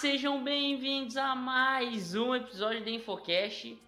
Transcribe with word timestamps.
Sejam 0.00 0.42
bem-vindos 0.42 1.18
a 1.18 1.34
mais 1.34 2.14
um 2.14 2.34
episódio 2.34 2.82
do 2.82 2.88
Infocast. 2.88 3.78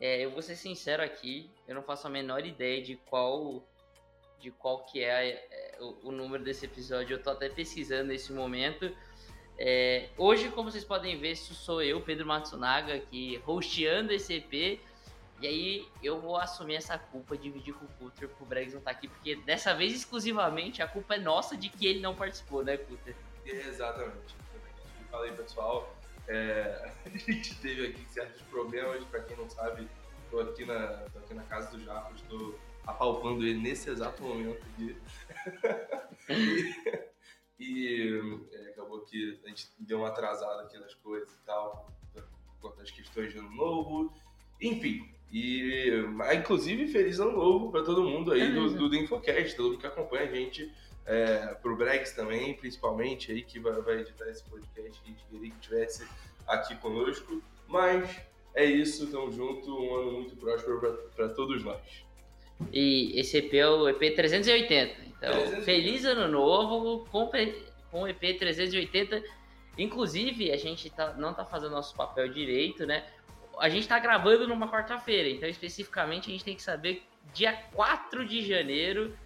É, 0.00 0.24
eu 0.24 0.32
vou 0.32 0.42
ser 0.42 0.56
sincero 0.56 1.00
aqui, 1.00 1.48
eu 1.68 1.76
não 1.76 1.82
faço 1.84 2.08
a 2.08 2.10
menor 2.10 2.44
ideia 2.44 2.82
de 2.82 2.96
qual 2.96 3.62
de 4.40 4.50
qual 4.50 4.84
que 4.84 5.00
é, 5.00 5.46
é, 5.48 5.76
o, 5.78 6.08
o, 6.08 6.10
número 6.10 6.42
desse 6.42 6.64
episódio. 6.64 7.14
Eu 7.14 7.22
tô 7.22 7.30
até 7.30 7.48
pesquisando 7.48 8.08
nesse 8.08 8.32
momento. 8.32 8.92
É, 9.56 10.08
hoje, 10.18 10.48
como 10.48 10.72
vocês 10.72 10.84
podem 10.84 11.16
ver, 11.20 11.36
sou 11.36 11.80
eu, 11.80 12.00
Pedro 12.00 12.26
Matsunaga, 12.26 12.96
aqui 12.96 13.40
hosteando 13.46 14.12
esse 14.12 14.34
EP. 14.34 14.80
E 15.40 15.46
aí 15.46 15.88
eu 16.02 16.20
vou 16.20 16.36
assumir 16.36 16.74
essa 16.74 16.98
culpa, 16.98 17.36
dividir 17.36 17.74
com 17.74 17.84
o 17.84 17.88
Cutter 17.90 18.28
pro 18.28 18.44
Bregs 18.44 18.74
não 18.74 18.80
tá 18.80 18.90
aqui, 18.90 19.06
porque 19.06 19.36
dessa 19.36 19.72
vez 19.72 19.94
exclusivamente 19.94 20.82
a 20.82 20.88
culpa 20.88 21.14
é 21.14 21.18
nossa 21.20 21.56
de 21.56 21.68
que 21.68 21.86
ele 21.86 22.00
não 22.00 22.16
participou, 22.16 22.64
né, 22.64 22.76
Cutter? 22.76 23.14
Exatamente 23.46 24.40
fala 25.10 25.24
aí, 25.24 25.32
pessoal. 25.32 25.94
É, 26.28 26.92
a 27.04 27.08
gente 27.10 27.54
teve 27.60 27.88
aqui 27.88 28.04
certos 28.08 28.40
problemas, 28.42 29.04
para 29.04 29.20
quem 29.20 29.36
não 29.36 29.50
sabe, 29.50 29.88
estou 30.24 30.40
aqui 30.40 30.64
na, 30.64 30.86
tô 31.12 31.18
aqui 31.18 31.34
na 31.34 31.42
casa 31.42 31.76
do 31.76 31.84
Jaco, 31.84 32.14
estou 32.14 32.58
apalpando 32.86 33.44
ele 33.44 33.60
nesse 33.60 33.90
exato 33.90 34.22
momento 34.22 34.62
aqui. 34.72 34.96
e, 37.58 37.58
e 37.58 38.38
é, 38.52 38.70
acabou 38.70 39.00
que 39.00 39.40
a 39.44 39.48
gente 39.48 39.68
deu 39.80 39.98
uma 39.98 40.08
atrasada 40.08 40.62
aqui 40.62 40.78
nas 40.78 40.94
coisas 40.94 41.32
e 41.34 41.44
tal, 41.44 41.90
por 42.12 42.24
conta 42.60 42.76
das 42.78 42.90
questões 42.90 43.32
de 43.32 43.38
ano 43.38 43.50
novo. 43.50 44.14
Enfim, 44.60 45.12
e 45.32 45.90
inclusive 46.36 46.88
feliz 46.88 47.18
ano 47.18 47.32
novo 47.32 47.70
para 47.70 47.82
todo 47.82 48.02
mundo 48.02 48.32
aí 48.32 48.52
do, 48.52 48.70
do, 48.74 48.88
do 48.88 48.96
Infocast, 48.96 49.56
todo 49.56 49.70
mundo 49.70 49.80
que 49.80 49.86
acompanha 49.86 50.24
a 50.24 50.34
gente 50.34 50.70
é, 51.06 51.54
pro 51.62 51.76
Brex 51.76 52.12
também, 52.12 52.54
principalmente, 52.54 53.32
aí 53.32 53.42
que 53.42 53.58
vai, 53.58 53.72
vai 53.80 54.00
editar 54.00 54.28
esse 54.28 54.44
podcast, 54.44 55.00
a 55.04 55.08
gente 55.08 55.24
queria 55.30 55.50
que 55.50 55.58
tivesse 55.58 56.06
aqui 56.46 56.76
conosco. 56.76 57.42
Mas 57.66 58.20
é 58.54 58.64
isso, 58.64 59.10
tamo 59.10 59.30
junto, 59.32 59.72
um 59.72 59.94
ano 59.94 60.12
muito 60.12 60.36
próspero 60.36 60.80
para 61.14 61.28
todos 61.30 61.62
nós. 61.64 61.80
E 62.72 63.18
esse 63.18 63.38
EP 63.38 63.54
é 63.54 63.68
o 63.68 63.88
EP 63.88 64.14
380. 64.14 65.00
Então, 65.06 65.30
380. 65.30 65.62
feliz 65.62 66.04
ano 66.04 66.28
novo 66.28 67.06
com, 67.10 67.30
com 67.90 68.02
o 68.02 68.08
EP 68.08 68.38
380. 68.38 69.22
Inclusive, 69.78 70.52
a 70.52 70.56
gente 70.56 70.90
tá, 70.90 71.14
não 71.14 71.32
tá 71.32 71.44
fazendo 71.44 71.70
nosso 71.70 71.94
papel 71.94 72.28
direito, 72.28 72.84
né? 72.86 73.06
A 73.58 73.68
gente 73.68 73.86
tá 73.88 73.98
gravando 73.98 74.48
numa 74.48 74.70
quarta-feira, 74.70 75.28
então 75.28 75.48
especificamente 75.48 76.28
a 76.28 76.32
gente 76.32 76.44
tem 76.44 76.56
que 76.56 76.62
saber 76.62 77.02
dia 77.32 77.52
4 77.72 78.26
de 78.26 78.42
janeiro 78.42 79.16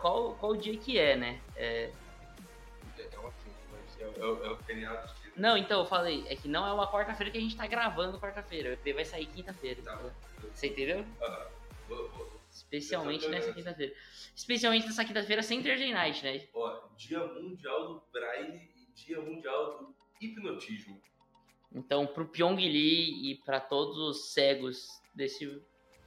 qual, 0.00 0.34
qual 0.34 0.56
dia 0.56 0.76
que 0.76 0.98
é, 0.98 1.16
né? 1.16 1.40
É, 1.56 1.90
é 2.98 3.18
uma 3.18 3.32
mas 3.72 4.00
é, 4.00 4.04
é, 4.04 4.46
é 4.46 4.50
o 4.50 4.56
feriado 4.58 5.10
Não, 5.36 5.56
então 5.56 5.80
eu 5.80 5.86
falei, 5.86 6.24
é 6.28 6.36
que 6.36 6.48
não 6.48 6.66
é 6.66 6.72
uma 6.72 6.90
quarta-feira 6.90 7.30
que 7.30 7.38
a 7.38 7.40
gente 7.40 7.56
tá 7.56 7.66
gravando 7.66 8.18
quarta-feira. 8.18 8.70
O 8.70 8.72
EP 8.72 8.94
vai 8.94 9.04
sair 9.04 9.26
quinta-feira. 9.26 9.82
Tá, 9.82 9.98
Você 10.54 10.68
entendeu? 10.68 11.04
Boa, 11.88 12.08
boa. 12.08 12.30
Especialmente 12.50 13.28
nessa 13.28 13.52
quinta-feira. 13.52 13.94
Especialmente 14.34 14.86
nessa 14.86 15.04
quinta-feira 15.04 15.42
sem 15.42 15.62
Thursday 15.62 15.92
Night, 15.92 16.24
né? 16.24 16.48
Ó, 16.52 16.88
Dia 16.96 17.24
Mundial 17.26 17.88
do 17.88 18.02
Braille 18.12 18.70
e 18.76 18.92
Dia 18.94 19.20
Mundial 19.20 19.78
do 19.78 19.94
Hipnotismo. 20.20 21.00
Então, 21.72 22.06
pro 22.06 22.26
Pyong 22.26 22.56
Lee 22.56 23.30
e 23.30 23.36
para 23.44 23.60
todos 23.60 23.96
os 23.96 24.32
cegos 24.32 24.88
desse 25.14 25.62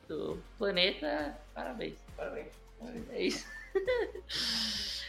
do 0.07 0.37
planeta, 0.57 1.39
parabéns. 1.53 1.97
Parabéns. 2.17 2.51
É 3.11 3.23
isso. 3.23 3.47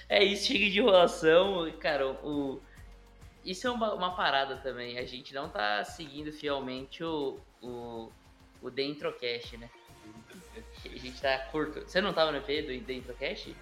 É 0.09 0.23
isso, 0.23 0.47
chega 0.47 0.71
de 0.71 0.79
enrolação. 0.79 1.71
Cara, 1.79 2.07
o, 2.07 2.61
isso 3.45 3.67
é 3.67 3.71
uma, 3.71 3.93
uma, 3.95 4.17
parada 4.17 4.57
também. 4.57 4.99
A 4.99 5.05
gente 5.05 5.35
não 5.35 5.49
tá 5.49 5.85
seguindo 5.85 6.33
fielmente 6.33 7.05
o, 7.05 7.39
o, 7.63 8.11
o 8.63 8.71
Dentrocast, 8.71 9.57
né? 9.57 9.69
A 10.85 10.89
gente 10.89 11.21
tá 11.21 11.39
curto. 11.51 11.81
Você 11.81 12.01
não 12.01 12.13
tava 12.13 12.33
no 12.33 12.39
EP 12.39 12.67
do 12.67 12.87
Dentrocast? 12.87 13.55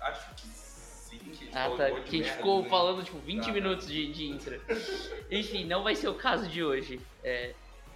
Acho 0.00 0.34
que 0.34 0.46
sim. 0.46 1.18
Que 1.18 1.48
ah, 1.52 1.70
tá. 1.76 1.90
Que 2.02 2.16
a 2.16 2.24
gente 2.24 2.30
ficou 2.30 2.62
né? 2.62 2.68
falando 2.68 3.04
tipo 3.04 3.18
20 3.18 3.44
tá. 3.44 3.52
minutos 3.52 3.86
de, 3.88 4.12
de 4.12 4.26
intro. 4.26 4.60
Enfim, 5.30 5.64
não 5.64 5.82
vai 5.82 5.94
ser 5.94 6.08
o 6.08 6.14
caso 6.14 6.48
de 6.48 6.62
hoje. 6.62 7.00
É, 7.22 7.54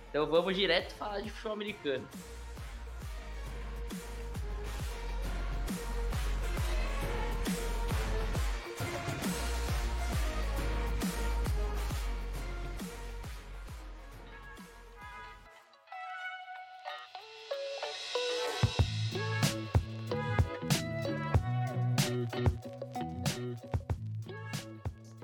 então 0.09 0.27
vamos 0.27 0.55
direto 0.55 0.95
falar 0.95 1.21
de 1.21 1.31
futebol 1.31 1.53
americano. 1.53 2.09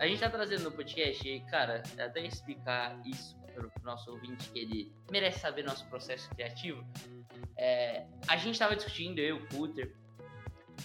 A 0.00 0.06
gente 0.06 0.20
tá 0.20 0.30
trazendo 0.30 0.62
no 0.62 0.72
podcast, 0.72 1.40
cara, 1.50 1.82
até 1.98 2.24
explicar 2.24 3.00
isso 3.04 3.36
pro 3.52 3.70
nosso 3.82 4.10
ouvinte 4.12 4.48
que 4.50 4.58
ele 4.60 4.92
merece 5.10 5.40
saber 5.40 5.64
nosso 5.64 5.84
processo 5.86 6.30
criativo. 6.30 6.86
É, 7.56 8.06
a 8.28 8.36
gente 8.36 8.56
tava 8.58 8.76
discutindo, 8.76 9.18
eu 9.18 9.36
e 9.36 9.42
o 9.42 9.48
Cutter, 9.48 9.92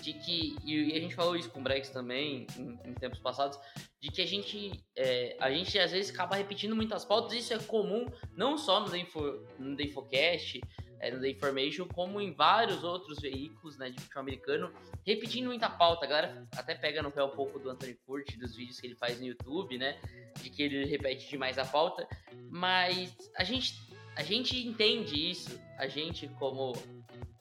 de 0.02 0.14
que, 0.14 0.56
e 0.66 0.96
a 0.96 1.00
gente 1.00 1.14
falou 1.14 1.36
isso 1.36 1.52
com 1.52 1.60
o 1.60 1.64
Brex 1.64 1.90
também 1.90 2.48
em, 2.58 2.80
em 2.84 2.94
tempos 2.96 3.20
passados, 3.20 3.60
de 4.02 4.10
que 4.10 4.22
a 4.22 4.26
gente, 4.26 4.84
é, 4.96 5.38
a 5.40 5.52
gente 5.52 5.78
às 5.78 5.92
vezes 5.92 6.12
acaba 6.12 6.36
repetindo 6.36 6.76
muitas 6.76 7.06
pautas, 7.06 7.34
isso 7.34 7.54
é 7.54 7.60
comum 7.60 8.06
não 8.36 8.58
só 8.58 8.80
no 8.80 8.96
Info, 8.96 9.22
no 9.60 9.80
Infocast, 9.80 10.60
é, 11.00 11.12
no 11.12 11.20
The 11.20 11.30
Information, 11.30 11.88
como 11.88 12.22
em 12.22 12.34
vários 12.34 12.84
outros 12.84 13.20
veículos 13.20 13.78
né, 13.78 13.90
de 13.90 14.00
futebol 14.00 14.22
americano, 14.22 14.74
repetindo 15.06 15.48
muita 15.48 15.70
pauta. 15.70 16.06
A 16.06 16.10
galera 16.10 16.48
até 16.56 16.76
pega 16.76 17.02
no 17.02 17.12
pé 17.12 17.24
um 17.24 17.30
pouco 17.30 17.60
do 17.60 17.70
Anthony 17.70 17.96
Curti, 18.06 18.38
dos 18.38 18.56
vídeos 18.56 18.80
que 18.80 18.88
ele 18.88 18.96
faz 18.96 19.20
no 19.20 19.26
YouTube, 19.26 19.78
né? 19.78 20.00
De 20.42 20.50
que 20.50 20.64
ele 20.64 20.86
repete 20.86 21.30
demais 21.30 21.58
a 21.58 21.66
pauta. 21.66 22.08
Mas 22.50 23.16
a 23.36 23.44
gente, 23.44 23.76
a 24.16 24.24
gente 24.24 24.58
entende 24.66 25.30
isso, 25.30 25.60
a 25.78 25.88
gente 25.88 26.28
como 26.40 26.74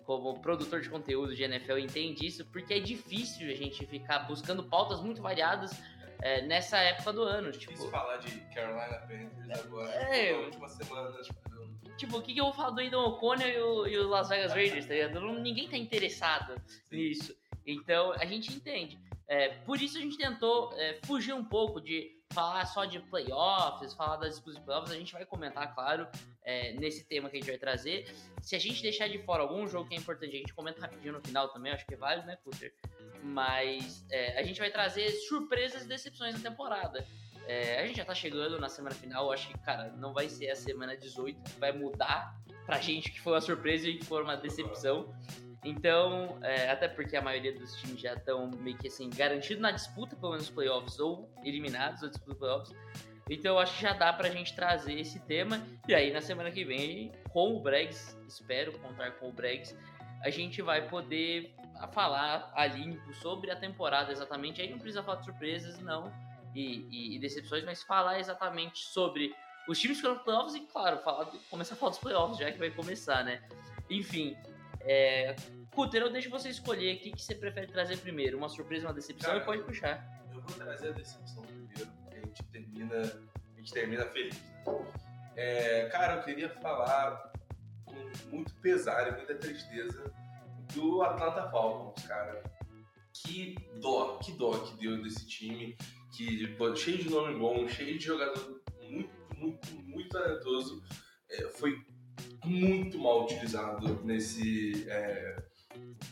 como 0.05 0.41
produtor 0.41 0.81
de 0.81 0.91
conteúdo 0.91 1.35
de 1.35 1.45
NFL 1.45 1.79
entende 1.79 2.27
isso, 2.27 2.45
porque 2.47 2.75
é 2.75 2.81
difícil 2.81 3.49
a 3.49 3.55
gente 3.55 3.87
ficar 3.87 4.21
buscando 4.21 4.65
pautas 4.65 5.01
muito 5.01 5.23
variadas 5.23 5.81
é, 6.21 6.43
nessa 6.43 6.79
época 6.79 7.13
do 7.13 7.23
ano. 7.23 7.51
Tipo, 7.53 7.73
difícil 7.73 7.91
falar 7.91 8.17
de 8.19 8.41
Carolina 8.55 8.99
Panthers 9.01 9.65
agora, 9.65 9.91
é, 9.93 10.33
nas 10.33 10.45
últimas 10.47 10.73
semanas. 10.73 11.27
Tipo, 11.27 11.41
o 12.11 12.23
que, 12.23 12.35
que 12.35 12.41
eu 12.41 12.45
vou 12.45 12.53
falar 12.53 12.71
do 12.71 12.81
Aidan 12.81 13.01
O'Connor 13.01 13.47
e 13.47 13.59
o, 13.59 13.87
e 13.87 13.99
o 13.99 14.09
Las 14.09 14.29
Vegas 14.29 14.53
Raiders, 14.53 14.87
tá 14.87 14.95
ligado? 14.95 15.21
Ninguém 15.41 15.69
tá 15.69 15.77
interessado 15.77 16.61
nisso. 16.91 17.35
Então, 17.67 18.13
a 18.13 18.25
gente 18.25 18.53
entende. 18.53 18.99
É, 19.29 19.49
por 19.49 19.81
isso 19.81 19.97
a 19.97 20.01
gente 20.01 20.19
tentou 20.19 20.73
é, 20.77 20.99
fugir 21.05 21.33
um 21.33 21.45
pouco 21.45 21.81
de 21.81 22.21
falar 22.33 22.67
só 22.67 22.85
de 22.85 22.99
playoffs, 22.99 23.95
falar 23.95 24.17
das 24.17 24.31
disputas 24.31 24.59
de 24.59 24.65
playoffs. 24.65 24.93
A 24.93 24.99
gente 24.99 25.13
vai 25.13 25.25
comentar, 25.25 25.75
claro, 25.75 26.09
é, 26.43 26.73
nesse 26.75 27.05
tema 27.05 27.31
que 27.31 27.37
a 27.37 27.41
gente 27.41 27.49
vai 27.49 27.59
trazer. 27.59 28.13
Se 28.41 28.57
a 28.57 28.59
gente 28.59 28.83
deixar 28.83 29.09
de 29.09 29.19
fora 29.19 29.43
algum 29.43 29.67
jogo 29.67 29.89
que 29.89 29.95
é 29.95 29.99
importante, 29.99 30.37
a 30.37 30.39
gente 30.39 30.55
comenta 30.55 30.81
rapidinho 30.81 31.15
no 31.15 31.21
final 31.21 31.49
também, 31.49 31.73
acho 31.73 31.87
que 31.87 31.95
é 31.95 31.97
válido, 31.97 32.27
né, 32.27 32.37
Puter? 32.43 32.75
Mas 33.23 34.05
é, 34.11 34.39
a 34.39 34.43
gente 34.43 34.59
vai 34.59 34.71
trazer 34.71 35.09
surpresas 35.11 35.85
e 35.85 35.89
decepções 35.89 36.35
da 36.41 36.51
temporada. 36.51 37.07
É, 37.47 37.81
a 37.81 37.87
gente 37.87 37.97
já 37.97 38.05
tá 38.05 38.15
chegando 38.15 38.59
na 38.59 38.69
semana 38.69 38.95
final, 38.95 39.33
acho 39.33 39.49
que, 39.49 39.59
cara, 39.59 39.93
não 39.97 40.13
vai 40.13 40.29
ser 40.29 40.51
a 40.51 40.57
semana 40.57 40.97
18 40.97 41.43
que 41.43 41.61
vai 41.61 41.73
mudar 41.73 42.37
pra 42.65 42.79
gente 42.79 43.11
que 43.11 43.21
foi 43.21 43.35
uma 43.35 43.41
surpresa 43.41 43.89
e 43.89 43.99
que 43.99 44.05
foi 44.05 44.23
uma 44.23 44.37
decepção. 44.37 45.15
Então, 45.65 46.39
é, 46.43 46.71
até 46.71 46.89
porque 46.89 47.17
a 47.17 47.23
maioria 47.23 47.53
dos 47.53 47.77
times 47.77 48.01
já 48.01 48.15
estão 48.15 48.51
meio 48.51 48.77
que 48.77 48.89
assim, 48.89 49.09
garantidos 49.11 49.63
na 49.63 49.71
disputa, 49.71 50.17
pelo 50.17 50.33
menos 50.33 50.51
playoffs, 50.51 50.99
ou 50.99 51.33
eliminados 51.45 52.01
da 52.01 52.09
disputa 52.09 52.35
playoffs. 52.35 52.75
Então 53.31 53.59
acho 53.59 53.77
que 53.77 53.83
já 53.83 53.93
dá 53.93 54.13
pra 54.13 54.29
gente 54.29 54.55
trazer 54.55 54.99
esse 54.99 55.21
tema. 55.21 55.63
E 55.87 55.95
aí 55.95 56.13
na 56.13 56.21
semana 56.21 56.51
que 56.51 56.65
vem, 56.65 57.13
com 57.31 57.57
o 57.57 57.61
Bregs, 57.61 58.19
espero 58.27 58.73
contar 58.79 59.13
com 59.13 59.29
o 59.29 59.33
Bregs, 59.33 59.77
a 60.23 60.31
gente 60.31 60.61
vai 60.61 60.89
poder 60.89 61.55
falar 61.93 62.53
a 62.55 62.67
limpo 62.67 63.13
sobre 63.15 63.51
a 63.51 63.57
temporada 63.57 64.13
exatamente. 64.13 64.61
Aí 64.61 64.71
não 64.71 64.79
precisa 64.79 65.03
falar 65.03 65.19
de 65.19 65.27
surpresas, 65.27 65.79
não, 65.79 66.13
e, 66.55 66.87
e, 66.91 67.17
e 67.17 67.19
decepções, 67.19 67.65
mas 67.65 67.83
falar 67.83 68.19
exatamente 68.19 68.85
sobre 68.85 69.35
os 69.69 69.79
times 69.79 69.99
que 69.99 70.03
foram 70.03 70.19
playoffs 70.19 70.55
e, 70.55 70.61
claro, 70.61 70.99
falar, 70.99 71.27
começar 71.49 71.75
a 71.75 71.79
falar 71.79 71.91
dos 71.91 71.99
playoffs, 71.99 72.39
já 72.39 72.51
que 72.51 72.59
vai 72.59 72.71
começar, 72.71 73.25
né? 73.25 73.43
Enfim, 73.89 74.37
é, 74.81 75.37
Cutter, 75.75 76.03
eu 76.03 76.11
deixo 76.13 76.29
você 76.29 76.49
escolher 76.49 76.97
o 76.97 76.99
que, 76.99 77.13
que 77.13 77.23
você 77.23 77.35
prefere 77.35 77.69
trazer 77.69 77.97
primeiro, 77.99 78.37
uma 78.37 78.49
surpresa, 78.49 78.87
uma 78.87 78.95
decepção, 78.95 79.31
Cara, 79.31 79.43
e 79.43 79.45
pode 79.45 79.63
puxar. 79.63 80.23
Eu 80.33 80.41
vou 80.41 80.57
trazer 80.57 80.89
a 80.89 80.93
decepção 80.93 81.43
primeiro, 81.43 81.87
porque 81.87 82.17
a 82.17 82.21
gente 82.21 82.43
termina, 82.45 83.01
a 83.01 83.59
gente 83.59 83.73
termina 83.73 84.05
feliz. 84.07 84.35
Né? 84.67 84.87
É, 85.37 85.89
cara, 85.91 86.17
eu 86.17 86.23
queria 86.23 86.49
falar 86.49 87.33
com 87.87 87.95
muito 88.31 88.55
pesar 88.57 89.09
e 89.09 89.13
muita 89.13 89.35
tristeza 89.35 90.13
do 90.75 91.03
Atlanta 91.03 91.51
Falcons, 91.51 92.05
cara. 92.07 92.43
Que 93.15 93.55
dó, 93.81 94.19
que 94.19 94.33
dó 94.33 94.59
que 94.59 94.75
deu 94.77 95.03
desse 95.03 95.27
time, 95.27 95.77
que 96.13 96.47
pô, 96.57 96.75
cheio 96.77 96.99
de 96.99 97.11
nome 97.11 97.39
bom, 97.39 97.67
cheio 97.69 97.99
de 97.99 98.05
jogador 98.05 98.63
muito, 98.83 99.11
muito, 99.37 99.75
muito 99.75 100.09
talentoso, 100.11 100.83
é, 101.31 101.49
foi 101.49 101.77
muito 102.45 102.99
mal 102.99 103.25
utilizado 103.25 104.05
nesse, 104.05 104.87
é, 104.89 105.43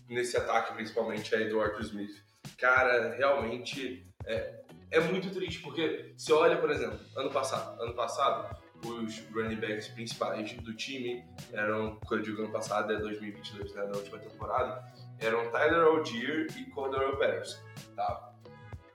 nesse 0.09 0.37
ataque, 0.37 0.75
principalmente 0.75 1.35
aí 1.35 1.49
do 1.49 1.61
Arthur 1.61 1.83
Smith. 1.83 2.25
Cara, 2.57 3.15
realmente 3.17 4.07
é, 4.25 4.61
é 4.91 5.01
muito 5.01 5.31
triste, 5.31 5.61
porque 5.61 6.15
se 6.17 6.33
olha, 6.33 6.57
por 6.57 6.71
exemplo, 6.71 6.99
ano 7.17 7.31
passado, 7.31 7.81
ano 7.83 7.95
passado, 7.95 8.57
os 8.87 9.19
running 9.35 9.57
backs 9.57 9.89
principais 9.89 10.53
do 10.55 10.75
time 10.75 11.23
eram, 11.53 11.99
quando 12.07 12.21
eu 12.21 12.25
digo 12.25 12.43
ano 12.43 12.53
passado, 12.53 12.93
é 12.93 12.97
2022, 12.97 13.75
né, 13.75 13.85
na 13.85 13.97
última 13.97 14.19
temporada, 14.19 14.83
eram 15.19 15.51
Tyler 15.51 15.83
Algier 15.83 16.47
e 16.59 16.65
Cordero 16.71 17.19
Patterson, 17.19 17.63
tá? 17.95 18.30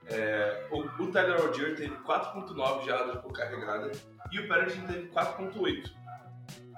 É, 0.08 0.68
o, 0.70 0.80
o 0.80 1.10
Tyler 1.10 1.40
Algier 1.40 1.74
teve 1.76 1.96
4.9 1.96 2.84
jardas 2.84 3.20
por 3.20 3.32
carregada 3.32 3.90
e 4.30 4.38
o 4.38 4.48
Patterson 4.48 4.86
teve 4.86 5.08
4.8, 5.08 5.92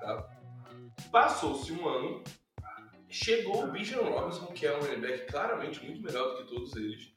tá? 0.01 0.29
Passou-se 1.13 1.73
um 1.73 1.89
ano, 1.89 2.25
chegou 3.09 3.65
o 3.65 3.71
Bijan 3.71 4.01
Robinson, 4.01 4.47
que 4.47 4.67
é 4.67 4.75
um 4.75 4.81
running 4.81 5.01
back 5.01 5.27
claramente 5.27 5.85
muito 5.85 6.03
melhor 6.03 6.31
do 6.31 6.37
que 6.39 6.55
todos 6.55 6.75
eles, 6.77 7.13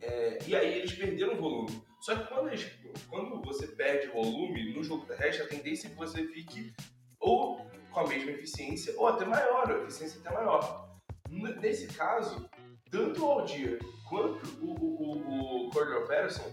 é, 0.00 0.38
e 0.46 0.54
aí 0.54 0.78
eles 0.78 0.92
perderam 0.92 1.36
volume. 1.36 1.82
Só 2.00 2.14
que 2.16 2.26
quando, 2.26 2.48
eles, 2.48 2.70
quando 3.08 3.40
você 3.42 3.66
perde 3.68 4.08
volume 4.08 4.74
no 4.74 4.84
jogo 4.84 5.06
terrestre, 5.06 5.44
a 5.44 5.48
tendência 5.48 5.86
é 5.86 5.90
que 5.90 5.96
você 5.96 6.26
fique 6.28 6.74
ou 7.18 7.64
com 7.90 8.00
a 8.00 8.06
mesma 8.06 8.32
eficiência 8.32 8.92
ou 8.98 9.06
até 9.06 9.24
maior, 9.24 9.70
a 9.70 9.82
eficiência 9.82 10.20
até 10.20 10.30
maior. 10.30 11.00
Nesse 11.28 11.86
caso, 11.88 12.48
tanto 12.94 13.26
o 13.26 13.30
Aldir 13.32 13.80
quanto 14.08 14.46
o, 14.62 14.70
o, 14.70 15.18
o, 15.18 15.66
o 15.66 15.70
Cordell 15.70 16.02
Patterson 16.02 16.48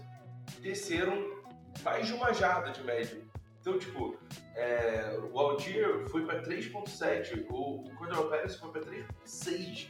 desceram 0.60 1.24
mais 1.84 2.08
de 2.08 2.14
uma 2.14 2.32
jarda 2.32 2.72
de 2.72 2.82
média. 2.82 3.22
Então, 3.60 3.78
tipo, 3.78 4.18
é, 4.56 5.20
o 5.32 5.38
Aldir 5.38 6.08
foi 6.08 6.26
para 6.26 6.42
3.7, 6.42 7.46
o, 7.48 7.86
o 7.86 7.94
Cordell 7.94 8.28
Patterson 8.28 8.58
foi 8.58 8.70
para 8.72 8.90
3.6. 8.90 9.88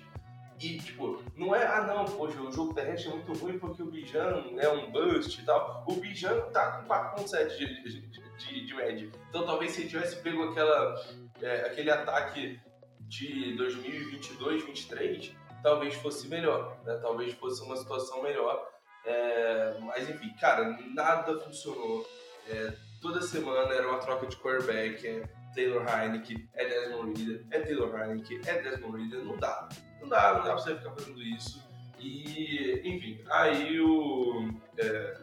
E, 0.60 0.78
tipo, 0.78 1.22
não 1.34 1.56
é, 1.56 1.66
ah 1.66 1.84
não, 1.87 2.04
poxa, 2.04 2.40
o 2.40 2.52
jogo 2.52 2.75
terrestre 2.75 3.10
é 3.10 3.14
muito 3.14 3.32
ruim 3.32 3.58
porque 3.58 3.82
o 3.82 3.87
Bijan 3.87 4.44
é 4.58 4.69
um 4.69 4.93
bust 4.93 5.40
e 5.40 5.44
tal. 5.44 5.84
O 5.88 5.94
Bijan 5.94 6.38
tá 6.52 6.82
com 6.82 6.87
4.7 6.87 7.56
de, 7.56 7.82
de, 7.82 8.00
de, 8.37 8.66
de 8.66 8.75
média. 8.75 9.10
Então 9.31 9.44
talvez 9.44 9.72
se 9.72 9.81
ele 9.81 9.88
tivesse 9.88 10.16
pego 10.16 10.50
aquela, 10.50 10.94
é, 11.40 11.62
aquele 11.62 11.90
ataque 11.90 12.60
de 13.00 13.56
2022, 13.56 14.38
2023, 14.38 15.34
talvez 15.62 15.94
fosse 15.94 16.29
melhor, 16.29 16.79
né? 16.85 16.99
Talvez 17.00 17.32
fosse 17.35 17.62
uma 17.62 17.76
situação 17.76 18.23
melhor. 18.23 18.69
É, 19.05 19.76
mas 19.81 20.09
enfim, 20.09 20.32
cara, 20.41 20.79
nada 20.94 21.38
funcionou. 21.41 22.06
É, 22.49 22.73
toda 23.00 23.20
semana 23.20 23.73
era 23.73 23.88
uma 23.88 23.99
troca 23.99 24.26
de 24.26 24.37
quarterback, 24.37 25.06
é 25.06 25.23
Taylor 25.55 25.85
Heineke, 25.87 26.49
é 26.55 26.64
Desmond 26.64 27.19
Reader, 27.19 27.47
é 27.50 27.61
Taylor 27.61 28.00
Heineke, 28.00 28.41
é 28.47 28.62
Desmond 28.62 28.99
Reader, 28.99 29.25
não 29.25 29.37
dá. 29.37 29.69
Não 30.00 30.09
dá, 30.09 30.35
não 30.35 30.44
dá 30.44 30.55
pra 30.55 30.55
você 30.55 30.75
ficar 30.76 30.91
fazendo 30.93 31.23
isso. 31.23 31.62
E, 31.99 32.81
enfim, 32.85 33.23
aí 33.31 33.81
o. 33.81 34.50
É, 34.76 35.19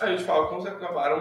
aí 0.00 0.14
os 0.14 0.22
Falcons 0.22 0.66
acabaram 0.66 1.20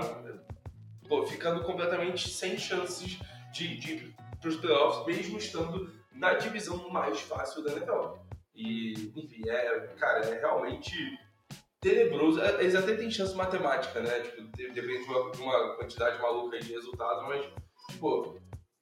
pô, 1.07 1.25
ficando 1.25 1.63
completamente 1.63 2.29
sem 2.29 2.57
chances 2.57 3.19
de, 3.51 3.77
de 3.77 3.93
ir 3.93 4.15
pros 4.41 4.57
playoffs, 4.57 5.05
mesmo 5.05 5.37
estando 5.37 5.96
na 6.17 6.33
divisão 6.33 6.89
mais 6.89 7.19
fácil 7.21 7.63
da 7.63 7.71
NFL. 7.71 8.17
E, 8.55 8.93
enfim, 9.15 9.47
é, 9.49 9.79
cara, 9.99 10.25
é 10.25 10.39
realmente 10.39 10.93
tenebroso. 11.81 12.41
É, 12.41 12.61
Eles 12.61 12.75
até 12.75 12.95
têm 12.95 13.09
chance 13.11 13.35
matemática, 13.35 13.99
né? 13.99 14.19
Tipo, 14.21 14.41
de- 14.57 14.71
depende 14.71 15.03
de 15.05 15.09
uma, 15.11 15.31
de 15.31 15.41
uma 15.41 15.75
quantidade 15.75 16.21
maluca 16.21 16.59
de 16.59 16.73
resultados, 16.73 17.27
mas, 17.27 17.45
tipo, 17.91 18.39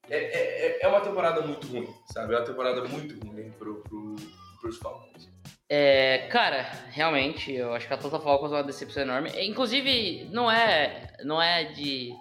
é, 0.09 0.17
é, 0.17 0.79
é 0.83 0.87
uma 0.87 1.01
temporada 1.01 1.41
muito 1.41 1.67
ruim, 1.67 1.87
sabe? 2.13 2.33
É 2.33 2.37
uma 2.37 2.45
temporada 2.45 2.83
muito 2.85 3.19
ruim 3.25 3.51
pro, 3.51 3.81
pro, 3.81 4.15
pros 4.61 4.77
Falcons. 4.77 5.29
É, 5.67 6.27
cara, 6.31 6.61
realmente, 6.91 7.51
eu 7.51 7.73
acho 7.73 7.88
que 7.88 7.93
a 7.93 7.95
Atlanta 7.97 8.19
Falcons 8.19 8.51
é 8.51 8.55
uma 8.55 8.63
decepção 8.63 9.01
enorme. 9.03 9.31
É, 9.31 9.43
Inclusive, 9.45 10.29
não 10.31 10.49
é, 10.49 11.17
não 11.23 11.41
é 11.41 11.65
de. 11.65 12.13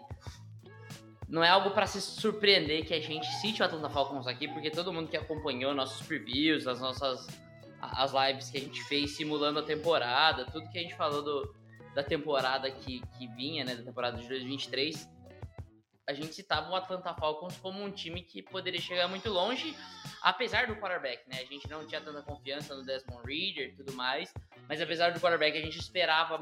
Não 1.35 1.43
é 1.43 1.49
algo 1.49 1.73
pra 1.73 1.85
se 1.85 2.01
surpreender 2.01 2.87
que 2.87 2.95
a 2.95 3.01
gente 3.01 3.27
cite 3.41 3.61
o 3.61 3.65
Atlanta 3.65 3.91
Falcons 3.91 4.29
aqui, 4.29 4.47
porque 4.47 4.71
todo 4.71 4.93
mundo 4.93 5.09
que 5.09 5.17
acompanhou 5.17 5.75
nossos 5.75 6.07
previews, 6.07 6.69
as 6.69 6.81
nossas 6.81 7.27
as 7.83 8.13
lives 8.13 8.51
que 8.51 8.59
a 8.59 8.61
gente 8.61 8.81
fez 8.85 9.17
simulando 9.17 9.59
a 9.59 9.63
temporada, 9.65 10.45
tudo 10.45 10.71
que 10.71 10.79
a 10.79 10.83
gente 10.83 10.95
falou 10.95 11.23
do, 11.23 11.53
da 11.93 12.05
temporada 12.05 12.71
que, 12.71 13.03
que 13.19 13.27
vinha, 13.35 13.65
né, 13.65 13.75
da 13.75 13.83
temporada 13.83 14.17
de 14.17 14.29
2023, 14.29 15.11
a 16.07 16.13
gente 16.13 16.33
citava 16.33 16.71
o 16.71 16.77
Atlanta 16.77 17.13
Falcons 17.15 17.57
como 17.57 17.83
um 17.83 17.91
time 17.91 18.23
que 18.23 18.41
poderia 18.41 18.81
chegar 18.81 19.09
muito 19.09 19.29
longe, 19.29 19.77
apesar 20.23 20.69
do 20.69 20.77
quarterback, 20.77 21.29
né? 21.29 21.41
A 21.41 21.53
gente 21.53 21.69
não 21.69 21.85
tinha 21.85 22.01
tanta 22.01 22.23
confiança 22.23 22.77
no 22.77 22.85
Desmond 22.85 23.27
Reader 23.27 23.71
e 23.71 23.73
tudo 23.75 23.93
mais, 23.95 24.33
mas 24.69 24.81
apesar 24.81 25.11
do 25.11 25.19
quarterback, 25.19 25.59
a 25.59 25.61
gente 25.61 25.81
esperava 25.81 26.41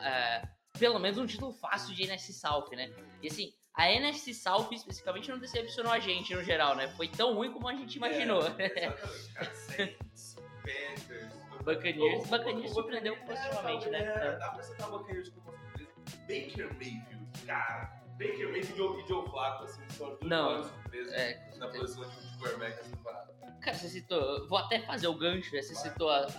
é, 0.00 0.48
pelo 0.78 1.00
menos 1.00 1.18
um 1.18 1.26
título 1.26 1.52
fácil 1.54 1.92
de 1.92 2.04
NFC 2.04 2.32
South, 2.32 2.68
né? 2.70 2.88
E 3.20 3.26
assim, 3.26 3.52
a 3.78 3.90
NFC 3.92 4.34
South 4.34 4.68
especificamente 4.72 5.30
não 5.30 5.38
decepcionou 5.38 5.92
a 5.92 5.98
gente 6.00 6.34
no 6.34 6.42
geral, 6.42 6.74
né? 6.74 6.88
Foi 6.96 7.06
tão 7.08 7.34
ruim 7.34 7.52
como 7.52 7.68
a 7.68 7.74
gente 7.74 7.94
imaginou. 7.96 8.42
É, 8.58 8.66
exatamente, 8.76 9.32
cara. 9.34 9.54
Saints, 9.54 10.36
Panthers, 10.62 11.32
Buccaneers. 11.64 12.26
Buccaneers 12.28 12.72
surpreendeu 12.72 13.14
é, 13.14 13.16
positivamente, 13.18 13.88
né? 13.88 13.98
É, 14.00 14.36
dá 14.38 14.48
pra 14.50 14.62
citar 14.62 14.88
o 14.92 14.98
Buccaneers 14.98 15.28
como 15.30 15.48
uma 15.50 15.58
surpresa. 15.58 15.90
Baker 16.26 16.74
Mayfield, 16.74 17.46
cara. 17.46 18.02
Baker 18.18 18.50
Mayfield 18.50 19.00
e 19.04 19.06
Joe- 19.08 19.30
Flacco, 19.30 19.64
assim, 19.64 19.82
são 19.90 20.12
as 20.12 20.18
duas 20.18 20.28
maiores 20.28 20.66
surpresas 20.66 21.12
É, 21.14 21.50
na 21.56 21.68
posição 21.68 22.04
de 22.08 22.38
quarterback 22.38 22.72
essa 22.80 22.90
temporada. 22.90 23.34
Cara, 23.60 23.76
você 23.76 23.88
citou. 23.88 24.48
Vou 24.48 24.58
até 24.58 24.80
fazer 24.80 25.06
o 25.06 25.14
gancho, 25.14 25.54
né? 25.54 25.62
Você 25.62 25.74
citou 25.76 26.10
as 26.10 26.34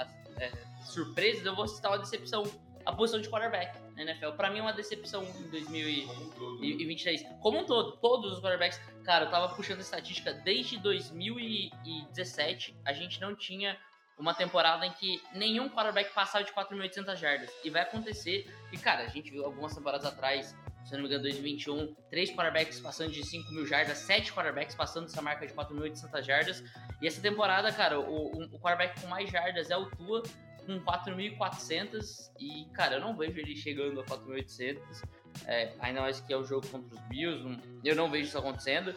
surpresas, 0.92 1.46
eu 1.46 1.56
vou 1.56 1.68
citar 1.68 1.92
uma 1.92 2.00
decepção. 2.00 2.44
A 2.86 2.94
posição 2.94 3.22
de 3.22 3.30
quarterback 3.30 3.78
NFL. 4.02 4.32
Pra 4.32 4.50
mim 4.50 4.60
é 4.60 4.62
uma 4.62 4.74
decepção 4.74 5.24
em 5.24 5.50
2023. 5.50 6.08
Como 6.08 6.24
um 6.24 6.30
todo. 6.30 6.60
23. 6.60 7.26
Como 7.42 7.60
um 7.60 7.66
todo, 7.66 7.98
todos 7.98 8.34
os 8.34 8.40
quarterbacks. 8.40 8.80
Cara, 9.04 9.26
eu 9.26 9.32
tava 9.32 9.54
puxando 9.56 9.82
estatística 9.82 10.34
desde 10.34 10.78
2017. 10.78 12.78
A 12.86 12.94
gente 12.94 13.20
não 13.20 13.36
tinha 13.36 13.78
uma 14.18 14.34
temporada 14.34 14.86
em 14.86 14.92
que 14.92 15.22
nenhum 15.34 15.70
quarterback 15.70 16.14
passava 16.14 16.44
de 16.44 16.52
4.800 16.52 17.16
jardas. 17.16 17.50
E 17.64 17.70
vai 17.70 17.84
acontecer. 17.84 18.52
E, 18.72 18.78
cara, 18.78 19.04
a 19.04 19.08
gente 19.08 19.32
viu 19.32 19.46
algumas 19.46 19.74
temporadas 19.74 20.06
atrás, 20.06 20.56
se 20.84 20.92
não 20.94 21.00
me 21.00 21.08
engano, 21.08 21.24
2021, 21.24 21.96
três 22.10 22.30
quarterbacks 22.30 22.82
passando 22.82 23.12
de 23.12 23.26
5 23.26 23.52
mil 23.54 23.66
jardas, 23.66 23.98
sete 24.00 24.34
quarterbacks 24.34 24.76
passando 24.76 25.06
dessa 25.06 25.22
marca 25.22 25.48
de 25.48 25.54
4.800 25.54 26.24
jardas. 26.24 26.64
E 27.02 27.08
essa 27.08 27.22
temporada, 27.22 27.72
cara, 27.72 28.00
o, 28.00 28.04
o, 28.04 28.44
o 28.44 28.60
quarterback 28.60 29.00
com 29.00 29.08
mais 29.08 29.30
jardas 29.30 29.72
é 29.72 29.78
o 29.78 29.90
Tua, 29.90 30.22
com 30.70 30.80
4.400. 30.80 32.32
E, 32.40 32.66
cara, 32.74 32.96
eu 32.96 33.02
não 33.02 33.16
vejo 33.16 33.40
ele 33.40 33.56
chegando 33.56 34.00
a 34.00 34.04
4.800. 34.06 34.78
É, 35.48 35.74
ainda 35.80 36.02
mais 36.02 36.20
que 36.20 36.32
é 36.32 36.38
o 36.38 36.44
jogo 36.44 36.68
contra 36.68 36.96
os 36.96 37.02
Bills, 37.08 37.60
eu 37.84 37.96
não 37.96 38.10
vejo 38.10 38.28
isso 38.28 38.38
acontecendo. 38.38 38.94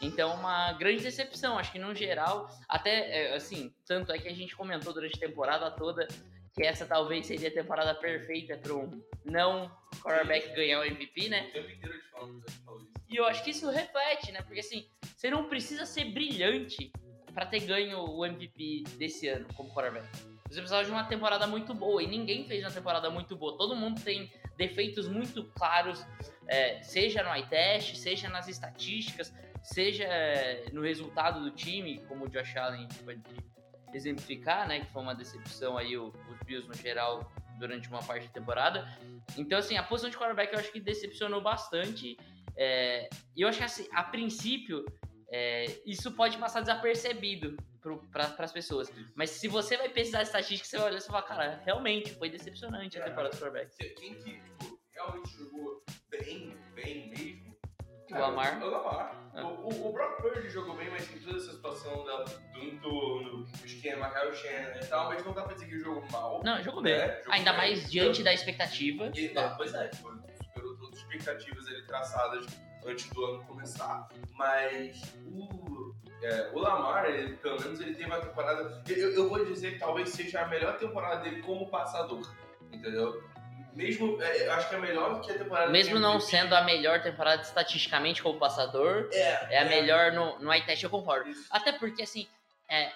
Então, 0.00 0.34
uma 0.34 0.72
grande 0.72 1.02
decepção. 1.02 1.58
Acho 1.58 1.70
que, 1.70 1.78
no 1.78 1.94
geral, 1.94 2.50
até, 2.68 3.30
é, 3.30 3.36
assim, 3.36 3.72
tanto 3.86 4.10
é 4.10 4.18
que 4.18 4.28
a 4.28 4.34
gente 4.34 4.56
comentou 4.56 4.92
durante 4.92 5.16
a 5.16 5.28
temporada 5.28 5.70
toda 5.70 6.08
que 6.54 6.62
essa 6.62 6.84
talvez 6.84 7.26
seria 7.26 7.48
a 7.48 7.52
temporada 7.52 7.94
perfeita 7.94 8.58
para 8.58 8.74
um 8.74 9.02
não 9.24 9.70
quarterback 10.02 10.54
ganhar 10.54 10.80
o 10.80 10.84
MVP, 10.84 11.28
né? 11.28 11.48
O 11.48 11.52
tempo 11.52 11.70
inteiro 11.70 11.94
a 11.94 11.96
gente 11.96 12.10
fala 12.10 12.28
isso. 12.32 12.92
E 13.08 13.16
eu 13.16 13.24
acho 13.24 13.42
que 13.42 13.50
isso 13.50 13.70
reflete, 13.70 14.32
né? 14.32 14.42
Porque 14.42 14.60
assim, 14.60 14.86
você 15.16 15.30
não 15.30 15.48
precisa 15.48 15.86
ser 15.86 16.04
brilhante 16.06 16.92
pra 17.32 17.46
ter 17.46 17.60
ganho 17.60 18.04
o 18.04 18.24
MVP 18.24 18.84
desse 18.98 19.28
ano 19.28 19.46
como 19.54 19.72
quarterback. 19.72 20.31
Você 20.52 20.60
precisava 20.60 20.84
de 20.84 20.90
uma 20.90 21.04
temporada 21.04 21.46
muito 21.46 21.72
boa 21.72 22.02
e 22.02 22.06
ninguém 22.06 22.46
fez 22.46 22.62
uma 22.62 22.70
temporada 22.70 23.08
muito 23.08 23.34
boa. 23.34 23.56
Todo 23.56 23.74
mundo 23.74 24.02
tem 24.02 24.30
defeitos 24.54 25.08
muito 25.08 25.44
claros, 25.44 26.04
é, 26.46 26.82
seja 26.82 27.22
no 27.22 27.34
eye 27.34 27.46
test, 27.46 27.96
seja 27.96 28.28
nas 28.28 28.48
estatísticas, 28.48 29.32
seja 29.62 30.04
é, 30.04 30.66
no 30.70 30.82
resultado 30.82 31.40
do 31.40 31.50
time, 31.50 32.04
como 32.06 32.26
o 32.26 32.28
Josh 32.28 32.54
Allen 32.54 32.86
pode 33.02 33.22
exemplificar, 33.94 34.68
né, 34.68 34.80
que 34.80 34.92
foi 34.92 35.00
uma 35.00 35.14
decepção 35.14 35.78
aí 35.78 35.96
os 35.96 36.12
Bills 36.44 36.68
no 36.68 36.74
geral 36.74 37.32
durante 37.58 37.88
uma 37.88 38.02
parte 38.02 38.26
da 38.26 38.32
temporada. 38.34 38.86
Então, 39.38 39.58
assim, 39.58 39.78
a 39.78 39.82
posição 39.82 40.10
de 40.10 40.18
quarterback 40.18 40.52
eu 40.52 40.58
acho 40.58 40.70
que 40.70 40.80
decepcionou 40.80 41.40
bastante. 41.40 42.18
É, 42.54 43.08
e 43.34 43.40
eu 43.40 43.48
acho 43.48 43.56
que, 43.56 43.64
assim, 43.64 43.88
a 43.90 44.02
princípio, 44.02 44.84
é, 45.30 45.64
isso 45.86 46.12
pode 46.12 46.36
passar 46.36 46.60
desapercebido 46.60 47.56
para 48.10 48.44
as 48.44 48.52
pessoas. 48.52 48.92
Mas 49.14 49.30
se 49.30 49.48
você 49.48 49.76
vai 49.76 49.88
pesquisar 49.88 50.20
a 50.20 50.22
estatística, 50.22 50.68
você 50.68 50.76
vai 50.78 50.86
olhar 50.86 50.98
e 50.98 51.00
vai 51.00 51.08
falar, 51.08 51.22
cara, 51.22 51.62
realmente 51.64 52.14
foi 52.14 52.30
decepcionante 52.30 52.98
a 52.98 53.04
temporada 53.04 53.34
do 53.34 53.40
quarterback. 53.40 53.94
Quem 53.94 54.14
que, 54.14 54.40
tipo, 54.40 54.80
realmente 54.92 55.36
jogou 55.36 55.82
bem, 56.10 56.56
bem 56.74 57.10
mesmo? 57.10 57.52
O 58.10 58.18
Lamar. 58.18 58.62
O 58.62 58.66
Lamar. 58.70 59.22
Ah. 59.34 59.42
O, 59.46 59.68
o, 59.68 59.88
o 59.88 59.92
Brock 59.92 60.20
Purdy 60.20 60.50
jogou 60.50 60.76
bem, 60.76 60.90
mas 60.90 61.08
tem 61.08 61.18
toda 61.20 61.38
essa 61.38 61.52
situação 61.52 62.04
da, 62.04 62.24
do 62.24 62.58
entorno, 62.62 63.46
o 63.62 63.66
esquema, 63.66 64.10
Kyle 64.10 64.34
Shannon 64.34 64.80
e 64.82 64.86
tal, 64.86 65.08
mas 65.08 65.24
não 65.24 65.32
dá 65.32 65.42
pra 65.42 65.54
dizer 65.54 65.66
que 65.66 65.78
jogou 65.78 66.04
mal. 66.10 66.42
Não, 66.44 66.62
jogou 66.62 66.82
bem. 66.82 66.92
É, 66.92 67.16
jogou 67.20 67.32
Ainda 67.32 67.52
bem. 67.52 67.58
mais 67.58 67.90
diante 67.90 68.22
da 68.22 68.32
expectativa. 68.34 69.10
E, 69.14 69.32
não, 69.32 69.56
pois 69.56 69.72
é, 69.72 69.88
tipo, 69.88 70.10
superou 70.44 70.76
todas 70.76 70.98
as 70.98 70.98
expectativas 70.98 71.66
ali 71.66 71.86
traçadas 71.86 72.46
antes 72.84 73.08
do 73.08 73.24
ano 73.24 73.44
começar. 73.44 74.08
Mas 74.32 75.00
o, 75.26 75.61
é, 76.22 76.50
o 76.52 76.58
Lamar, 76.60 77.06
ele, 77.06 77.36
pelo 77.36 77.60
menos, 77.60 77.80
ele 77.80 77.94
teve 77.94 78.06
uma 78.06 78.20
temporada. 78.20 78.82
Eu, 78.88 79.12
eu 79.12 79.28
vou 79.28 79.44
dizer 79.44 79.72
que 79.72 79.78
talvez 79.78 80.10
seja 80.10 80.42
a 80.42 80.46
melhor 80.48 80.78
temporada 80.78 81.20
dele 81.22 81.42
como 81.42 81.68
passador. 81.68 82.22
Entendeu? 82.70 83.22
Mesmo, 83.74 84.20
é, 84.22 84.46
eu 84.46 84.52
acho 84.52 84.68
que 84.68 84.74
é 84.74 84.78
melhor 84.78 85.20
que 85.20 85.32
a 85.32 85.38
temporada 85.38 85.70
Mesmo 85.70 85.98
não 85.98 86.14
MVP. 86.16 86.30
sendo 86.30 86.54
a 86.54 86.62
melhor 86.62 87.02
temporada 87.02 87.42
estatisticamente 87.42 88.22
como 88.22 88.38
passador, 88.38 89.08
É, 89.12 89.54
é 89.56 89.58
a 89.60 89.64
melhor 89.64 90.12
no, 90.12 90.38
no 90.38 90.52
eye 90.52 90.64
test, 90.64 90.82
eu 90.82 90.90
concordo. 90.90 91.28
Isso. 91.28 91.46
Até 91.50 91.72
porque, 91.72 92.02
assim, 92.02 92.28
é, 92.68 92.90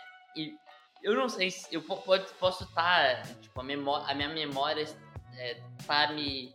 eu 1.02 1.14
não 1.14 1.28
sei 1.28 1.50
se 1.50 1.74
eu 1.74 1.82
posso 1.82 2.64
estar, 2.64 3.22
tipo, 3.40 3.60
a, 3.60 3.64
a 4.10 4.14
minha 4.14 4.28
memória 4.28 4.86
é, 5.38 5.56
tá 5.86 6.08
me, 6.12 6.54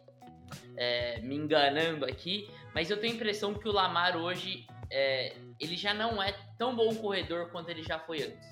é, 0.78 1.20
me 1.22 1.36
enganando 1.36 2.06
aqui, 2.06 2.50
mas 2.74 2.90
eu 2.90 2.98
tenho 3.00 3.14
a 3.14 3.16
impressão 3.16 3.54
que 3.54 3.68
o 3.68 3.72
Lamar 3.72 4.16
hoje, 4.18 4.66
é, 4.90 5.36
ele 5.60 5.76
já 5.76 5.94
não 5.94 6.22
é 6.22 6.32
tão 6.58 6.76
bom 6.76 6.94
corredor 6.96 7.50
quanto 7.50 7.70
ele 7.70 7.84
já 7.84 8.00
foi 8.00 8.24
antes. 8.24 8.52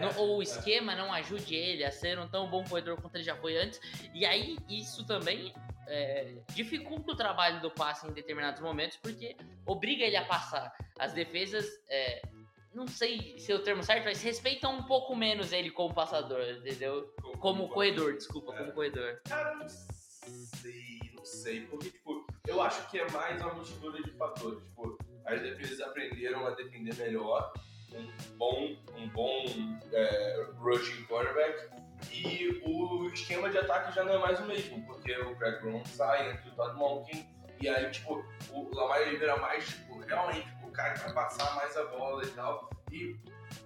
Não- 0.00 0.14
ou 0.18 0.38
o 0.38 0.42
esquema 0.42 0.94
não 0.94 1.10
ajude 1.12 1.54
ele 1.54 1.82
a 1.82 1.90
ser 1.90 2.18
um 2.18 2.28
tão 2.28 2.48
bom 2.50 2.62
corredor 2.64 3.00
quanto 3.00 3.14
ele 3.16 3.24
já 3.24 3.34
foi 3.36 3.56
antes. 3.56 3.80
E 4.12 4.26
aí, 4.26 4.58
isso 4.68 5.06
também 5.06 5.54
é, 5.88 6.34
dificulta 6.54 7.12
o 7.12 7.16
trabalho 7.16 7.60
do 7.60 7.70
passe 7.70 8.06
em 8.06 8.12
determinados 8.12 8.60
momentos, 8.60 8.98
porque 8.98 9.36
obriga 9.64 10.04
ele 10.04 10.16
a 10.16 10.24
passar. 10.24 10.76
As 10.98 11.12
defesas, 11.14 11.64
é, 11.88 12.20
não 12.74 12.86
sei 12.88 13.38
se 13.38 13.52
é 13.52 13.54
o 13.54 13.60
termo 13.62 13.82
certo, 13.82 14.04
mas 14.04 14.20
respeitam 14.20 14.76
um 14.76 14.82
pouco 14.82 15.14
menos 15.16 15.52
ele 15.52 15.70
como 15.70 15.94
passador, 15.94 16.42
entendeu? 16.42 17.04
Como 17.38 17.68
corredor, 17.68 18.14
desculpa, 18.14 18.52
É. 18.52 18.58
como 18.58 18.72
corredor. 18.72 19.20
Cara, 19.28 19.54
não 19.54 19.68
sei, 19.68 20.98
não 21.14 21.24
sei. 21.24 21.60
Porque, 21.62 21.90
tipo, 21.90 22.25
eu 22.46 22.60
acho 22.62 22.88
que 22.90 22.98
é 22.98 23.10
mais 23.10 23.40
uma 23.40 23.54
mistura 23.54 24.02
de 24.02 24.10
fatores. 24.12 24.62
Tipo, 24.62 24.98
as 25.24 25.40
defesas 25.42 25.80
aprenderam 25.80 26.46
a 26.46 26.50
defender 26.50 26.94
melhor, 26.96 27.52
um 27.92 28.36
bom, 28.36 28.76
um 28.96 29.08
bom 29.08 29.44
é, 29.92 30.46
rushing 30.58 31.04
quarterback, 31.06 31.68
e 32.12 32.62
o 32.64 33.08
esquema 33.08 33.48
de 33.50 33.58
ataque 33.58 33.94
já 33.94 34.04
não 34.04 34.14
é 34.14 34.18
mais 34.18 34.38
o 34.40 34.44
mesmo, 34.44 34.84
porque 34.86 35.16
o 35.18 35.34
Greg 35.36 35.60
Brown 35.62 35.84
sai 35.86 36.30
entre 36.30 36.50
o 36.50 36.54
Todd 36.54 36.76
Monken, 36.76 37.26
e 37.60 37.68
aí, 37.68 37.90
tipo, 37.90 38.22
o 38.52 38.74
Lamar 38.74 39.00
ele 39.00 39.16
vira 39.16 39.36
mais, 39.38 39.66
tipo, 39.66 39.98
realmente, 40.00 40.46
o 40.62 40.70
cara 40.70 40.92
passar 41.14 41.56
mais 41.56 41.74
a 41.76 41.84
bola 41.86 42.22
e 42.22 42.28
tal. 42.28 42.68
E 42.92 43.16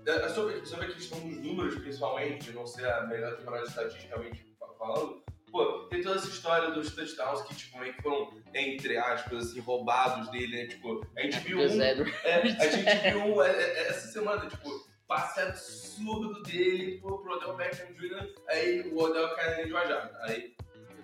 é, 0.07 0.29
sobre, 0.29 0.65
sobre 0.65 0.87
a 0.87 0.95
questão 0.95 1.19
dos 1.21 1.37
números, 1.39 1.75
principalmente, 1.75 2.45
de 2.45 2.53
não 2.53 2.67
ser 2.67 2.87
a 2.89 3.05
melhor 3.07 3.37
temporada 3.37 3.67
estatisticamente 3.67 4.47
fa- 4.59 4.73
falando, 4.79 5.23
pô, 5.51 5.87
tem 5.91 6.03
toda 6.03 6.17
essa 6.17 6.29
história 6.29 6.71
dos 6.71 6.95
touchdowns 6.95 7.43
que, 7.43 7.55
tipo, 7.55 7.79
meio 7.79 7.95
que 7.95 8.03
foram, 8.03 8.33
entre 8.55 8.97
aspas, 8.97 9.47
assim, 9.47 9.61
roubados 9.61 10.31
dele, 10.31 10.57
né? 10.57 10.67
Tipo, 10.67 11.07
a 11.17 11.21
gente 11.23 11.39
viu 11.41 11.59
um, 11.59 11.83
é, 11.83 12.35
a 12.35 12.69
gente 12.69 13.11
viu 13.11 13.21
um 13.21 13.43
é, 13.43 13.51
é, 13.51 13.89
essa 13.89 14.09
semana, 14.09 14.49
tipo, 14.49 14.71
passe 15.07 15.41
absurdo 15.41 16.43
dele 16.43 16.99
pro, 17.01 17.19
pro 17.19 17.35
Odell 17.35 17.57
Beckham 17.57 17.93
Jr., 17.95 18.29
aí 18.49 18.83
o 18.93 18.99
Odell 18.99 19.35
cai 19.35 19.65
de 19.65 19.73
uma 19.73 19.87
jarda. 19.87 20.19
Aí. 20.23 20.55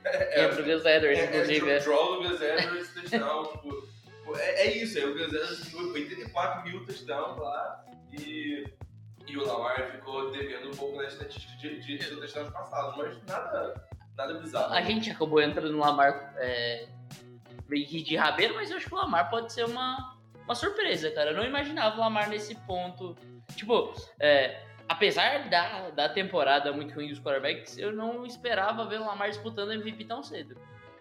É, 0.08 0.42
É 0.42 0.48
pro 0.48 0.62
Gus 0.62 0.84
Edwards, 0.84 1.18
é, 1.18 1.24
inclusive. 1.24 1.68
é, 1.68 1.74
é. 1.74 1.80
draw 1.80 2.22
do 2.22 2.28
Gus 2.28 2.40
Edwards, 2.40 2.94
touchdown, 2.94 3.44
tipo, 3.46 3.88
é, 4.38 4.66
é 4.68 4.76
isso, 4.76 4.98
aí 4.98 5.04
o 5.04 5.14
Gus 5.14 5.32
Edwards 5.32 5.64
ficou 5.64 5.92
84 5.92 6.62
mil 6.62 6.86
touchdowns 6.86 7.38
lá 7.38 7.84
e, 8.12 8.64
e 9.26 9.36
o 9.36 9.44
Lamar 9.44 9.90
ficou 9.90 10.30
devendo 10.30 10.68
um 10.68 10.76
pouco 10.76 10.96
na 10.96 11.08
estatística 11.08 11.56
de, 11.56 11.80
de, 11.80 11.98
de 11.98 12.06
touchdowns 12.14 12.50
passados, 12.50 12.96
mas 12.96 13.20
nada, 13.24 13.88
nada 14.16 14.34
bizarro. 14.34 14.72
A 14.74 14.80
gente 14.82 15.10
acabou 15.10 15.40
entrando 15.40 15.72
no 15.72 15.78
Lamar 15.78 16.34
é, 16.38 16.88
de 17.68 18.16
rabeiro, 18.16 18.54
mas 18.54 18.70
eu 18.70 18.76
acho 18.76 18.86
que 18.86 18.94
o 18.94 18.98
Lamar 18.98 19.28
pode 19.30 19.52
ser 19.52 19.64
uma, 19.64 20.16
uma 20.44 20.54
surpresa, 20.54 21.10
cara. 21.10 21.30
Eu 21.30 21.36
não 21.36 21.44
imaginava 21.44 21.96
o 21.96 22.00
Lamar 22.00 22.28
nesse 22.28 22.54
ponto. 22.66 23.16
Tipo, 23.54 23.92
é, 24.20 24.62
apesar 24.88 25.48
da, 25.48 25.90
da 25.90 26.08
temporada 26.08 26.72
muito 26.72 26.94
ruim 26.94 27.08
dos 27.08 27.20
quarterbacks, 27.20 27.76
eu 27.78 27.92
não 27.92 28.24
esperava 28.24 28.84
ver 28.86 29.00
o 29.00 29.06
Lamar 29.06 29.28
disputando 29.30 29.72
MVP 29.72 30.04
tão 30.04 30.22
cedo. 30.22 30.56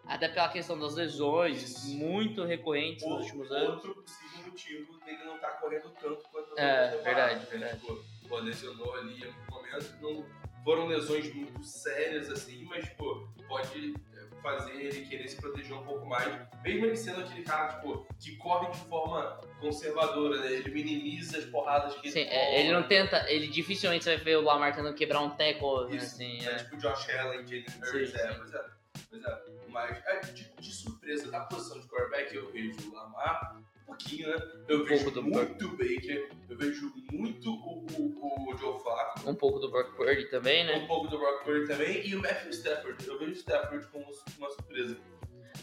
Até 0.07 0.27
pela 0.29 0.50
questão 0.50 0.77
das 0.77 0.93
lesões, 0.95 1.63
Isso. 1.63 1.98
muito 1.98 2.43
recorrentes 2.43 3.03
nos 3.03 3.13
Ou- 3.13 3.19
últimos 3.22 3.51
anos. 3.51 3.69
Outro 3.84 3.95
possível 4.03 4.45
motivo 4.51 5.00
dele 5.03 5.24
não 5.25 5.36
estar 5.36 5.50
correndo 5.53 5.89
tanto 6.00 6.24
quanto 6.31 6.57
É, 6.60 6.98
verdade, 7.01 7.39
né? 7.39 7.45
verdade. 7.50 7.79
Tipo, 7.79 8.05
pô, 8.29 8.38
lesionou 8.38 8.93
ali 8.95 9.25
algum 9.25 9.55
momento. 9.55 9.98
Não 10.01 10.25
foram 10.65 10.88
lesões 10.88 11.31
muito 11.34 11.63
sérias, 11.63 12.29
assim, 12.31 12.65
mas, 12.65 12.89
pô, 12.89 13.27
pode 13.48 13.93
é, 14.13 14.41
fazer 14.41 14.74
ele 14.74 15.05
querer 15.05 15.27
se 15.27 15.36
proteger 15.36 15.77
um 15.77 15.84
pouco 15.84 16.07
mais. 16.07 16.27
Mesmo 16.63 16.88
ele 16.88 16.95
sendo 16.98 17.22
aquele 17.22 17.43
cara, 17.43 17.67
tipo, 17.75 18.07
que 18.19 18.36
corre 18.38 18.72
de 18.72 18.79
forma 18.79 19.39
conservadora, 19.60 20.39
né? 20.39 20.51
Ele 20.51 20.72
minimiza 20.72 21.38
as 21.38 21.45
porradas 21.45 21.95
que 21.98 22.12
Sim, 22.12 22.22
ele 22.22 22.29
é, 22.31 22.60
ele 22.62 22.74
não 22.74 22.81
tenta. 22.81 23.29
Ele 23.31 23.48
dificilmente 23.48 24.03
você 24.03 24.15
vai 24.15 24.25
ver 24.25 24.38
o 24.38 24.41
Lamar 24.41 24.75
tentando 24.75 24.95
quebrar 24.95 25.22
um 25.22 25.29
tackle, 25.29 25.86
né, 25.88 25.98
Isso, 25.98 26.15
assim. 26.15 26.43
é, 26.43 26.51
é. 26.51 26.55
tipo 26.55 26.77
Josh 26.77 27.10
Allen, 27.12 27.48
Jalen 27.48 27.65
Hurts, 27.65 27.91
Sim, 27.91 28.17
é, 28.17 28.27
sim. 28.27 28.36
pois 28.39 28.53
é. 28.53 28.65
Pois 29.12 29.24
é. 29.24 29.41
Mas 29.69 30.03
é, 30.07 30.19
de, 30.22 30.51
de 30.60 30.72
surpresa, 30.74 31.29
da 31.29 31.41
posição 31.41 31.79
de 31.79 31.88
quarterback, 31.88 32.36
eu 32.36 32.51
vejo 32.51 32.89
o 32.89 32.95
Lamar 32.95 33.62
pouquinho, 33.85 34.29
né? 34.29 34.35
Eu 34.67 34.81
Um 34.81 34.85
vejo 34.85 35.21
muito 35.21 35.65
o 35.65 35.71
Baker, 35.71 36.29
eu 36.49 36.57
vejo 36.57 36.93
muito 37.11 37.49
o, 37.51 37.85
o, 37.97 38.49
o 38.53 38.57
Joe 38.57 38.79
Flacco, 38.81 39.29
Um 39.29 39.35
pouco 39.35 39.59
do 39.59 39.69
Brock 39.69 39.95
Purdy 39.95 40.25
também, 40.29 40.65
né? 40.65 40.75
um 40.77 40.87
pouco 40.87 41.07
do 41.07 41.17
Brock 41.17 41.43
Purdy 41.43 41.67
também, 41.67 42.07
e 42.07 42.15
o 42.15 42.21
Matthew 42.21 42.49
Stafford. 42.51 43.07
Eu 43.07 43.19
vejo 43.19 43.31
o 43.31 43.35
Stafford 43.35 43.87
como 43.87 44.05
uma 44.37 44.49
surpresa. 44.49 44.97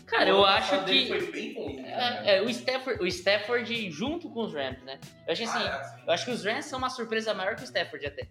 Cara, 0.07 0.31
eu 0.31 0.45
acho 0.45 0.85
que. 0.85 1.07
foi 1.09 1.31
bem 1.33 1.55
ruim, 1.55 1.77
né? 1.83 2.23
É, 2.25 2.37
é, 2.37 2.43
o, 2.43 2.49
Stafford, 2.51 3.03
o 3.03 3.07
Stafford 3.07 3.91
junto 3.91 4.31
com 4.31 4.41
os 4.45 4.53
Rams, 4.55 4.83
né? 4.85 4.99
Eu 5.27 5.33
acho 5.33 5.43
assim, 5.45 5.59
Ah, 5.59 5.81
é, 5.81 5.85
sim. 5.85 6.03
eu 6.07 6.13
acho 6.13 6.25
que 6.25 6.31
os 6.31 6.45
Rams 6.45 6.65
são 6.67 6.79
uma 6.79 6.91
surpresa 6.91 7.35
maior 7.35 7.55
que 7.57 7.63
o 7.63 7.65
Stafford 7.65 8.07
até. 8.07 8.29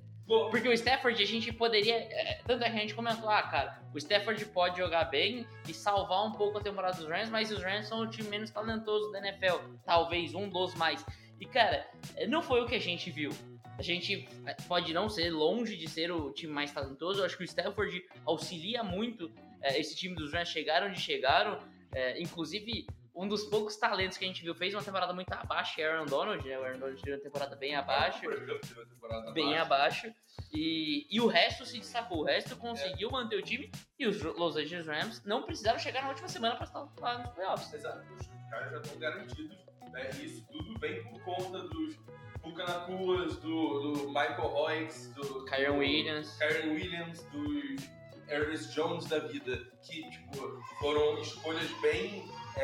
Porque 0.50 0.70
o 0.70 0.72
Stafford 0.74 1.22
a 1.22 1.26
gente 1.26 1.52
poderia. 1.52 1.96
é, 1.96 2.42
tanto 2.46 2.64
é 2.64 2.70
que 2.70 2.78
a 2.78 2.80
gente 2.80 2.96
comentou, 2.96 3.30
ah, 3.30 3.44
cara, 3.44 3.82
o 3.94 3.98
Stafford 3.98 4.46
pode 4.46 4.78
jogar 4.78 5.06
bem 5.06 5.46
e 5.68 5.74
salvar 5.74 6.26
um 6.26 6.32
pouco 6.32 6.58
a 6.58 6.62
temporada 6.62 6.96
dos 6.96 7.06
Rams, 7.06 7.30
mas 7.30 7.52
os 7.52 7.62
Rams 7.62 7.88
são 7.88 8.00
o 8.00 8.08
time 8.08 8.30
menos 8.30 8.50
talentoso 8.50 9.12
da 9.12 9.20
NFL. 9.20 9.58
Talvez 9.86 10.34
um 10.34 10.48
dos 10.48 10.74
mais. 10.76 11.06
E, 11.40 11.46
cara, 11.46 11.86
é, 12.16 12.26
não 12.28 12.42
foi 12.42 12.62
o 12.62 12.66
que 12.66 12.76
a 12.76 12.80
gente 12.80 13.12
viu. 13.12 13.32
A 13.78 13.82
gente 13.82 14.30
é, 14.46 14.54
pode 14.70 14.94
não 14.94 15.10
ser 15.10 15.32
longe 15.32 15.76
de 15.76 15.90
ser 15.90 16.12
o 16.12 16.32
time 16.32 16.54
mais 16.54 16.72
talentoso. 16.72 17.20
Eu 17.20 17.26
acho 17.26 17.36
que 17.36 17.44
o 17.44 17.46
Stafford 17.46 18.02
auxilia 18.26 18.84
muito 18.84 19.30
é, 19.62 19.78
esse 19.80 19.96
time 19.98 20.16
dos 20.16 20.32
Rams 20.32 20.48
chegaram 20.48 20.88
onde 20.88 21.00
chegaram. 21.00 21.60
É, 21.94 22.22
inclusive, 22.22 22.88
um 23.14 23.28
dos 23.28 23.44
poucos 23.44 23.76
talentos 23.76 24.18
que 24.18 24.26
a 24.26 24.28
gente 24.28 24.42
viu 24.42 24.56
fez 24.56 24.74
uma 24.74 24.84
temporada 24.84 25.14
muito 25.14 25.32
abaixo, 25.34 25.80
é 25.82 25.86
Aaron 25.86 26.06
Donald, 26.06 26.48
né? 26.48 26.58
O 26.58 26.64
Aaron 26.64 26.80
Donald 26.80 27.02
teve 27.02 27.16
uma 27.16 27.24
temporada 27.24 27.56
bem 27.56 27.76
abaixo 27.76 28.22
temporada 28.22 29.32
bem 29.32 29.58
abaixo. 29.58 30.08
abaixo. 30.08 30.22
E, 30.54 31.08
e 31.10 31.20
o 31.20 31.28
resto 31.28 31.66
se 31.66 31.78
destacou. 31.78 32.20
O 32.20 32.24
resto 32.24 32.56
conseguiu 32.56 33.10
manter 33.10 33.38
o 33.38 33.42
time. 33.42 33.72
E 34.00 34.08
os 34.08 34.22
Los 34.22 34.56
Angeles 34.56 34.88
Rams 34.88 35.24
não 35.26 35.44
precisaram 35.44 35.80
chegar 35.80 36.04
na 36.04 36.10
última 36.10 36.28
semana 36.28 36.56
para 36.56 36.66
estar 36.66 36.88
lá 37.00 37.18
nos 37.20 37.32
playoffs. 37.32 37.74
Exato, 37.74 38.06
os 38.14 38.28
caras 38.50 38.72
já 38.72 38.78
estão 38.80 39.00
garantidos. 39.00 39.58
Né? 39.92 40.10
Isso 40.22 40.46
tudo 40.52 40.80
vem 40.80 41.04
por 41.04 41.22
conta 41.24 41.60
dos 41.68 41.98
Bucanacuas, 42.42 43.38
do, 43.38 43.94
do 43.94 44.08
Michael 44.08 44.52
Hoyts, 44.54 45.14
do 45.14 45.46
Kyron 45.46 45.78
Williams. 45.78 46.38
Kyron 46.38 46.74
Williams, 46.74 47.24
dos 47.26 47.90
Ernest 48.28 48.74
Jones 48.74 49.06
da 49.06 49.20
vida, 49.20 49.58
que 49.84 50.10
tipo, 50.10 50.62
foram 50.80 51.20
escolhas 51.20 51.70
bem. 51.82 52.24
É, 52.58 52.64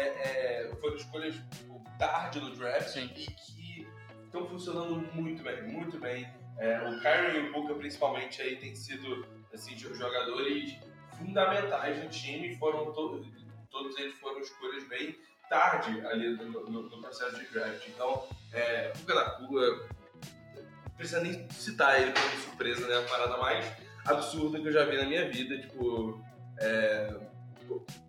é, 0.68 0.72
foram 0.82 0.96
escolhas 0.96 1.36
tipo, 1.52 1.84
tarde 1.98 2.40
no 2.40 2.52
draft 2.56 2.90
Sim. 2.90 3.10
e 3.16 3.26
que 3.26 3.88
estão 4.26 4.48
funcionando 4.48 4.96
muito 5.14 5.42
bem, 5.44 5.64
muito 5.64 6.00
bem. 6.00 6.28
É, 6.60 6.78
o 6.90 7.00
Kyron 7.00 7.32
e 7.34 7.50
o 7.50 7.54
Buca, 7.54 7.76
principalmente, 7.76 8.42
aí, 8.42 8.56
têm 8.56 8.76
sido 8.76 9.26
assim, 9.54 9.76
jo- 9.76 9.94
jogadores 9.94 10.76
fundamentais 11.18 12.04
no 12.04 12.10
time. 12.10 12.56
Foram 12.58 12.92
to- 12.94 13.24
todos 13.70 13.98
eles 14.00 14.18
foram 14.20 14.40
escolhas 14.40 14.84
bem 14.88 15.16
tarde 15.50 16.02
ali 16.08 16.36
no, 16.36 16.70
no- 16.70 16.84
no 16.90 17.02
processo 17.02 17.38
de 17.40 17.46
draft. 17.48 17.88
Então, 17.88 18.28
é, 18.54 18.92
Buca 18.98 19.16
da 19.16 19.30
Cuba, 19.32 19.88
precisa 20.98 21.22
nem 21.22 21.48
citar 21.52 22.02
ele 22.02 22.12
como 22.12 22.42
surpresa, 22.42 22.88
né? 22.88 22.98
A 22.98 23.04
parada 23.04 23.38
mais 23.38 23.66
absurda 24.06 24.60
que 24.60 24.68
eu 24.68 24.72
já 24.72 24.84
vi 24.86 24.98
na 24.98 25.06
minha 25.06 25.30
vida, 25.30 25.58
tipo, 25.60 26.20
é, 26.60 27.14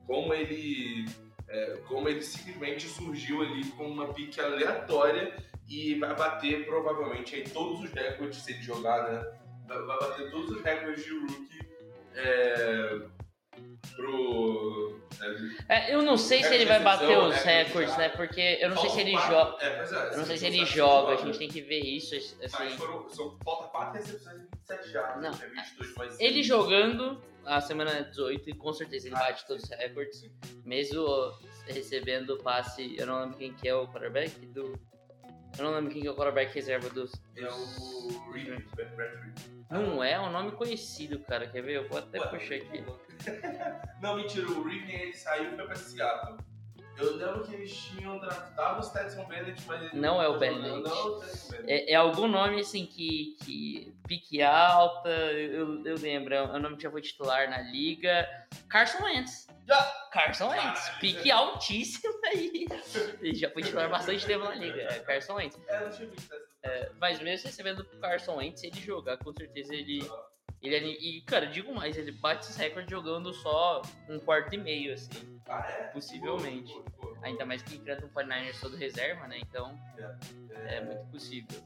como 0.07 0.33
ele 0.33 1.05
é, 1.49 1.79
como 1.87 2.09
ele 2.09 2.23
simplesmente 2.23 2.87
surgiu 2.89 3.43
ali 3.43 3.65
com 3.71 3.87
uma 3.87 4.13
pique 4.13 4.41
aleatória 4.41 5.35
e 5.69 5.95
vai 5.99 6.15
bater 6.15 6.67
provavelmente 6.67 7.35
aí 7.35 7.45
todos 7.45 7.81
os 7.83 7.91
recordes 7.93 8.43
se 8.43 8.53
ele 8.53 8.63
jogar, 8.63 9.11
né? 9.11 9.39
Vai 9.67 9.99
bater 9.99 10.31
todos 10.31 10.51
os 10.51 10.63
recordes 10.63 11.05
de 11.05 11.11
rookie 11.11 11.69
é, 12.15 13.01
pro. 13.95 14.99
É, 15.69 15.95
eu 15.95 16.03
não 16.03 16.17
sei 16.17 16.43
se 16.43 16.55
ele 16.55 16.65
vai 16.65 16.81
bater 16.81 17.19
os 17.19 17.37
recordes, 17.43 17.97
né? 17.97 18.09
Porque 18.11 18.59
eu 18.61 18.71
não 18.71 18.77
sei 18.79 18.91
se 18.91 19.01
ele 19.01 19.13
joga. 19.13 19.57
É, 19.61 19.67
é, 19.67 20.13
Eu 20.13 20.19
não 20.19 20.25
sei 20.25 20.37
se 20.39 20.47
ele 20.47 20.65
joga, 20.65 21.13
a 21.15 21.17
gente 21.17 21.39
tem 21.39 21.49
que 21.49 21.61
ver 21.61 21.81
isso. 21.81 22.15
Mas 22.15 22.55
Assim, 22.55 22.77
foram, 22.77 23.09
são, 23.09 23.37
falta 23.45 23.69
4 23.69 23.95
recepções 23.95 24.37
e 24.37 24.47
27 24.57 24.91
jardas. 24.91 25.23
Não. 25.23 25.31
É 25.31 25.49
22, 25.49 25.95
mas 25.97 26.21
ele 26.21 26.43
jogando 26.43 27.21
a 27.49 27.61
semana 27.61 28.03
18, 28.05 28.51
e 28.51 28.55
com 28.55 28.73
certeza 28.73 29.09
ele 29.09 29.17
bate 29.17 29.47
todos 29.47 29.65
os 29.65 29.71
recordes. 29.71 30.31
Mesmo 30.65 31.33
recebendo 31.67 32.35
o 32.35 32.43
passe, 32.43 32.95
eu 32.99 33.07
não 33.07 33.23
lembro 33.23 33.39
quem 33.39 33.55
que 33.55 33.69
é 33.69 33.75
o 33.75 33.87
quarterback 33.89 34.47
do. 34.47 34.79
Eu 35.57 35.65
não 35.65 35.75
lembro 35.75 35.91
quem 35.91 36.03
que 36.03 36.09
é 36.09 36.11
o 36.11 36.15
quarterback 36.15 36.55
reserva 36.55 36.89
dos. 36.91 37.13
É 37.37 37.49
o 37.49 38.33
Reed. 38.33 38.65
Não 39.71 40.03
é, 40.03 40.13
é 40.13 40.21
um 40.21 40.31
nome 40.31 40.53
conhecido, 40.53 41.19
cara. 41.21 41.47
Quer 41.47 41.63
ver? 41.63 41.77
Eu 41.77 41.89
vou 41.89 41.99
até 41.99 42.21
Ué, 42.21 42.27
puxar 42.29 42.55
aqui. 42.55 42.85
Não, 44.01 44.17
mentira, 44.17 44.47
o 44.47 44.63
Reed 44.63 44.89
ele 44.89 45.13
saiu 45.13 45.53
e 45.53 45.57
foi 45.57 45.67
pra 45.67 45.75
Seattle. 45.75 46.39
Eu 46.99 47.17
lembro 47.17 47.45
que 47.45 47.55
eles 47.55 47.73
tinham 47.75 48.19
draftado 48.19 48.81
o 48.81 48.83
Stetson 48.83 49.25
Bennett, 49.27 49.63
mas 49.67 49.83
ele 49.83 50.01
Não 50.01 50.21
é 50.21 50.29
o 50.29 50.39
Bennett. 50.39 50.83
Não 50.83 50.91
é 50.91 51.05
o. 51.05 51.23
É, 51.67 51.93
é 51.93 51.95
algum 51.95 52.27
nome 52.27 52.61
assim 52.61 52.87
que, 52.87 53.37
que 53.45 53.95
pique 54.07 54.43
alta, 54.43 55.09
eu, 55.09 55.85
eu 55.85 55.97
lembro, 55.97 56.35
é 56.35 56.43
um 56.43 56.59
nome 56.59 56.77
que 56.77 56.83
já 56.83 56.91
foi 56.91 57.01
titular 57.01 57.49
na 57.49 57.61
liga. 57.61 58.27
Carson 58.69 59.05
Wentz. 59.05 59.47
Carson 60.11 60.49
Wentz, 60.49 60.89
pique 61.01 61.31
altíssimo 61.31 62.15
aí. 62.27 62.67
Ele 63.21 63.35
já 63.35 63.51
foi 63.51 63.63
titular 63.63 63.89
bastante 63.89 64.27
tempo 64.27 64.45
na 64.45 64.55
liga, 64.55 64.83
é 64.83 64.99
Carson 65.01 65.35
Wentz. 65.35 65.59
É, 65.69 65.81
não 65.81 65.91
tinha 65.91 66.09
visto 66.09 66.23
Stetson 66.23 66.47
Bennett. 66.63 66.93
Mas 66.99 67.21
mesmo 67.21 67.47
recebendo 67.47 67.81
o 67.81 68.01
Carson 68.01 68.37
Wentz, 68.37 68.63
ele 68.65 68.81
jogar, 68.81 69.19
com 69.19 69.33
certeza 69.33 69.75
ele. 69.75 70.01
Ele 70.63 70.75
é- 70.77 70.83
e, 70.83 71.21
cara, 71.23 71.47
digo 71.47 71.73
mais, 71.75 71.97
ele 71.97 72.11
bate 72.13 72.47
esse 72.49 72.59
recorde 72.59 72.91
jogando 72.91 73.33
só 73.33 73.83
um 74.09 74.19
quarto 74.19 74.55
e 74.55 74.59
meio, 74.59 74.93
assim. 74.95 75.41
Ah, 75.49 75.65
é? 75.69 75.85
Possivelmente. 75.89 76.73
Pô, 76.73 76.83
pô, 76.83 77.09
pô. 77.09 77.19
Ainda 77.23 77.45
mais 77.47 77.63
que 77.63 77.77
enfrenta 77.77 78.05
um 78.05 78.09
49ers 78.09 78.61
todo 78.61 78.77
reserva, 78.77 79.27
né? 79.29 79.39
Então 79.41 79.79
é 80.67 80.81
muito 80.81 81.05
possível. 81.11 81.61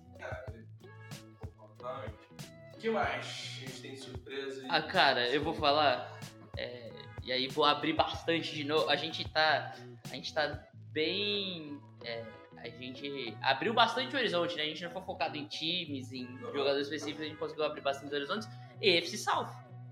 O 2.75 2.79
que 2.79 2.91
mais? 2.91 3.25
A 3.25 3.61
gente 3.67 3.81
tem 3.81 3.97
surpresa. 3.97 4.65
Ah, 4.69 4.83
cara, 4.83 5.29
eu 5.29 5.43
vou 5.43 5.55
falar. 5.55 6.19
é, 6.57 6.91
e 7.23 7.33
aí 7.33 7.49
vou 7.49 7.65
abrir 7.65 7.93
bastante 7.93 8.55
de 8.55 8.65
novo. 8.65 8.89
A 8.91 8.97
gente 8.97 9.29
tá. 9.29 9.75
A 10.11 10.15
gente 10.15 10.33
tá 10.35 10.63
bem. 10.93 11.81
é, 12.05 12.25
a 12.57 12.69
gente 12.69 13.37
abriu 13.43 13.75
bastante 13.75 14.15
o 14.15 14.19
horizonte, 14.19 14.57
né? 14.57 14.63
A 14.63 14.67
gente 14.67 14.83
não 14.85 14.91
foi 14.91 15.03
focado 15.03 15.37
em 15.37 15.47
times, 15.47 16.13
em 16.13 16.39
jogadores 16.53 16.87
específicos, 16.87 17.23
a 17.23 17.29
gente 17.29 17.37
conseguiu 17.39 17.65
abrir 17.65 17.81
bastante 17.81 18.15
horizontes. 18.15 18.49
EFC 18.83 19.17
South. 19.17 19.49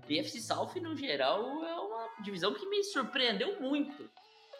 EFC 0.09 0.39
South, 0.41 0.71
no 0.81 0.95
geral, 0.95 1.63
é 1.63 1.73
uma 1.75 2.09
divisão 2.21 2.53
que 2.53 2.65
me 2.67 2.83
surpreendeu 2.83 3.59
muito. 3.61 4.09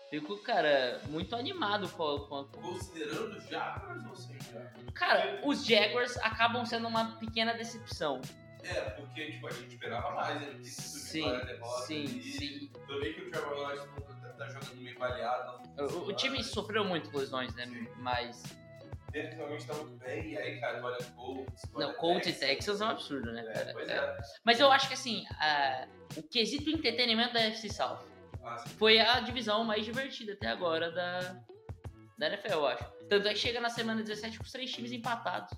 Fico, 0.10 0.38
cara, 0.40 1.02
muito 1.10 1.34
animado 1.36 1.88
com, 1.90 2.04
a- 2.04 2.28
com 2.28 2.40
a, 2.40 2.46
Considerando 2.46 3.38
os 3.38 3.48
Jaguars 3.48 4.06
ou 4.10 4.16
sem 4.16 4.40
Jaguars? 4.42 4.72
Cara, 4.94 5.42
os 5.46 5.66
Jaguars 5.66 6.18
acabam 6.18 6.66
sendo 6.66 6.88
uma 6.88 7.18
pequena 7.18 7.54
decepção. 7.54 8.20
É, 8.64 8.82
porque 8.92 9.32
tipo, 9.32 9.48
a 9.48 9.52
gente 9.52 9.74
esperava 9.74 10.12
mais, 10.12 10.40
né? 10.42 10.48
Porque 10.48 10.66
se 10.66 10.82
Sim, 10.82 11.24
vitória, 11.24 11.46
derrota, 11.46 11.86
sim, 11.88 12.04
e 12.04 12.24
sim. 12.24 12.72
Bem 13.00 13.14
que 13.14 13.22
o 13.22 13.32
Trevor 13.32 13.58
Lawrence 13.58 13.88
tá, 14.22 14.30
tá 14.38 14.48
jogando 14.50 14.76
meio 14.82 15.00
baleado. 15.00 15.62
O, 15.80 16.10
o 16.10 16.14
time 16.14 16.44
sofreu 16.44 16.84
muito 16.86 17.10
com 17.10 17.18
lesões, 17.18 17.54
né? 17.56 17.66
Mas. 17.98 18.44
Definitivamente 19.12 19.68
tá 19.68 19.74
muito 19.74 19.98
bem, 20.04 20.32
e 20.32 20.38
aí, 20.38 20.60
cara, 20.60 20.82
olha 20.84 20.98
Colts. 21.16 21.62
Não, 21.76 21.94
Colts 21.96 22.28
e. 22.30 22.34
Texas 22.40 22.80
é 22.82 22.86
um 22.86 22.90
absurdo, 22.90 23.32
né, 23.32 23.42
É, 23.42 23.54
cara? 23.54 23.74
pois 23.74 23.90
É. 23.90 23.94
é. 23.98 24.18
Mas 24.44 24.60
eu 24.60 24.72
acho 24.72 24.88
que 24.88 24.94
assim, 24.94 25.26
a- 25.40 25.88
o 26.16 26.24
quesito 26.24 26.70
entretenimento 26.70 27.34
da 27.34 27.42
FC 27.42 27.70
South 27.70 28.00
Ah, 28.44 28.58
foi 28.78 29.00
a 29.00 29.20
divisão 29.20 29.64
mais 29.64 29.86
divertida 29.86 30.34
até 30.34 30.48
agora 30.48 30.92
da, 30.92 31.20
da 32.18 32.28
NFL, 32.28 32.54
eu 32.54 32.68
acho. 32.68 32.84
Tanto 33.10 33.28
é 33.28 33.34
que 33.34 33.40
chega 33.40 33.60
na 33.60 33.70
semana 33.70 34.02
17 34.02 34.38
com 34.38 34.44
os 34.44 34.52
três 34.52 34.72
times 34.72 34.92
empatados. 34.92 35.52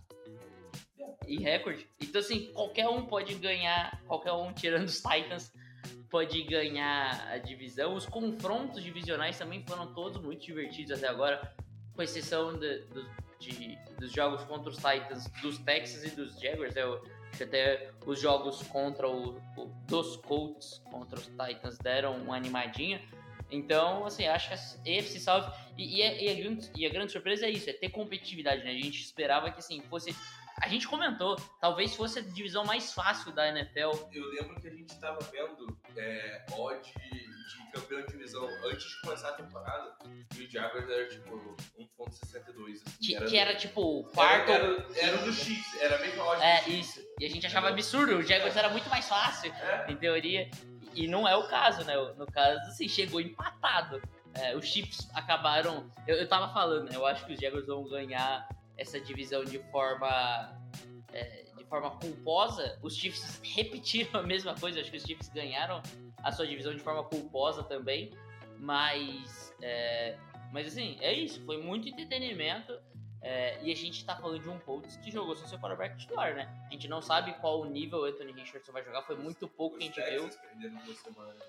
Em 1.28 1.40
recorde. 1.40 1.88
Então, 2.02 2.20
assim, 2.20 2.52
qualquer 2.54 2.88
um 2.90 3.06
pode 3.06 3.36
ganhar, 3.36 4.02
qualquer 4.06 4.34
um 4.34 4.52
tirando 4.52 4.88
os 4.88 5.02
Titans, 5.02 5.54
pode 6.10 6.42
ganhar 6.44 7.28
a 7.32 7.38
divisão. 7.38 7.94
Os 7.96 8.06
confrontos 8.06 8.84
divisionais 8.84 9.38
também 9.38 9.64
foram 9.66 9.94
todos 9.94 10.22
muito 10.22 10.44
divertidos 10.46 10.92
até 10.92 11.08
agora, 11.08 11.54
com 11.96 12.02
exceção 12.02 12.58
de- 12.58 12.80
do- 12.86 13.10
de- 13.44 13.78
dos 14.00 14.12
jogos 14.12 14.44
contra 14.44 14.70
os 14.70 14.78
Titans, 14.78 15.30
dos 15.42 15.58
Texas 15.60 16.04
e 16.04 16.16
dos 16.16 16.40
Jaguars. 16.40 16.74
Que 17.38 17.44
até 17.44 17.90
os 18.06 18.20
jogos 18.22 18.62
contra 18.68 19.10
o, 19.10 19.38
o- 19.58 19.66
dos 19.88 20.18
Colts 20.18 20.82
contra 20.92 21.18
os 21.20 21.26
Titans 21.28 21.78
deram 21.80 22.16
uma 22.18 22.36
animadinha. 22.36 23.02
Então, 23.50 24.06
assim, 24.06 24.26
acho 24.28 24.48
que 24.50 24.54
a 24.54 24.98
AFC 25.00 25.20
South. 25.20 25.52
E, 25.78 25.98
e, 25.98 26.02
é- 26.02 26.24
e 26.24 26.30
a 26.30 26.34
grande, 26.44 26.72
e 26.76 26.86
a 26.86 26.90
grande 26.90 27.12
surpresa 27.12 27.46
é 27.46 27.50
isso, 27.50 27.70
é 27.70 27.74
ter 27.74 27.90
competitividade, 27.90 28.64
né? 28.64 28.72
A 28.72 28.74
gente 28.76 29.02
esperava 29.02 29.52
que 29.52 29.60
assim, 29.60 29.82
fosse. 29.90 30.16
A 30.62 30.68
gente 30.68 30.88
comentou, 30.88 31.36
talvez 31.60 31.96
fosse 31.96 32.20
a 32.20 32.22
divisão 32.22 32.64
mais 32.64 32.94
fácil 32.94 33.32
da 33.32 33.48
NFL. 33.50 33.92
Eu 34.14 34.26
lembro 34.30 34.60
que 34.62 34.68
a 34.68 34.72
gente 34.72 34.96
tava 35.00 35.20
vendo 35.32 35.76
é, 35.98 36.46
odd 36.52 36.94
de 37.48 37.72
campeão 37.72 38.02
de 38.02 38.08
divisão 38.08 38.48
antes 38.66 38.90
de 38.90 39.02
começar 39.02 39.30
a 39.30 39.34
temporada, 39.34 39.96
e 40.36 40.42
o 40.44 40.50
Jaguars 40.50 40.90
era 40.90 41.08
tipo 41.08 41.56
1.62. 41.78 42.82
Assim, 42.86 42.98
Que, 43.02 43.26
que 43.26 43.38
era 43.38 43.56
tipo 43.56 43.82
o 43.82 44.04
quarto. 44.06 44.52
Era, 44.52 44.66
era, 44.66 44.86
era 45.00 45.18
do 45.18 45.32
Chiefs, 45.34 45.82
era 45.82 45.98
mesma 46.00 46.24
odd 46.24 46.42
É, 46.42 46.70
isso. 46.70 47.00
E 47.20 47.26
a 47.26 47.30
gente 47.30 47.46
achava 47.46 47.70
absurdo, 47.70 48.18
o 48.18 48.24
Jaguars 48.24 48.56
era 48.56 48.70
muito 48.70 48.90
mais 48.90 49.08
fácil, 49.08 49.52
É. 49.54 49.86
em 49.92 49.96
teoria. 49.98 50.50
E 50.96 51.08
não 51.08 51.28
é 51.28 51.36
o 51.36 51.48
caso, 51.48 51.84
né? 51.86 51.96
No 52.18 52.26
caso, 52.28 52.60
assim, 52.70 52.88
chegou 52.88 53.20
empatado. 53.20 54.02
É, 54.36 54.56
os 54.56 54.66
Chiefs 54.66 55.10
acabaram. 55.14 55.90
Eu, 56.08 56.16
eu 56.18 56.28
tava 56.28 56.54
falando, 56.54 56.90
né? 56.90 56.96
Eu 56.96 57.06
acho 57.06 57.26
que 57.26 57.34
os 57.34 57.40
Jaguars 57.40 57.66
vão 57.68 57.84
ganhar 57.88 58.48
essa 58.78 59.00
divisão 59.00 59.44
de 59.44 59.58
forma. 59.72 60.08
é, 61.12 61.43
forma 61.74 61.90
culposa. 61.98 62.78
Os 62.84 62.96
Chiefs 62.96 63.42
repetiram 63.56 64.20
a 64.20 64.24
mesma 64.24 64.54
coisa. 64.54 64.80
Acho 64.80 64.92
que 64.92 64.98
os 64.98 65.04
Chiefs 65.04 65.30
ganharam 65.30 65.82
a 66.24 66.32
sua 66.32 66.46
divisão 66.46 66.74
de 66.74 66.80
forma 66.80 67.04
culposa 67.04 67.64
também. 67.64 68.12
Mas. 68.60 69.54
é, 69.62 70.16
mas 70.52 70.68
assim, 70.68 70.98
é 71.02 71.12
isso. 71.12 71.44
Foi 71.46 71.58
muito 71.58 71.88
entretenimento. 71.90 72.80
É, 73.26 73.58
e 73.64 73.72
a 73.72 73.76
gente 73.76 74.04
tá 74.04 74.18
falando 74.18 74.42
de 74.42 74.50
um 74.50 74.60
Colts 74.60 74.98
que 74.98 75.10
jogou 75.10 75.34
sem 75.34 75.48
seu 75.48 75.58
quarterback 75.58 75.98
titular, 75.98 76.36
né? 76.36 76.54
A 76.68 76.74
gente 76.74 76.90
não 76.90 77.02
sabe 77.02 77.32
qual 77.36 77.62
o 77.62 77.66
nível 77.66 78.00
o 78.00 78.04
Anthony 78.04 78.34
Richardson 78.34 78.74
vai 78.74 78.84
jogar, 78.84 79.02
foi 79.04 79.16
muito 79.16 79.48
pouco 79.48 79.78
que 79.78 79.86
a 79.86 79.88
gente 79.88 80.02
viu 80.02 80.30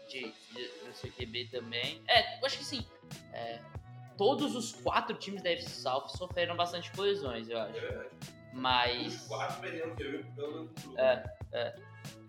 de, 0.09 0.33
de, 0.53 0.69
do 0.69 0.93
CQB 0.93 1.47
também. 1.47 2.01
É, 2.07 2.39
eu 2.41 2.47
acho 2.47 2.59
que 2.59 2.65
sim. 2.65 2.87
é, 3.33 3.61
todos 4.17 4.55
os 4.55 4.71
quatro 4.71 5.17
times 5.17 5.43
da 5.43 5.51
FC 5.51 5.69
South 5.71 6.11
sofreram 6.11 6.57
bastante 6.57 6.93
colisões, 6.93 7.49
eu 7.49 7.59
É 7.59 7.63
acho. 7.63 8.44
Verdade. 8.55 9.07
Os 9.07 9.15
Mas. 9.15 9.27
quatro 9.27 9.61
perderam, 9.61 9.95
que 9.97 10.03
eu 10.03 10.13
vi 10.13 10.25
pelo 10.35 10.53
grupo. 10.53 10.99
É. 10.99 11.75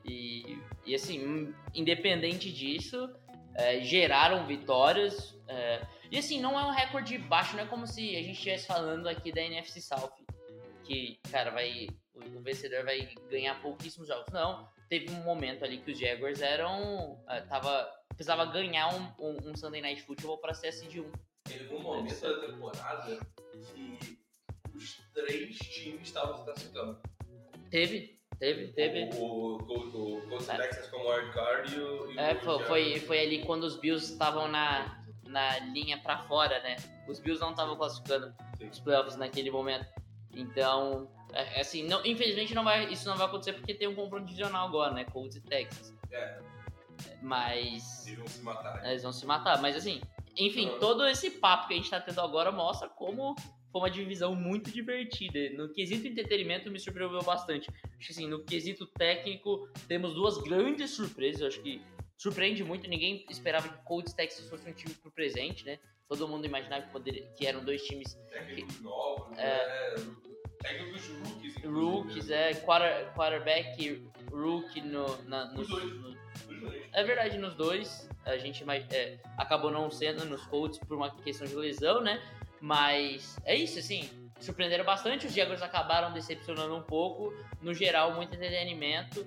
E, 0.04 0.60
e 0.86 0.94
assim, 0.94 1.54
independente 1.74 2.52
disso, 2.52 3.10
é, 3.56 3.82
geraram 3.82 4.46
vitórias. 4.46 5.38
é, 5.48 5.82
e 6.12 6.18
assim, 6.18 6.40
não 6.40 6.60
é 6.60 6.66
um 6.66 6.72
recorde 6.72 7.18
baixo, 7.18 7.56
não 7.56 7.64
é 7.64 7.68
como 7.68 7.88
se 7.88 8.16
a 8.16 8.20
gente 8.20 8.34
estivesse 8.34 8.68
falando 8.68 9.08
aqui 9.08 9.32
da 9.32 9.42
NFC 9.42 9.82
South. 9.82 10.12
Que, 10.84 11.20
cara, 11.32 11.50
vai. 11.50 11.88
O, 12.14 12.38
o 12.38 12.42
vencedor 12.42 12.86
vai 12.86 13.10
ganhar 13.30 13.60
pouquíssimos 13.62 14.08
jogos. 14.08 14.32
Não. 14.32 14.68
Teve 14.88 15.10
um 15.12 15.24
momento 15.24 15.66
ali 15.66 15.80
que 15.80 15.92
os 15.92 16.00
Jaguars 16.00 16.42
eram. 16.42 17.20
é, 17.28 17.42
tava, 17.42 17.90
precisava 18.10 18.46
ganhar 18.46 18.94
um, 18.94 19.02
um, 19.20 19.50
um 19.50 19.56
Sunday 19.56 19.82
Night 19.82 20.04
Football 20.04 20.38
pra 20.38 20.54
ser 20.54 20.70
SD1. 20.70 21.12
Teve 21.44 21.76
um 21.76 21.82
momento 21.82 22.22
da 22.22 22.40
temporada 22.48 23.20
que 23.74 23.95
os 24.76 24.98
três 25.14 25.58
times 25.58 26.08
estavam 26.08 26.38
se 26.38 26.44
classificando. 26.44 27.00
Teve, 27.70 28.20
teve, 28.40 28.68
teve. 28.74 29.10
O, 29.18 29.24
o, 29.26 29.58
o, 29.58 30.18
o 30.18 30.28
Colts 30.28 30.50
É. 30.50 30.58
Texans 30.58 30.88
como 30.88 31.10
wildcard 31.10 31.76
e 31.76 31.80
o. 31.80 32.12
e 32.12 32.18
É, 32.20 32.36
foi, 32.36 32.64
foi, 32.64 33.00
foi 33.02 33.20
ali 33.20 33.44
quando 33.46 33.64
os 33.64 33.76
Bills 33.78 34.12
estavam 34.12 34.48
na, 34.48 35.04
na 35.26 35.60
linha 35.60 35.98
pra 36.02 36.20
fora, 36.20 36.60
né? 36.62 36.76
Os 37.08 37.20
Bills 37.20 37.42
não 37.42 37.52
estavam 37.52 37.76
classificando 37.76 38.34
Sim. 38.58 38.68
os 38.68 38.80
playoffs 38.80 39.16
naquele 39.16 39.52
momento. 39.52 39.86
Então, 40.34 41.10
é, 41.34 41.62
assim, 41.62 41.88
não, 41.88 42.06
infelizmente 42.06 42.54
não 42.54 42.64
vai, 42.64 42.92
isso 42.92 43.08
não 43.08 43.16
vai 43.18 43.26
acontecer 43.28 43.54
porque 43.54 43.74
tem 43.74 43.88
um 43.88 43.96
confronto 43.96 44.26
divisional 44.26 44.68
agora, 44.68 44.94
né? 44.94 45.06
Colts 45.06 45.36
e 45.38 45.42
Texas. 45.42 45.94
É, 46.12 46.40
Mas 47.22 48.06
eles 48.08 48.18
vão 48.20 48.28
se 48.28 48.42
matar. 48.42 48.86
eles 48.86 49.04
vão 49.04 49.12
se 49.14 49.26
matar. 49.26 49.62
Mas 49.62 49.76
assim, 49.76 50.02
enfim, 50.38 50.70
Ah. 50.76 50.80
todo 50.80 51.08
esse 51.08 51.32
papo 51.32 51.68
que 51.68 51.74
a 51.74 51.78
gente 51.78 51.90
tá 51.90 52.00
tendo 52.00 52.22
agora 52.22 52.52
mostra 52.52 52.88
como 52.90 53.36
foi 53.76 53.82
uma 53.82 53.92
divisão 53.92 54.34
muito 54.34 54.72
divertida. 54.72 55.50
No 55.58 55.68
quesito 55.68 56.08
entretenimento, 56.08 56.72
me 56.72 56.80
surpreendeu 56.80 57.22
bastante. 57.22 57.70
Acho 57.98 58.08
que 58.08 58.12
assim, 58.14 58.26
no 58.26 58.42
quesito 58.42 58.86
técnico, 58.86 59.68
temos 59.86 60.14
duas 60.14 60.38
grandes 60.38 60.92
surpresas. 60.92 61.42
Acho 61.42 61.62
que 61.62 61.82
surpreende 62.18 62.64
muito. 62.64 62.90
Ninguém 62.90 63.26
esperava 63.30 63.68
que 63.68 63.84
Colts 63.84 64.14
Texas 64.14 64.48
fosse 64.48 64.70
um 64.70 64.72
time 64.72 64.94
pro 64.94 65.12
presente, 65.12 65.66
né? 65.66 65.78
Todo 66.08 66.26
mundo 66.26 66.46
imaginava 66.46 66.84
que, 66.84 66.92
poderia, 66.94 67.28
que 67.36 67.46
eram 67.46 67.66
dois 67.66 67.82
times 67.84 68.14
Técnicos 68.32 68.80
novos, 68.80 69.38
É. 69.38 69.44
né? 69.98 70.06
Técnicos 70.62 71.08
rookies. 71.66 72.28
né? 72.28 72.52
é, 72.52 72.54
quarter, 72.56 73.12
quarterback 73.14 74.08
rookie 74.32 74.80
no, 74.80 75.22
na, 75.24 75.52
nos, 75.52 75.68
Os 75.70 75.82
dois. 75.82 76.02
no-. 76.02 76.74
É 76.94 77.04
verdade, 77.04 77.38
nos 77.38 77.56
dois. 77.56 78.08
A 78.24 78.38
gente 78.38 78.64
é, 78.92 79.20
acabou 79.38 79.70
não 79.70 79.92
sendo 79.92 80.24
nos 80.24 80.46
Colts 80.46 80.80
por 80.80 80.96
uma 80.96 81.14
questão 81.24 81.46
de 81.46 81.56
lesão, 81.56 82.00
né? 82.02 82.22
Mas 82.62 83.38
é 83.46 83.56
isso, 83.56 83.80
assim. 83.80 84.10
Surpreenderam 84.40 84.84
bastante. 84.86 85.28
Os 85.28 85.34
Jaguars 85.34 85.62
acabaram 85.62 86.12
decepcionando 86.14 86.76
um 86.76 86.82
pouco. 86.82 87.34
No 87.62 87.74
geral, 87.74 88.14
muito 88.14 88.36
entretenimento. 88.36 89.26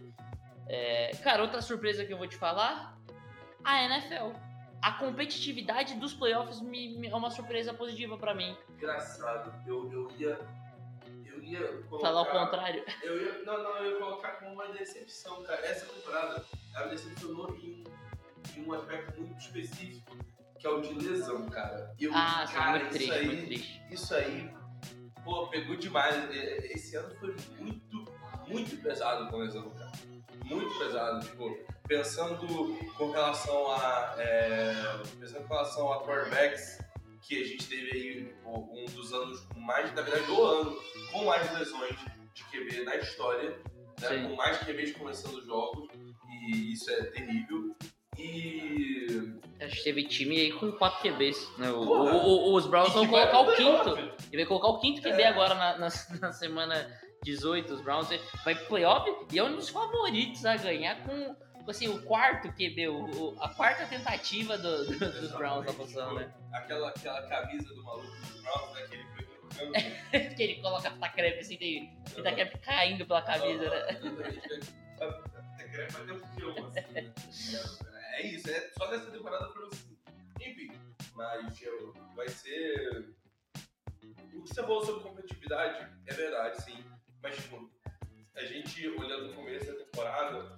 É, 0.68 1.12
cara, 1.22 1.42
outra 1.42 1.62
surpresa 1.62 2.04
que 2.04 2.12
eu 2.12 2.18
vou 2.18 2.26
te 2.26 2.36
falar: 2.36 2.96
a 3.64 3.82
NFL. 3.84 4.32
A 4.80 4.92
competitividade 4.92 5.94
dos 5.94 6.14
playoffs 6.14 6.60
me, 6.60 6.96
me- 6.98 7.08
é 7.08 7.16
uma 7.16 7.30
surpresa 7.30 7.74
positiva 7.74 8.16
pra 8.16 8.32
mim. 8.32 8.56
Engraçado. 8.76 9.52
Eu, 9.66 9.90
eu 9.92 10.08
ia. 10.18 10.38
Eu 11.26 11.42
ia 11.42 11.82
colocar. 11.88 12.06
Falar 12.06 12.22
o 12.22 12.26
contrário. 12.26 12.84
Eu 13.02 13.20
ia, 13.20 13.42
não, 13.44 13.60
não, 13.62 13.76
eu 13.78 13.92
ia 13.92 13.98
colocar 13.98 14.32
como 14.38 14.52
uma 14.52 14.68
decepção, 14.68 15.42
cara. 15.42 15.66
Essa 15.66 15.86
temporada, 15.86 16.44
ela 16.76 16.86
decepcionou 16.88 17.56
em, 17.56 17.82
em 18.56 18.64
um 18.64 18.72
aspecto 18.72 19.20
muito 19.20 19.40
específico, 19.40 20.16
que 20.58 20.66
é 20.66 20.70
o 20.70 20.80
de 20.80 20.94
lesão, 20.94 21.46
cara. 21.46 21.94
Eu, 21.98 22.10
Ah, 22.14 22.44
cara, 22.52 22.82
isso 22.82 22.90
triste, 22.90 23.12
aí, 23.12 23.46
triste. 23.46 23.82
Isso 23.90 24.14
aí, 24.14 24.50
pô, 25.24 25.46
pegou 25.48 25.76
demais. 25.76 26.14
É, 26.30 26.72
Esse 26.72 26.96
ano 26.96 27.14
foi 27.18 27.34
muito, 27.58 28.04
muito 28.46 28.76
pesado 28.82 29.30
com 29.30 29.38
lesão, 29.38 29.70
cara. 29.70 29.92
Muito 30.44 30.78
pesado, 30.78 31.24
tipo, 31.24 31.58
pensando 31.86 32.38
com 32.96 33.10
relação 33.10 33.70
a. 33.72 34.14
é, 34.18 34.72
pensando 35.20 35.46
com 35.46 35.54
relação 35.54 35.92
a 35.92 36.04
quarterbacks, 36.04 36.78
que 37.22 37.42
a 37.42 37.46
gente 37.46 37.68
teve 37.68 37.92
aí 37.92 38.34
um 38.46 38.86
dos 38.86 39.12
anos 39.12 39.40
com 39.40 39.60
mais, 39.60 39.94
na 39.94 40.02
verdade, 40.02 40.26
do 40.26 40.42
ano, 40.42 40.78
com 41.12 41.24
mais 41.24 41.52
lesões 41.58 41.96
de 42.32 42.44
QB 42.44 42.84
na 42.84 42.96
história, 42.96 43.50
né? 44.00 44.28
Com 44.28 44.36
mais 44.36 44.58
QBs 44.58 44.92
começando 44.92 45.44
jogos, 45.44 45.88
e 46.50 46.72
isso 46.72 46.90
é 46.90 47.02
terrível. 47.04 47.76
E. 48.18 49.38
A 49.60 49.66
gente 49.66 49.82
teve 49.84 50.04
time 50.04 50.36
aí 50.40 50.52
com 50.52 50.70
4 50.72 51.00
QBs. 51.02 51.58
Né? 51.58 51.70
O- 51.70 51.76
o- 51.82 52.50
o- 52.50 52.54
os 52.54 52.66
Browns 52.66 52.90
e 52.90 52.92
vão 52.92 53.04
que 53.04 53.10
colocar 53.10 53.40
o 53.40 53.56
quinto. 53.56 53.82
playoff. 53.92 54.12
Ele 54.32 54.36
vai 54.42 54.46
colocar 54.46 54.68
o 54.68 54.78
quinto 54.80 55.02
QB 55.02 55.22
É. 55.22 55.26
agora 55.28 55.54
na, 55.54 55.78
na, 55.78 55.88
na 56.20 56.32
semana 56.32 57.00
18, 57.24 57.74
os 57.74 57.80
Browns. 57.80 58.08
Vai 58.44 58.54
pro 58.54 58.66
playoff 58.66 59.10
e 59.32 59.38
é 59.38 59.42
um 59.42 59.56
dos 59.56 59.68
favoritos 59.68 60.44
a 60.46 60.56
ganhar 60.56 61.02
com, 61.04 61.34
assim, 61.68 61.88
o 61.88 62.00
quarto 62.02 62.48
QB, 62.52 62.88
o, 62.88 63.36
a 63.40 63.48
quarta 63.48 63.84
tentativa 63.86 64.56
do- 64.56 64.86
do- 64.86 65.20
dos 65.20 65.32
Browns 65.32 65.66
da 65.66 65.72
posição, 65.72 66.14
né? 66.14 66.32
Aquela, 66.52 66.88
aquela 66.90 67.22
camisa 67.28 67.74
do 67.74 67.82
maluco 67.82 68.06
dos 68.06 68.40
Browns, 68.42 68.72
né? 68.74 68.82
Que 68.88 68.94
ele 68.94 69.04
foi 69.14 69.28
que 70.36 70.42
ele 70.42 70.54
coloca 70.62 70.88
fita 70.90 71.08
crepe 71.08 71.40
assim, 71.40 71.56
tem 71.56 71.98
fita 72.06 72.30
crepe 72.32 72.58
caindo 72.58 73.04
pela 73.06 73.22
camisa, 73.22 73.68
né? 73.68 73.98
É 78.14 78.26
isso, 78.26 78.50
é 78.50 78.70
só 78.76 78.86
dessa 78.88 79.10
temporada 79.10 79.48
foram 79.52 79.68
assim. 79.68 79.96
Enfim, 80.40 80.70
mas 81.14 81.60
eu- 81.62 81.92
vai 82.14 82.28
ser. 82.28 83.14
O 84.34 84.42
que 84.42 84.48
você 84.54 84.62
falou 84.62 84.84
sobre 84.84 85.02
competitividade 85.02 85.88
é 86.06 86.14
verdade, 86.14 86.62
sim. 86.62 86.84
Mas, 87.22 87.36
tipo, 87.36 87.70
a 88.34 88.44
gente 88.44 88.88
olhando 88.88 89.28
no 89.28 89.34
começo 89.34 89.66
da 89.66 89.84
temporada, 89.84 90.56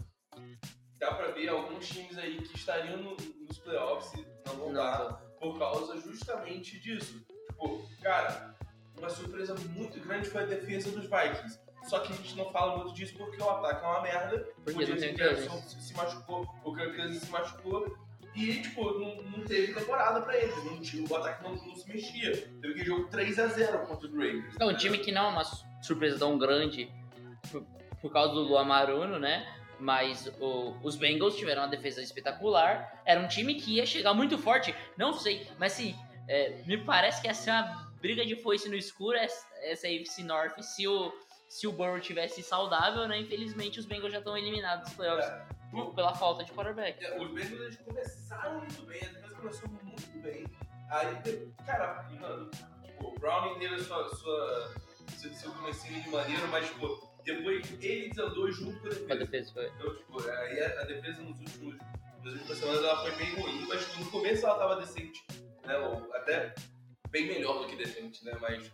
dá 0.98 1.14
pra 1.14 1.30
ver 1.32 1.48
alguns 1.48 1.88
times 1.88 2.16
aí 2.18 2.40
que 2.42 2.56
estariam 2.56 2.98
no- 2.98 3.16
nos 3.16 3.58
playoffs 3.58 4.12
e 4.14 4.26
não 4.46 4.56
vão 4.56 4.72
dar 4.72 5.14
por 5.40 5.58
causa 5.58 5.98
justamente 6.00 6.78
disso. 6.78 7.24
Tipo, 7.48 7.88
cara, 8.02 8.54
uma 8.98 9.08
surpresa 9.08 9.54
muito 9.70 9.98
grande 10.00 10.28
foi 10.28 10.42
a 10.42 10.46
defesa 10.46 10.90
dos 10.90 11.04
Vikings. 11.04 11.58
Só 11.88 11.98
que 12.00 12.12
a 12.12 12.16
gente 12.16 12.36
não 12.36 12.50
fala 12.52 12.76
muito 12.78 12.94
disso 12.94 13.14
porque 13.16 13.40
o 13.42 13.50
ataque 13.50 13.84
é 13.84 13.88
uma 13.88 14.00
merda. 14.02 14.48
porque 14.64 14.84
o 14.84 14.88
não 14.88 14.96
Jason 14.96 15.16
Cousins. 15.48 15.62
se, 15.72 15.82
se 15.88 15.94
machucou, 15.96 16.46
o 16.64 16.74
Kirk 16.74 16.96
Cousins 16.96 17.22
se 17.22 17.30
machucou. 17.30 17.96
E, 18.34 18.62
tipo, 18.62 18.84
não, 18.98 19.16
não 19.22 19.44
teve 19.44 19.74
temporada 19.74 20.20
pra 20.20 20.36
eles. 20.36 20.54
Não, 20.64 20.80
tinha- 20.80 21.04
o 21.08 21.16
ataque 21.16 21.42
não, 21.42 21.56
não 21.56 21.74
se 21.74 21.88
mexia. 21.88 22.30
Teve 22.32 22.68
aquele 22.74 22.84
jogo 22.84 23.08
3x0 23.08 23.86
contra 23.86 24.06
os 24.06 24.12
Ravens. 24.12 24.54
É 24.60 24.64
um 24.64 24.76
time 24.76 24.98
que 24.98 25.10
não 25.10 25.26
é 25.26 25.28
uma 25.30 25.42
su- 25.44 25.64
surpresa 25.82 26.18
tão 26.20 26.38
grande 26.38 26.88
por, 27.50 27.64
por 28.00 28.12
causa 28.12 28.32
do 28.34 28.40
Luan 28.42 28.64
Maruno, 28.64 29.18
né? 29.18 29.52
Mas 29.80 30.28
o- 30.40 30.76
os 30.82 30.94
Bengals 30.94 31.34
tiveram 31.36 31.62
uma 31.62 31.68
defesa 31.68 32.00
espetacular. 32.00 33.02
Era 33.04 33.18
um 33.20 33.26
time 33.26 33.54
que 33.56 33.76
ia 33.76 33.86
chegar 33.86 34.14
muito 34.14 34.38
forte. 34.38 34.72
Não 34.96 35.12
sei, 35.12 35.48
mas 35.58 35.72
assim, 35.72 35.96
é, 36.28 36.62
me 36.66 36.76
parece 36.84 37.20
que 37.20 37.26
ia 37.26 37.34
ser 37.34 37.50
uma 37.50 37.90
briga 38.00 38.24
de 38.24 38.36
foice 38.36 38.68
no 38.68 38.76
escuro 38.76 39.16
essa, 39.16 39.44
essa 39.62 39.88
AFC 39.88 40.22
North. 40.22 40.56
Se 40.62 40.86
o, 40.86 41.12
se 41.50 41.66
o 41.66 41.72
Burrow 41.72 41.98
tivesse 42.00 42.42
saudável, 42.44 43.08
né? 43.08 43.18
Infelizmente 43.18 43.80
os 43.80 43.84
Bengals 43.86 44.12
já 44.12 44.18
estão 44.20 44.36
eliminados 44.38 44.84
dos 44.86 44.94
playoffs 44.94 45.26
É, 45.28 45.46
por- 45.72 45.92
pela 45.94 46.14
falta 46.14 46.44
de 46.44 46.52
quarterback. 46.52 47.04
É, 47.04 47.20
Os 47.20 47.28
Bengals 47.32 47.60
eles 47.60 47.76
começaram 47.78 48.58
muito 48.58 48.82
bem, 48.86 49.00
a 49.04 49.08
defesa 49.08 49.34
começou 49.34 49.68
muito 49.68 50.22
bem. 50.22 50.44
Aí, 50.90 51.52
cara, 51.66 52.08
mano, 52.20 52.48
tipo, 52.84 53.08
o 53.08 53.18
Browning 53.18 53.58
teve 53.58 53.74
a 53.74 53.78
sua, 53.84 54.08
sua, 54.14 54.74
seu, 55.18 55.32
seu 55.34 55.50
comecinho 55.52 56.00
de 56.02 56.08
maneiro, 56.08 56.46
mas, 56.48 56.66
tipo, 56.68 57.10
depois 57.24 57.68
ele 57.82 58.08
desandou 58.10 58.50
junto 58.52 58.80
com 58.80 58.86
a 58.86 58.88
A 59.14 59.18
defesa. 59.18 59.24
defesa 59.24 59.52
foi. 59.52 59.66
Então, 59.70 59.94
tipo, 59.96 60.30
aí 60.30 60.60
a, 60.60 60.80
a 60.80 60.84
defesa 60.84 61.22
nos 61.22 61.38
últimos, 61.40 61.76
nas 62.22 62.32
últimas 62.34 62.58
semanas 62.58 62.84
ela 62.84 63.02
foi 63.02 63.10
bem 63.16 63.34
ruim, 63.34 63.66
mas 63.68 63.84
tipo, 63.86 64.04
no 64.04 64.10
começo 64.12 64.46
ela 64.46 64.56
tava 64.58 64.76
decente, 64.76 65.24
né? 65.66 65.76
Ou 65.78 66.14
até 66.14 66.54
bem 67.10 67.26
melhor 67.26 67.58
do 67.62 67.66
que 67.68 67.74
decente, 67.76 68.24
né? 68.24 68.36
Mas, 68.40 68.70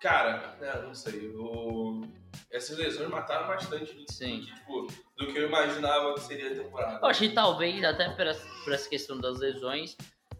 cara, 0.00 0.56
né, 0.60 0.82
não 0.82 0.94
sei, 0.94 1.28
o... 1.28 2.02
essas 2.50 2.76
lesões 2.78 3.08
mataram 3.08 3.46
bastante 3.46 3.92
do, 3.94 4.04
Sim. 4.12 4.40
que, 4.40 4.54
tipo, 4.54 4.86
do 5.16 5.26
que 5.32 5.38
eu 5.38 5.46
imaginava 5.46 6.14
que 6.14 6.20
seria 6.20 6.52
a 6.52 6.54
temporada. 6.54 6.98
Eu 7.02 7.08
acho 7.08 7.20
que 7.20 7.30
talvez, 7.30 7.82
até 7.84 8.08
por 8.10 8.26
essa, 8.26 8.88
questão 8.88 9.18
das 9.18 9.38
lesões, 9.38 9.96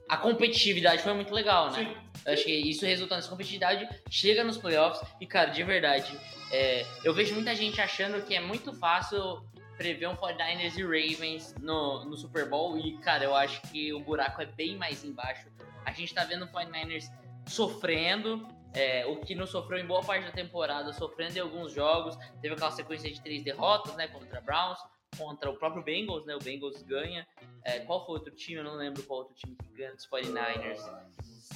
a 0.08 0.16
competitividade 0.16 1.02
foi 1.02 1.12
muito 1.14 1.32
legal, 1.34 1.70
né? 1.70 1.84
Sim. 1.84 1.96
Eu 2.24 2.32
acho 2.32 2.44
que 2.44 2.52
isso 2.52 2.84
resulta 2.84 3.16
nessa 3.16 3.28
competitividade, 3.28 3.88
chega 4.10 4.44
nos 4.44 4.56
playoffs 4.56 5.06
e, 5.20 5.26
cara, 5.26 5.50
de 5.50 5.62
verdade, 5.62 6.18
é, 6.52 6.84
eu 7.04 7.14
vejo 7.14 7.34
muita 7.34 7.54
gente 7.54 7.80
achando 7.80 8.24
que 8.24 8.34
é 8.34 8.40
muito 8.40 8.72
fácil 8.74 9.44
prever 9.76 10.08
um 10.08 10.16
49ers 10.16 10.76
e 10.76 10.82
Ravens 10.82 11.54
no, 11.60 12.04
no 12.04 12.16
Super 12.16 12.48
Bowl 12.48 12.78
e, 12.78 12.96
cara, 12.98 13.24
eu 13.24 13.34
acho 13.34 13.60
que 13.62 13.92
o 13.92 14.00
buraco 14.00 14.40
é 14.40 14.46
bem 14.46 14.76
mais 14.76 15.04
embaixo. 15.04 15.48
A 15.84 15.92
gente 15.92 16.14
tá 16.14 16.24
vendo 16.24 16.44
o 16.44 16.48
49ers 16.48 17.04
sofrendo, 17.46 18.46
é, 18.76 19.06
o 19.06 19.16
que 19.16 19.34
não 19.34 19.46
sofreu 19.46 19.78
em 19.78 19.86
boa 19.86 20.04
parte 20.04 20.26
da 20.26 20.30
temporada, 20.30 20.92
sofrendo 20.92 21.38
em 21.38 21.40
alguns 21.40 21.72
jogos, 21.72 22.14
teve 22.42 22.54
aquela 22.54 22.70
sequência 22.70 23.10
de 23.10 23.20
três 23.22 23.42
derrotas, 23.42 23.96
né, 23.96 24.06
contra 24.06 24.38
Browns, 24.42 24.78
contra 25.16 25.50
o 25.50 25.56
próprio 25.56 25.82
Bengals, 25.82 26.26
né, 26.26 26.36
o 26.36 26.38
Bengals 26.38 26.82
ganha. 26.82 27.26
É, 27.64 27.80
qual 27.80 28.04
foi 28.04 28.16
outro 28.16 28.34
time? 28.34 28.58
Eu 28.58 28.64
não 28.64 28.74
lembro 28.74 29.02
qual 29.04 29.20
outro 29.20 29.34
time 29.34 29.56
que 29.56 29.72
ganha 29.72 29.94
dos 29.94 30.06
49ers. 30.06 30.78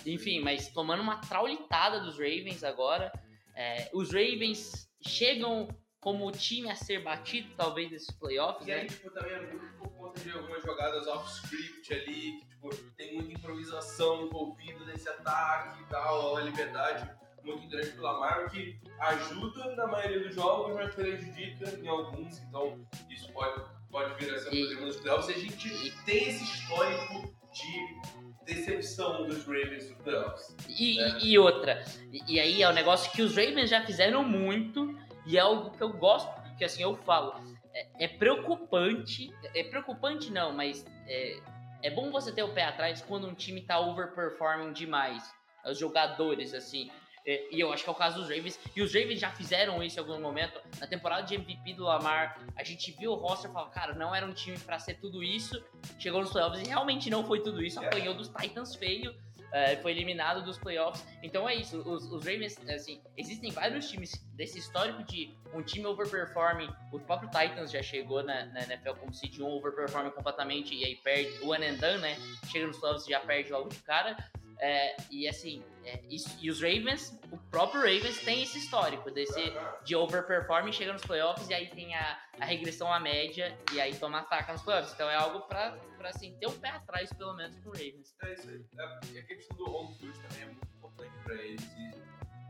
Enfim, 0.06 0.40
mas 0.40 0.68
tomando 0.68 1.02
uma 1.02 1.18
traulitada 1.20 2.00
dos 2.00 2.14
Ravens 2.14 2.64
agora. 2.64 3.12
É, 3.54 3.90
os 3.92 4.08
Ravens 4.08 4.90
chegam 5.06 5.68
como 6.00 6.30
time 6.32 6.70
a 6.70 6.74
ser 6.74 7.02
batido, 7.02 7.50
talvez, 7.56 7.90
nesses 7.90 8.10
playoffs, 8.10 8.66
E 8.66 8.72
aí, 8.72 8.82
né? 8.82 8.86
tipo, 8.88 9.10
também 9.10 9.32
é 9.32 9.40
muito 9.40 9.74
por 9.78 9.88
conta 9.90 10.20
de 10.20 10.30
algumas 10.30 10.62
jogadas 10.62 11.06
off-script 11.06 11.92
ali, 11.92 12.38
que, 12.40 12.46
tipo, 12.46 12.74
tem 12.96 13.14
muita 13.16 13.32
improvisação 13.34 14.22
envolvida 14.26 14.82
nesse 14.86 15.08
ataque 15.08 15.82
e 15.82 15.86
tal, 15.86 16.32
uma 16.32 16.40
liberdade 16.40 17.10
muito 17.44 17.68
grande 17.68 17.90
do 17.92 18.02
Lamar, 18.02 18.46
o 18.46 18.50
que 18.50 18.80
ajuda 18.98 19.74
na 19.76 19.86
maioria 19.86 20.20
dos 20.20 20.34
jogos, 20.34 20.74
mas 20.74 20.94
prejudica 20.94 21.70
em 21.78 21.88
alguns, 21.88 22.38
então 22.38 22.82
isso 23.10 23.30
pode, 23.32 23.62
pode 23.90 24.14
vir 24.24 24.34
a 24.34 24.38
ser 24.38 24.48
um 24.48 24.52
E- 24.54 24.60
problema 24.60 24.86
nos 24.86 24.96
playoffs. 24.96 25.28
E 25.28 25.32
a 25.38 25.38
gente 25.42 26.04
tem 26.04 26.28
esse 26.28 26.44
histórico 26.44 27.34
de 27.52 28.44
decepção 28.54 29.26
dos 29.26 29.44
Ravens 29.46 29.90
nos 29.90 29.98
playoffs. 30.02 30.56
E, 30.68 30.98
É. 31.00 31.18
e 31.24 31.38
outra, 31.38 31.82
e, 32.12 32.34
e 32.34 32.40
aí 32.40 32.62
é 32.62 32.68
um 32.68 32.72
negócio 32.72 33.10
que 33.12 33.22
os 33.22 33.36
Ravens 33.36 33.68
já 33.70 33.84
fizeram 33.84 34.22
muito 34.22 34.94
e 35.30 35.36
é 35.36 35.40
algo 35.40 35.70
que 35.70 35.80
eu 35.80 35.92
gosto, 35.92 36.28
que 36.58 36.64
assim 36.64 36.82
eu 36.82 36.96
falo, 36.96 37.40
é, 37.72 38.04
é 38.04 38.08
preocupante, 38.08 39.32
é 39.54 39.62
preocupante 39.62 40.28
não, 40.32 40.52
mas 40.52 40.84
é, 41.06 41.38
é 41.84 41.90
bom 41.90 42.10
você 42.10 42.32
ter 42.32 42.42
o 42.42 42.52
pé 42.52 42.64
atrás 42.64 43.00
quando 43.00 43.28
um 43.28 43.34
time 43.34 43.60
tá 43.60 43.78
overperforming 43.78 44.72
demais, 44.72 45.32
os 45.64 45.78
jogadores 45.78 46.52
assim. 46.52 46.90
É, 47.24 47.54
e 47.54 47.60
eu 47.60 47.72
acho 47.72 47.84
que 47.84 47.88
é 47.88 47.92
o 47.92 47.96
caso 47.96 48.18
dos 48.18 48.28
Ravens. 48.28 48.58
E 48.74 48.82
os 48.82 48.92
Ravens 48.92 49.20
já 49.20 49.30
fizeram 49.30 49.80
isso 49.82 49.98
em 49.98 50.00
algum 50.00 50.20
momento. 50.20 50.60
Na 50.80 50.86
temporada 50.86 51.22
de 51.22 51.34
MVP 51.34 51.74
do 51.74 51.84
Lamar, 51.84 52.40
a 52.56 52.64
gente 52.64 52.90
viu 52.92 53.12
o 53.12 53.14
roster 53.14 53.50
e 53.50 53.52
falou, 53.52 53.68
cara, 53.68 53.94
não 53.94 54.12
era 54.12 54.26
um 54.26 54.32
time 54.32 54.58
pra 54.58 54.78
ser 54.78 54.94
tudo 54.94 55.22
isso. 55.22 55.62
Chegou 55.98 56.22
nos 56.22 56.32
playoffs 56.32 56.66
e 56.66 56.68
realmente 56.68 57.08
não 57.08 57.22
foi 57.24 57.40
tudo 57.40 57.62
isso. 57.62 57.78
É. 57.78 57.86
Apanhou 57.86 58.14
dos 58.14 58.28
Titans 58.28 58.74
feio. 58.74 59.14
É, 59.52 59.76
foi 59.76 59.92
eliminado 59.92 60.42
dos 60.44 60.58
playoffs. 60.58 61.04
Então 61.22 61.48
é 61.48 61.54
isso, 61.54 61.78
os, 61.80 62.04
os 62.10 62.24
Ravens, 62.24 62.58
assim, 62.68 63.00
existem 63.16 63.50
vários 63.50 63.88
times 63.88 64.12
desse 64.34 64.58
histórico 64.58 65.02
de 65.04 65.34
um 65.52 65.62
time 65.62 65.86
overperforming, 65.86 66.70
o 66.92 67.00
próprio 67.00 67.30
Titans 67.30 67.70
já 67.70 67.82
chegou 67.82 68.22
na, 68.22 68.46
na 68.46 68.62
NFL 68.62 68.92
como 68.98 69.10
de 69.10 69.42
um 69.42 69.48
overperforming 69.48 70.10
completamente 70.10 70.74
e 70.74 70.84
aí 70.84 70.96
perde 70.96 71.38
o 71.42 71.50
one 71.50 71.66
and 71.66 71.74
done, 71.74 71.98
né? 71.98 72.16
Chega 72.50 72.66
nos 72.66 72.78
playoffs 72.78 73.06
e 73.06 73.10
já 73.10 73.20
perde 73.20 73.50
logo 73.52 73.68
de 73.68 73.78
cara. 73.82 74.16
É, 74.62 74.94
e 75.10 75.26
assim, 75.26 75.64
é, 75.84 76.00
isso- 76.10 76.36
e 76.40 76.50
os 76.50 76.60
Ravens, 76.60 77.18
o 77.32 77.38
próprio 77.50 77.80
Ravens 77.80 78.18
tem 78.22 78.42
esse 78.42 78.58
histórico 78.58 79.10
desse 79.10 79.40
de 79.84 79.96
overperforming, 79.96 80.70
chega 80.70 80.92
nos 80.92 81.00
playoffs 81.02 81.48
e 81.48 81.54
aí 81.54 81.66
tem 81.68 81.94
a, 81.94 82.20
a 82.38 82.44
regressão 82.44 82.92
à 82.92 83.00
média 83.00 83.56
e 83.72 83.80
aí 83.80 83.94
toma 83.96 84.18
ataque 84.20 84.52
nos 84.52 84.60
playoffs. 84.62 84.92
Então 84.92 85.08
é 85.08 85.14
algo 85.16 85.40
pra, 85.42 85.72
pra 85.96 86.10
assim, 86.10 86.36
ter 86.38 86.46
um 86.46 86.58
pé 86.58 86.68
atrás, 86.68 87.10
pelo 87.14 87.32
menos, 87.34 87.56
pro 87.56 87.70
Ravens. 87.72 88.14
É 88.22 88.32
isso 88.34 88.48
aí. 88.50 88.62
É, 88.78 89.00
e 89.12 89.18
a 89.18 89.22
questão 89.24 89.56
do 89.56 89.70
home 89.74 89.94
field 89.94 90.18
também 90.20 90.42
é 90.42 90.46
muito 90.46 90.66
importante 90.76 91.12
pra 91.24 91.34
eles 91.36 91.64
e 91.78 91.90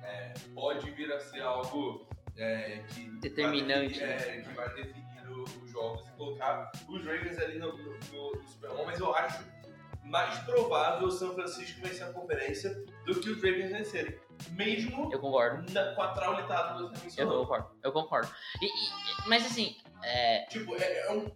é, 0.03 0.33
pode 0.53 0.91
vir 0.91 1.13
a 1.13 1.21
ser 1.21 1.43
algo 1.43 2.09
é, 2.37 2.83
que 2.93 3.09
Determinante, 3.21 4.01
vai 4.01 4.09
né? 4.09 4.17
definir, 4.17 4.39
é, 4.39 4.43
que 4.43 4.55
vai 4.55 4.69
definir 4.75 5.11
os 5.31 5.71
jogos 5.71 6.09
e 6.09 6.11
colocar 6.17 6.73
os 6.89 7.05
Ravens 7.07 7.39
ali 7.39 7.59
no, 7.61 7.77
no, 7.77 7.85
no, 8.13 8.33
no 8.33 8.49
Super 8.49 8.71
Bowl, 8.71 8.85
mas 8.87 8.99
eu 8.99 9.15
acho 9.15 9.45
mais 10.11 10.39
provável 10.41 11.07
o 11.09 11.11
São 11.11 11.33
Francisco 11.35 11.81
vencer 11.81 12.07
a 12.07 12.13
conferência 12.13 12.71
do 13.07 13.19
que 13.21 13.31
os 13.31 13.37
Ravens 13.43 13.71
vencerem. 13.71 14.19
Mesmo 14.53 15.11
Eu 15.13 15.21
concordo. 15.21 15.73
na, 15.73 15.95
com 15.95 16.03
a 16.03 16.09
traulitada 16.09 16.89
você 16.89 17.23
Eu 17.23 17.29
concordo. 17.29 17.71
Eu 17.83 17.93
concordo. 17.93 18.35
E- 18.61 18.67
e- 18.67 19.29
mas 19.29 19.45
assim, 19.47 19.77
é, 20.03 20.47
Tipo, 20.47 20.75
é, 20.77 21.07
é 21.07 21.13
um. 21.13 21.31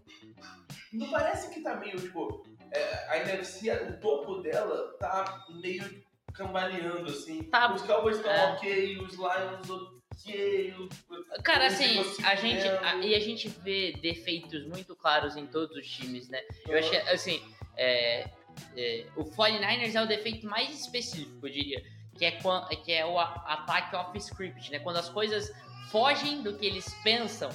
Não 0.93 1.11
parece 1.11 1.53
que 1.53 1.61
tá 1.61 1.77
meio, 1.77 1.97
tipo. 2.01 2.43
é, 2.73 3.09
a 3.11 3.19
NFC, 3.19 3.71
o 3.71 4.01
topo 4.01 4.37
dela 4.43 4.97
tá 4.99 5.45
meio 5.51 6.03
cambaleando, 6.33 7.11
assim. 7.11 7.43
Tá, 7.45 7.73
Os 7.73 7.83
Cowboys 7.83 8.17
estão 8.17 8.33
é. 8.33 8.53
ok, 8.55 8.99
os 8.99 9.15
Lions 9.15 9.71
ok. 9.71 10.75
os- 10.79 11.43
Cara, 11.43 11.67
assim, 11.67 12.01
a 12.25 12.35
gente. 12.37 12.67
a- 12.67 12.97
e 12.97 13.15
a 13.15 13.21
gente 13.21 13.49
vê 13.49 13.93
defeitos 14.01 14.67
muito 14.67 14.97
claros 14.97 15.37
em 15.37 15.47
todos 15.47 15.77
os 15.77 15.87
times, 15.87 16.29
né? 16.29 16.41
Eu 16.67 16.79
acho 16.79 16.91
que, 16.91 16.97
assim, 16.97 17.43
é, 17.77 18.29
é, 18.77 19.07
o 19.17 19.25
49ers 19.25 19.95
é 19.95 20.03
o 20.03 20.07
defeito 20.07 20.47
mais 20.47 20.71
específico, 20.71 21.47
eu 21.47 21.53
diria. 21.53 21.85
Que 22.17 22.27
é, 22.27 22.31
que 22.31 22.93
é 22.93 23.05
o 23.05 23.19
ataque 23.19 23.97
off-script, 23.97 24.71
né? 24.71 24.79
Quando 24.79 24.99
as 24.99 25.09
coisas 25.09 25.51
fogem 25.91 26.43
do 26.43 26.57
que 26.57 26.65
eles 26.65 26.95
pensam, 27.03 27.51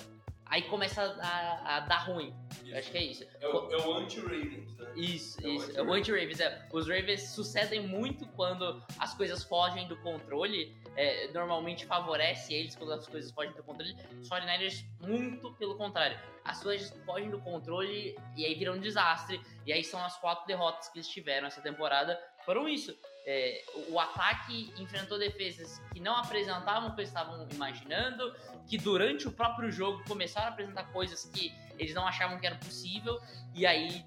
aí 0.49 0.63
começa 0.63 1.01
a, 1.21 1.77
a- 1.77 1.79
dar 1.81 1.99
ruim. 2.05 2.33
Eu 2.65 2.77
acho 2.77 2.91
que 2.91 2.97
é 2.97 3.03
isso. 3.03 3.25
É 3.39 3.47
o, 3.47 3.71
é 3.71 3.77
o 3.77 3.93
anti-Ravens, 3.93 4.75
né? 4.77 4.91
Isso, 4.95 5.39
É 5.41 5.47
o 5.47 5.51
isso. 5.55 5.77
É 5.77 5.81
o 5.83 5.93
anti-Ravens. 5.93 6.39
É. 6.39 6.67
Os 6.71 6.87
Ravens 6.87 7.29
sucedem 7.29 7.87
muito 7.87 8.27
quando 8.29 8.83
as 8.99 9.13
coisas 9.13 9.43
fogem 9.43 9.87
do 9.87 9.97
controle. 9.97 10.75
é, 10.95 11.29
normalmente 11.31 11.85
favorece 11.85 12.53
eles 12.53 12.75
quando 12.75 12.91
as 12.93 13.07
coisas 13.07 13.31
fogem 13.31 13.53
do 13.53 13.63
controle. 13.63 13.95
Os 14.21 14.27
49ers, 14.29 14.83
muito 15.01 15.51
pelo 15.53 15.75
contrário. 15.77 16.19
As 16.43 16.61
coisas 16.61 16.89
fogem 17.05 17.29
do 17.29 17.39
controle 17.39 18.17
e 18.35 18.45
aí 18.45 18.53
viram 18.55 18.73
um 18.73 18.79
desastre. 18.79 19.39
E 19.65 19.71
aí 19.73 19.83
são 19.83 20.03
as 20.03 20.17
quatro 20.17 20.45
derrotas 20.45 20.89
que 20.89 20.97
eles 20.97 21.07
tiveram 21.07 21.47
essa 21.47 21.61
temporada. 21.61 22.19
Foram 22.49 22.67
isso. 22.67 22.97
É, 23.27 23.63
o- 23.91 23.99
ataque 23.99 24.73
enfrentou 24.79 25.19
defesas 25.19 25.79
que 25.93 25.99
não 25.99 26.15
apresentavam 26.15 26.89
o 26.89 26.95
que 26.95 27.01
eles 27.01 27.09
estavam 27.09 27.47
imaginando, 27.51 28.35
que 28.67 28.75
durante 28.75 29.27
o 29.27 29.31
próprio 29.31 29.71
jogo 29.71 30.03
começaram 30.07 30.47
a 30.47 30.49
apresentar 30.49 30.91
coisas 30.91 31.25
que 31.25 31.53
eles 31.77 31.93
não 31.93 32.07
achavam 32.07 32.39
que 32.39 32.47
era 32.47 32.55
possível, 32.55 33.21
e 33.53 33.67
aí 33.67 34.03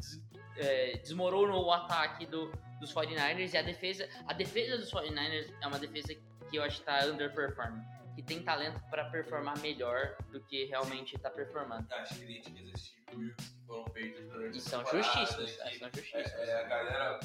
des- 0.00 0.20
é, 0.56 0.96
desmoronou 0.98 1.66
o 1.66 1.72
ataque 1.72 2.26
do, 2.26 2.50
dos 2.80 2.92
49ers 2.92 3.52
e 3.54 3.56
a 3.58 3.62
defesa. 3.62 4.08
A 4.26 4.32
defesa 4.32 4.76
dos 4.76 4.90
49ers 4.90 5.54
é 5.62 5.66
uma 5.68 5.78
defesa 5.78 6.12
que 6.50 6.56
eu 6.56 6.64
acho 6.64 6.80
que 6.80 6.84
tá 6.86 6.98
underperforming. 7.04 7.80
Que 8.16 8.22
tem 8.22 8.42
talento 8.42 8.80
para 8.90 9.04
performar 9.10 9.56
melhor 9.60 10.16
do 10.32 10.40
que 10.40 10.64
realmente 10.64 11.16
tá 11.18 11.30
performando. 11.30 11.86
As 11.94 12.08
críticas, 12.16 12.60
esses 12.74 12.94
que 13.06 13.34
foram 13.68 13.84
feitas 13.92 14.24
durante 14.28 14.58
E 14.58 14.60
são 14.60 14.84
justíssimos, 14.86 15.52
que, 15.52 15.60
é, 15.62 15.78
são 15.78 15.88
justíssimos. 15.94 16.32
É, 16.32 16.50
é, 16.50 16.60
a 16.60 16.62
galera 16.68 17.20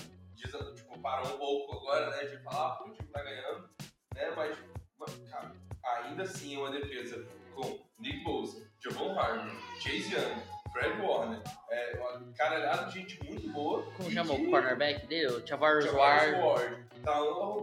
ainda 6.19 6.23
assim 6.23 6.55
é 6.55 6.60
uma 6.60 6.71
defesa 6.71 7.25
com 7.55 7.79
Nick 7.97 8.23
Bosa, 8.23 8.67
Javon 8.84 9.17
Harmon, 9.17 9.55
Chase 9.79 10.13
Young, 10.13 10.41
Fred 10.71 11.01
Warner, 11.01 11.41
é, 11.69 11.97
uma 11.97 12.34
caralhada 12.34 12.86
de 12.86 12.99
gente 12.99 13.23
muito 13.23 13.49
boa. 13.49 13.84
Como 13.93 14.12
chama 14.12 14.36
que- 14.36 14.41
o 14.45 14.49
cornerback 14.49 15.08
dele? 15.08 15.27
O 15.27 15.41
Tavares 15.41 15.86
Javaris 15.86 16.34
Ward. 16.34 16.41
Ward, 16.41 16.84
tá 17.03 17.19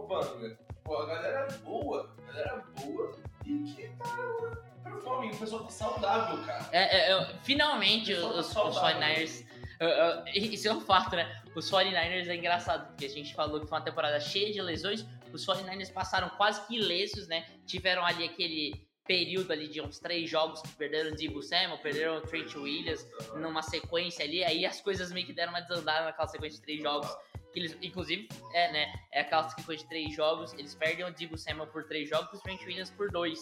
Banga, 0.07 0.59
pô, 0.83 0.97
a 0.97 1.05
galera 1.05 1.47
boa, 1.63 2.15
a 2.17 2.31
galera 2.31 2.63
boa 2.79 3.15
e 3.45 3.63
que 3.63 3.87
tá 3.97 4.57
performing, 4.83 5.31
o 5.31 5.37
pessoal 5.37 5.63
tá 5.63 5.69
saudável, 5.69 6.43
cara. 6.45 6.65
É, 6.71 6.97
é, 6.97 7.11
é, 7.13 7.25
finalmente 7.43 8.13
Pessoal 8.13 8.33
tá 8.33 8.39
os, 8.39 8.47
os 8.47 8.53
saudável. 8.53 9.01
49ers. 9.01 9.45
uh, 9.81 10.23
uh, 10.23 10.27
isso 10.35 10.67
é 10.67 10.73
um 10.73 10.81
fato, 10.81 11.15
né? 11.15 11.41
Os 11.55 11.69
49ers 11.71 12.27
é 12.27 12.35
engraçado, 12.35 12.87
porque 12.87 13.05
a 13.05 13.09
gente 13.09 13.33
falou 13.33 13.59
que 13.59 13.67
foi 13.67 13.77
uma 13.77 13.83
temporada 13.85 14.19
cheia 14.19 14.51
de 14.51 14.61
lesões. 14.61 15.05
Os 15.33 15.45
49ers 15.45 15.91
passaram 15.91 16.29
quase 16.31 16.65
que 16.67 16.75
ilesos, 16.77 17.27
né? 17.27 17.45
Tiveram 17.65 18.05
ali 18.05 18.23
aquele 18.25 18.85
período 19.05 19.51
ali 19.53 19.69
de 19.69 19.81
uns 19.81 19.99
três 19.99 20.29
jogos 20.29 20.61
que 20.61 20.67
perderam 20.75 21.11
o 21.11 21.15
Dibu 21.15 21.41
Samuel, 21.41 21.77
perderam 21.77 22.17
o 22.17 22.21
Trent 22.21 22.53
Williams 22.55 23.07
numa 23.35 23.61
sequência 23.61 24.25
ali. 24.25 24.43
Aí 24.43 24.65
as 24.65 24.81
coisas 24.81 25.11
meio 25.11 25.25
que 25.25 25.31
deram 25.33 25.53
uma 25.53 25.61
desandada 25.61 26.05
naquela 26.05 26.27
sequência 26.27 26.59
de 26.59 26.65
três 26.65 26.81
jogos. 26.81 27.09
Que 27.53 27.59
eles, 27.61 27.77
inclusive, 27.81 28.27
é, 28.53 28.71
né? 28.71 28.93
É 29.11 29.21
aquela 29.21 29.47
sequência 29.49 29.83
de 29.85 29.89
três 29.89 30.13
jogos. 30.13 30.53
Eles 30.53 30.75
perdem 30.75 31.05
o 31.05 31.11
Dibu 31.13 31.37
Samuel 31.37 31.67
por 31.67 31.85
três 31.85 32.09
jogos 32.09 32.33
e 32.33 32.35
o 32.35 32.39
Trent 32.41 32.61
Williams 32.65 32.89
por 32.91 33.09
dois. 33.09 33.39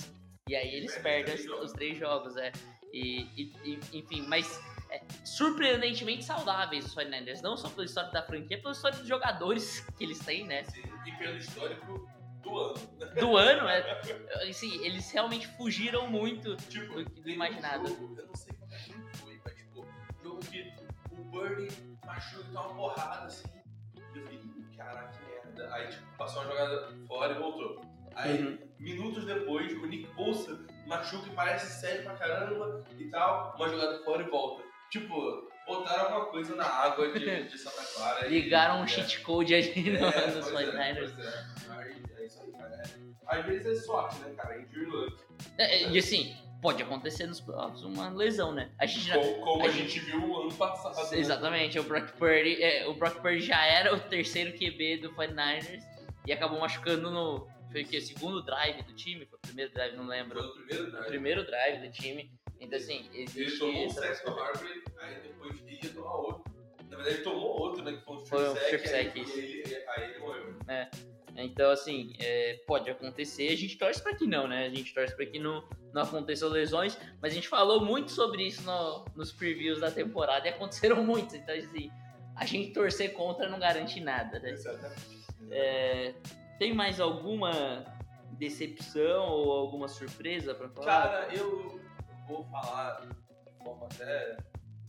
E 0.47 0.55
aí 0.55 0.75
eles 0.75 0.95
perdem 0.99 1.33
os, 1.33 1.45
os 1.45 1.71
três 1.73 1.97
jogos, 1.97 2.37
é. 2.37 2.51
E, 2.93 3.21
e- 3.35 3.53
e- 3.65 3.97
enfim, 3.97 4.21
mas 4.27 4.61
é, 4.89 5.01
surpreendentemente 5.23 6.23
saudáveis 6.23 6.85
os 6.85 6.95
49ers, 6.95 7.41
não 7.41 7.55
só 7.57 7.69
pela 7.69 7.85
história 7.85 8.11
da 8.11 8.21
franquia, 8.23 8.57
pela 8.59 8.71
história 8.73 8.97
dos 8.97 9.07
jogadores 9.07 9.81
que 9.97 10.03
eles 10.03 10.19
têm, 10.19 10.45
né? 10.45 10.59
Assim, 10.61 10.81
e 11.05 11.11
pelo 11.17 11.37
histórico 11.37 12.07
do 12.41 12.57
ano. 12.57 12.75
Do 13.19 13.37
ano, 13.37 13.67
é, 13.67 14.49
assim, 14.49 14.83
eles 14.85 15.09
realmente 15.11 15.47
fugiram 15.57 16.07
muito. 16.09 16.55
Tipo, 16.69 16.95
Do- 16.95 17.03
do 17.05 17.11
teve 17.11 17.31
um 17.31 17.33
imaginado. 17.35 17.87
jogo, 17.87 18.15
eu 18.19 18.27
não 18.27 18.35
sei 18.35 18.53
quem 18.83 18.93
foi, 19.13 19.41
mas 19.43 19.55
tipo, 19.55 19.87
jogo 20.23 20.39
que 20.45 20.73
o 21.11 21.15
Birdie 21.31 21.97
machuca 22.05 22.45
tá 22.53 22.61
uma 22.61 22.75
porrada 22.75 23.25
assim. 23.25 23.47
E 23.95 23.99
eu 24.17 24.23
falei, 24.25 24.39
"Ih, 24.39 24.77
caraca, 24.77 25.17
que 25.17 25.25
merda. 25.25 25.73
Aí 25.73 25.87
tipo, 25.87 26.05
passou 26.17 26.43
uma 26.43 26.51
jogada 26.51 26.95
fora 27.07 27.33
e 27.33 27.39
voltou. 27.39 27.81
Aí, 28.15 28.41
Uhum. 28.45 28.57
minutos 28.79 29.25
depois, 29.25 29.71
o 29.73 29.85
Nick 29.87 30.07
Bolsa 30.13 30.57
machuca 30.87 31.27
e 31.27 31.31
parece 31.35 31.67
sério 31.81 32.03
pra 32.03 32.13
caramba 32.15 32.81
e 32.97 33.09
tal, 33.09 33.55
uma 33.57 33.67
jogada 33.67 34.03
fora 34.03 34.21
e 34.23 34.29
volta. 34.29 34.63
Tipo, 34.99 35.49
botaram 35.67 36.03
alguma 36.05 36.25
coisa 36.27 36.55
na 36.55 36.65
água 36.65 37.11
de, 37.11 37.43
de 37.43 37.57
Santa 37.57 37.83
Clara. 37.95 38.27
e- 38.27 38.29
Ligaram 38.29 38.79
um 38.81 38.83
é. 38.83 38.87
cheat 38.87 39.19
code 39.21 39.53
ali 39.53 39.89
no- 39.91 40.05
É, 40.05 40.31
nos 40.31 40.49
pois 40.49 40.69
é, 40.69 40.71
49ers. 40.93 41.13
pois 41.15 41.27
é. 41.27 42.21
É 42.21 42.25
isso 42.25 42.41
aí, 42.43 42.51
cara. 42.51 42.83
É. 42.83 43.05
Às 43.39 43.45
vezes 43.45 43.65
é 43.65 43.83
sorte, 43.83 44.19
né, 44.19 44.33
cara? 44.37 44.61
Injury 44.61 44.85
luck. 44.85 45.17
É, 45.57 45.83
é, 45.83 45.89
E 45.89 45.97
assim, 45.97 46.35
pode 46.61 46.81
acontecer 46.81 47.25
nos 47.27 47.41
playoffs 47.41 47.81
uma 47.83 48.09
lesão, 48.09 48.53
né? 48.53 48.71
A 48.79 48.85
gente 48.85 49.01
já, 49.07 49.15
Como, 49.17 49.41
como 49.41 49.63
a 49.63 49.65
a 49.67 49.69
gente 49.71 49.99
viu 49.99 50.23
o 50.23 50.41
ano 50.43 50.53
passado. 50.53 51.11
né? 51.11 51.17
Exatamente, 51.19 51.77
o 51.79 51.83
Brock 51.83 52.11
Purdy, 52.13 52.61
é, 52.63 52.87
o 52.87 52.93
Brock 52.93 53.21
Purdy 53.21 53.41
já 53.41 53.65
era 53.65 53.93
o 53.93 53.99
terceiro 53.99 54.53
QB 54.57 54.97
do 55.01 55.13
49ers 55.13 55.83
e 56.25 56.31
acabou 56.31 56.59
machucando 56.59 57.11
no 57.11 57.47
foi 57.71 57.81
o 57.83 57.87
quê? 57.87 57.99
segundo 57.99 58.41
drive 58.41 58.81
do 58.83 58.93
time, 58.93 59.25
foi 59.25 59.37
o 59.37 59.41
primeiro 59.41 59.73
drive, 59.73 59.97
não 59.97 60.05
Foi 60.05 60.15
lembro. 60.15 60.39
o 60.39 60.53
primeiro 60.53 60.87
O 60.87 60.91
drive. 60.91 61.07
primeiro 61.07 61.45
drive 61.45 61.81
do 61.85 61.91
time. 61.91 62.31
Então 62.59 62.77
assim, 62.77 63.09
Ele 63.13 63.23
existe 63.23 63.59
tomou 63.59 63.83
um 63.83 63.85
essa 63.85 64.01
sexto 64.01 64.23
possibilidade. 64.23 64.57
Harvey, 64.59 64.83
aí 64.99 65.21
depois 65.21 65.63
ia 65.67 65.89
tomar 65.93 66.15
outro. 66.15 66.55
Na 66.89 66.95
verdade, 66.97 67.15
ele 67.15 67.23
tomou 67.23 67.59
outro, 67.59 67.83
né? 67.83 67.93
Que 67.93 68.03
foi 68.27 68.47
um 68.47 68.51
um 68.51 68.55
strip 68.57 68.87
sack, 68.87 69.19
aí, 69.19 69.31
ele, 69.31 69.75
aí 69.87 70.03
ele 70.11 70.19
morreu. 70.19 70.55
Então 71.37 71.69
assim, 71.69 72.13
é, 72.19 72.61
pode 72.65 72.89
acontecer. 72.89 73.49
A 73.49 73.57
gente 73.57 73.77
torce 73.77 74.01
pra 74.01 74.15
que 74.15 74.25
não, 74.25 74.47
né? 74.47 74.65
A 74.65 74.69
gente 74.69 74.93
torce 74.93 75.13
pra 75.15 75.25
que 75.25 75.37
não, 75.37 75.67
não 75.93 76.03
aconteçam 76.03 76.47
lesões, 76.49 76.97
mas 77.21 77.33
a 77.33 77.35
gente 77.35 77.47
falou 77.49 77.83
muito 77.83 78.09
sobre 78.11 78.43
isso 78.47 78.63
no- 78.63 79.03
nos 79.15 79.33
previews 79.33 79.81
da 79.81 79.91
temporada 79.91 80.47
e 80.47 80.49
aconteceram 80.49 81.03
muitos. 81.03 81.35
Então 81.35 81.53
assim, 81.53 81.91
a 82.35 82.45
gente 82.45 82.71
torcer 82.71 83.11
contra 83.13 83.49
não 83.49 83.59
garante 83.59 83.99
nada, 83.99 84.39
né? 84.39 84.51
Exatamente. 84.51 85.25
É, 85.51 86.15
tem 86.57 86.73
mais 86.73 87.01
alguma 87.01 87.83
decepção 88.31 89.27
ou 89.29 89.51
alguma 89.51 89.87
surpresa 89.89 90.55
pra 90.55 90.69
falar? 90.69 90.85
Cara, 90.85 91.35
eu 91.35 91.79
vou 92.27 92.43
falar 92.45 93.01
de 93.01 93.63
forma 93.63 93.85
até 93.85 94.37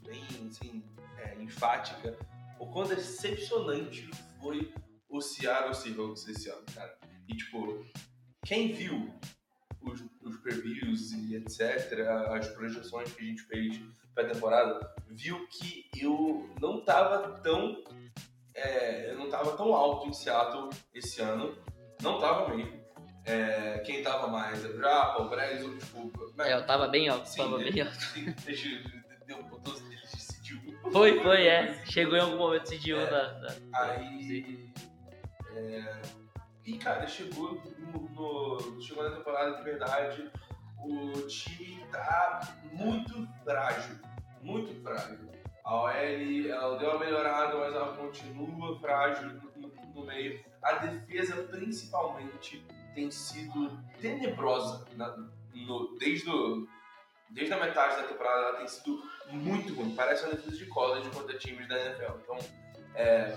bem 0.05 0.25
assim, 0.49 0.85
é, 1.19 1.43
enfática 1.43 2.17
o 2.59 2.67
quão 2.67 2.87
decepcionante 2.87 4.09
foi 4.41 4.73
o 5.09 5.21
Seattle 5.21 5.75
Seahawks 5.75 6.27
esse 6.29 6.49
ano, 6.49 6.65
cara. 6.75 6.99
E 7.29 7.37
tipo, 7.37 7.85
quem 8.45 8.73
viu 8.73 9.13
os, 9.83 10.05
os 10.23 10.37
previews 10.39 11.13
e 11.13 11.37
etc., 11.37 11.61
as 12.31 12.49
projeções 12.49 13.13
que 13.13 13.23
a 13.23 13.27
gente 13.27 13.43
fez 13.43 13.81
pra 14.15 14.29
temporada, 14.29 14.95
viu 15.09 15.47
que 15.49 15.89
eu 15.97 16.49
não 16.61 16.83
tava 16.83 17.39
tão 17.41 17.85
é, 18.55 19.15
não 19.15 19.29
tava 19.29 19.55
tão 19.55 19.75
alto 19.75 20.09
em 20.09 20.13
Seattle 20.13 20.71
esse 20.95 21.21
ano. 21.21 21.57
Não 22.03 22.19
tava 22.19 22.55
mesmo. 22.55 22.86
É, 23.27 23.79
quem 23.81 24.03
tava 24.03 24.29
mais 24.29 24.65
é 24.65 24.69
o 24.69 24.79
Japa, 24.79 25.23
o 25.23 25.29
Brezo, 25.29 25.77
tipo. 25.79 26.13
É, 26.43 26.55
eu 26.55 26.65
tava 26.65 26.87
bem 26.89 27.09
alto, 27.09 27.27
Sim, 27.29 27.39
tava 27.43 27.61
ele- 27.61 27.73
bem 27.73 27.83
alto. 27.83 27.99
deixa, 28.45 28.69
deu, 29.27 29.43
botou, 29.45 29.75
ele 29.77 29.97
decidiu. 29.97 30.61
Foi, 30.93 31.21
foi, 31.21 31.47
é. 31.47 31.85
Chegou 31.87 32.17
em 32.17 32.21
algum 32.21 32.37
momento 32.39 32.79
de 32.79 32.95
um 32.95 33.01
É. 33.01 33.07
da, 33.11 33.33
da- 33.33 33.55
Aí. 33.75 34.71
É, 35.55 36.03
e 36.65 36.79
cara, 36.79 37.07
chegou 37.07 37.61
no, 37.79 38.01
no- 38.11 38.81
chegou 38.81 39.03
na 39.09 39.17
temporada 39.17 39.57
de 39.57 39.63
verdade. 39.65 40.31
O 40.79 41.11
time 41.27 41.85
tá 41.91 42.57
muito 42.73 43.27
frágil. 43.43 43.97
Muito 44.41 44.73
frágil. 44.83 45.19
A 45.65 45.75
OL 45.83 45.91
ela 46.49 46.79
deu 46.79 46.91
uma 46.91 46.99
melhorada, 47.01 47.57
mas 47.57 47.75
ela 47.75 47.97
continua 47.97 48.79
frágil 48.79 49.31
no- 49.57 49.73
no 49.95 50.05
meio. 50.07 50.45
A 50.63 50.75
defesa, 50.75 51.43
principalmente, 51.45 52.65
tem 52.97 53.11
sido 53.11 53.79
tenebrosa 54.01 54.85
na- 54.97 55.15
no- 55.55 55.97
desde, 55.99 56.29
o, 56.31 56.67
desde 57.31 57.53
a 57.53 57.61
metade 57.61 58.03
da 58.03 58.09
temporada. 58.09 58.41
Ela 58.49 58.59
tem 58.59 58.69
sido 58.69 59.03
muito 59.31 59.75
ruim. 59.75 59.95
Parece 59.95 60.25
uma 60.25 60.35
defesa 60.35 60.57
de 60.57 60.67
college 60.67 61.09
contra 61.11 61.37
times 61.39 61.69
da 61.69 61.79
NFL. 61.79 62.13
Então, 62.23 62.39
é, 62.95 63.37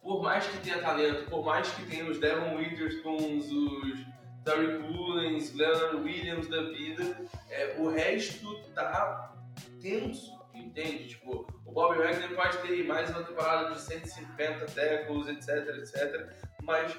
por 0.00 0.22
mais 0.22 0.46
que 0.46 0.58
tenha 0.58 0.80
talento, 0.80 1.28
por 1.28 1.44
mais 1.44 1.70
que 1.70 1.84
tenha 1.86 2.10
os 2.10 2.18
Devon 2.18 2.56
Witherspons, 2.56 3.50
os 3.52 3.98
Terry 4.44 4.78
Mullins, 4.78 5.54
Leonard 5.54 5.96
Williams 5.96 6.48
da 6.48 6.62
vida, 6.62 7.28
é, 7.50 7.76
o 7.78 7.88
resto 7.88 8.62
tá 8.74 9.34
tenso, 9.80 10.32
entende? 10.54 11.08
Tipo, 11.08 11.46
o 11.66 11.72
Bob 11.72 11.96
Wagner 11.98 12.34
pode 12.34 12.58
ter 12.58 12.84
mais 12.86 13.10
uma 13.10 13.22
temporada 13.24 13.74
de 13.74 13.80
150 13.80 14.66
tackles, 14.66 15.28
etc, 15.28 15.68
etc, 15.78 16.30
mas 16.62 16.94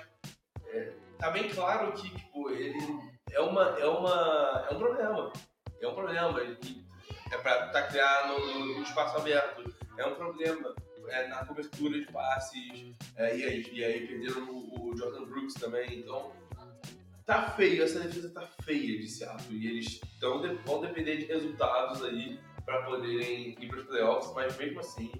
é, 0.67 0.91
tá 1.17 1.29
bem 1.31 1.49
claro 1.49 1.91
que 1.93 2.09
tipo, 2.09 2.49
ele 2.49 2.77
é, 3.31 3.39
uma, 3.39 3.77
é, 3.79 3.85
uma, 3.85 4.65
é 4.69 4.73
um 4.73 4.77
problema. 4.77 5.33
É 5.81 5.87
um 5.87 5.93
problema. 5.93 6.39
Ele, 6.41 6.85
é 7.31 7.37
pra 7.37 7.67
taclear 7.69 8.27
no, 8.27 8.39
no- 8.39 8.75
no 8.77 8.83
espaço 8.83 9.17
aberto. 9.17 9.73
É 9.97 10.05
um 10.05 10.15
problema 10.15 10.73
é, 11.07 11.27
na 11.27 11.45
cobertura 11.45 11.99
de 11.99 12.05
passes. 12.11 12.93
É, 13.15 13.35
e, 13.37 13.43
aí, 13.43 13.69
e 13.71 13.83
aí 13.83 14.07
perderam 14.07 14.49
o, 14.49 14.89
o 14.91 14.97
Jordan 14.97 15.25
Brooks 15.25 15.53
também. 15.55 15.99
Então, 15.99 16.31
tá 17.25 17.49
feio. 17.51 17.83
Essa 17.83 17.99
defesa 17.99 18.29
tá 18.33 18.47
feia 18.63 18.99
de 18.99 19.07
Seattle. 19.09 19.55
E 19.57 19.67
eles 19.67 19.99
tão, 20.19 20.41
de- 20.41 20.55
vão 20.65 20.81
depender 20.81 21.17
de 21.17 21.25
resultados 21.25 22.03
aí 22.03 22.39
para 22.65 22.83
poderem 22.83 23.55
ir 23.59 23.67
para 23.67 23.79
os 23.79 23.85
playoffs. 23.87 24.33
Mas 24.33 24.55
mesmo 24.57 24.79
assim, 24.79 25.11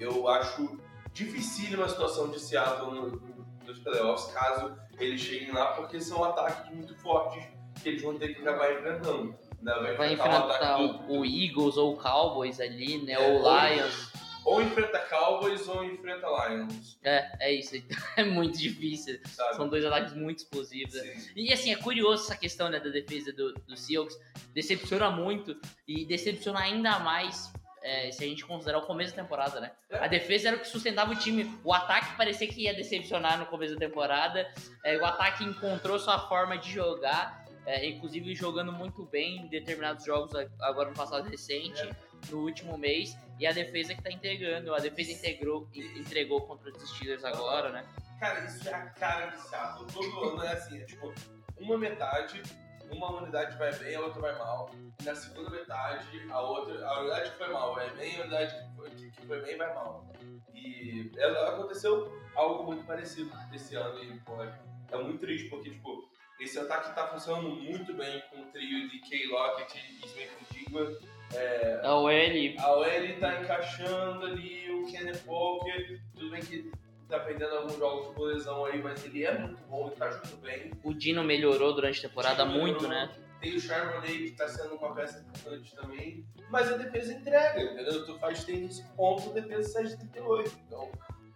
eu 0.00 0.28
acho 0.28 0.78
dificílima 1.12 1.84
a 1.84 1.88
situação 1.88 2.30
de 2.30 2.38
Seattle 2.40 2.92
no- 2.94 3.38
nos 3.66 3.78
playoffs, 3.80 4.32
caso 4.32 4.76
eles 5.04 5.20
cheguem 5.20 5.52
lá, 5.52 5.72
porque 5.72 6.00
são 6.00 6.22
ataques 6.24 6.70
muito 6.74 6.94
fortes 6.96 7.44
que 7.82 7.88
eles 7.90 8.02
vão 8.02 8.18
ter 8.18 8.34
que 8.34 8.40
acabar 8.40 8.72
enfrentando. 8.72 9.34
né? 9.62 9.94
Vai 9.96 10.10
o 10.10 10.12
enfrentar 10.12 10.76
do- 10.78 11.12
o, 11.12 11.18
o 11.20 11.24
Eagles 11.24 11.76
ou 11.76 11.94
o 11.94 11.96
Cowboys 11.96 12.60
ali, 12.60 12.98
né? 13.04 13.12
É, 13.12 13.18
ou 13.18 13.40
o 13.40 13.42
ou- 13.44 13.58
Lions. 13.66 14.08
Ou 14.44 14.62
enfrenta 14.62 14.98
Cowboys 15.00 15.68
ou 15.68 15.84
enfrenta 15.84 16.26
Lions, 16.26 16.98
É, 17.04 17.48
é 17.48 17.52
isso. 17.52 17.74
É 18.16 18.24
muito 18.24 18.56
difícil. 18.58 19.20
sabe? 19.26 19.56
São 19.56 19.68
dois 19.68 19.84
ataques 19.84 20.14
muito 20.14 20.38
explosivos. 20.38 20.94
Sim. 20.94 21.30
E 21.36 21.52
assim, 21.52 21.70
é 21.72 21.76
curioso 21.76 22.24
essa 22.24 22.36
questão 22.36 22.70
né, 22.70 22.80
da 22.80 22.88
defesa 22.88 23.30
do, 23.32 23.52
do 23.52 23.76
Seahawks. 23.76 24.18
Decepciona 24.54 25.10
muito 25.10 25.54
e 25.86 26.04
decepciona 26.06 26.60
ainda 26.60 26.98
mais 27.00 27.52
é, 27.82 28.10
se 28.10 28.24
a 28.24 28.26
gente 28.26 28.44
considerar 28.44 28.78
o 28.78 28.86
começo 28.86 29.14
da 29.16 29.22
temporada, 29.22 29.60
né? 29.60 29.72
É. 29.90 29.98
A 29.98 30.06
defesa 30.06 30.48
era 30.48 30.56
o 30.56 30.60
que 30.60 30.68
sustentava 30.68 31.12
o 31.12 31.16
time. 31.16 31.58
O 31.64 31.72
ataque 31.72 32.16
parecia 32.16 32.46
que 32.48 32.62
ia 32.62 32.74
decepcionar 32.74 33.38
no 33.38 33.46
começo 33.46 33.74
da 33.74 33.80
temporada. 33.80 34.46
É, 34.84 34.96
o 34.98 35.04
ataque 35.04 35.44
encontrou 35.44 35.98
sua 35.98 36.18
forma 36.28 36.58
de 36.58 36.70
jogar, 36.72 37.44
é, 37.66 37.86
inclusive 37.86 38.34
jogando 38.34 38.72
muito 38.72 39.04
bem 39.06 39.38
em 39.42 39.48
determinados 39.48 40.04
jogos 40.04 40.32
agora 40.60 40.88
no 40.90 40.94
passado 40.96 41.28
recente, 41.28 41.88
no 42.30 42.38
último 42.38 42.76
mês. 42.78 43.16
E 43.38 43.46
a 43.46 43.52
defesa 43.52 43.94
que 43.94 44.02
tá 44.02 44.10
entregando. 44.10 44.74
A 44.74 44.78
defesa 44.78 45.12
integrou, 45.12 45.68
en- 45.74 45.98
entregou 46.00 46.40
contra 46.42 46.70
os 46.70 46.90
Steelers 46.90 47.24
agora, 47.24 47.70
né? 47.70 47.84
Cara, 48.18 48.44
isso 48.44 48.68
é 48.68 48.74
a 48.74 48.86
cara 48.86 49.26
de 49.26 49.40
Seattle. 49.42 49.86
Todo 49.92 50.28
ano 50.30 50.42
é 50.42 50.52
assim, 50.52 50.80
é 50.80 50.84
tipo, 50.84 51.14
uma 51.56 51.78
metade, 51.78 52.42
uma 52.90 53.22
unidade 53.22 53.56
vai 53.56 53.74
bem, 53.74 53.94
a 53.94 54.00
outra 54.00 54.20
vai 54.20 54.38
mal. 54.38 54.70
E 55.00 55.04
na 55.04 55.14
segunda 55.14 55.50
metade, 55.50 56.06
a 56.30 56.40
outra, 56.40 56.86
a 56.86 57.00
unidade 57.00 57.30
que 57.30 57.38
foi 57.38 57.48
mal 57.48 57.74
vai 57.74 57.90
bem, 57.90 58.16
a 58.16 58.22
unidade 58.22 58.54
que 58.54 58.76
foi, 58.76 58.90
que, 58.90 59.10
que 59.10 59.26
foi 59.26 59.40
bem 59.42 59.56
vai 59.56 59.74
mal. 59.74 60.06
E 60.54 61.12
é, 61.16 61.48
aconteceu 61.48 62.12
algo 62.34 62.64
muito 62.64 62.84
parecido 62.84 63.30
esse 63.52 63.74
ano 63.76 64.02
e, 64.02 64.18
pô, 64.20 64.42
é, 64.42 64.96
muito 64.96 65.20
triste, 65.20 65.48
porque, 65.48 65.70
tipo, 65.70 66.08
esse 66.40 66.58
ataque 66.58 66.94
tá 66.94 67.08
funcionando 67.08 67.50
muito 67.50 67.92
bem 67.94 68.22
com 68.30 68.40
o 68.40 68.44
trio 68.46 68.88
de 68.88 68.98
Kay 69.00 69.26
Lockett 69.26 69.78
e 69.78 70.06
Smith 70.06 70.30
Digma. 70.52 70.92
É, 71.34 71.80
A 71.84 71.94
OL 71.94 72.10
a 72.58 72.72
OL 72.76 73.20
tá 73.20 73.40
encaixando 73.40 74.24
ali, 74.24 74.70
o 74.70 74.86
Kenneth 74.90 75.22
Walker, 75.26 76.00
tudo 76.14 76.30
bem 76.30 76.40
que 76.40 76.70
tá 77.08 77.20
perdendo 77.20 77.56
alguns 77.56 77.76
jogos 77.76 78.14
por 78.14 78.28
lesão 78.28 78.64
aí, 78.66 78.82
mas 78.82 79.04
ele 79.04 79.24
é 79.24 79.38
muito 79.38 79.62
bom, 79.64 79.86
ele 79.86 79.96
tá 79.96 80.10
jogando 80.10 80.36
bem. 80.42 80.70
O 80.82 80.92
Dino 80.92 81.24
melhorou 81.24 81.74
durante 81.74 82.04
a 82.04 82.08
temporada 82.08 82.44
Melhorou. 82.44 82.66
muito, 82.66 82.88
né? 82.88 83.10
Tem 83.40 83.54
o 83.56 83.60
Charbonnet 83.60 84.18
que 84.24 84.30
tá 84.32 84.48
sendo 84.48 84.74
uma 84.74 84.94
peça 84.94 85.20
importante 85.20 85.74
também, 85.74 86.26
mas 86.50 86.72
a 86.72 86.76
defesa 86.76 87.12
entrega, 87.12 87.62
entendeu? 87.62 88.04
Tu 88.04 88.18
faz 88.18 88.44
30 88.44 88.82
pontos, 88.96 89.28
a 89.28 89.32
defesa 89.32 89.68
sai 89.68 89.84
de 89.84 89.96
38, 89.96 90.56
então 90.66 90.90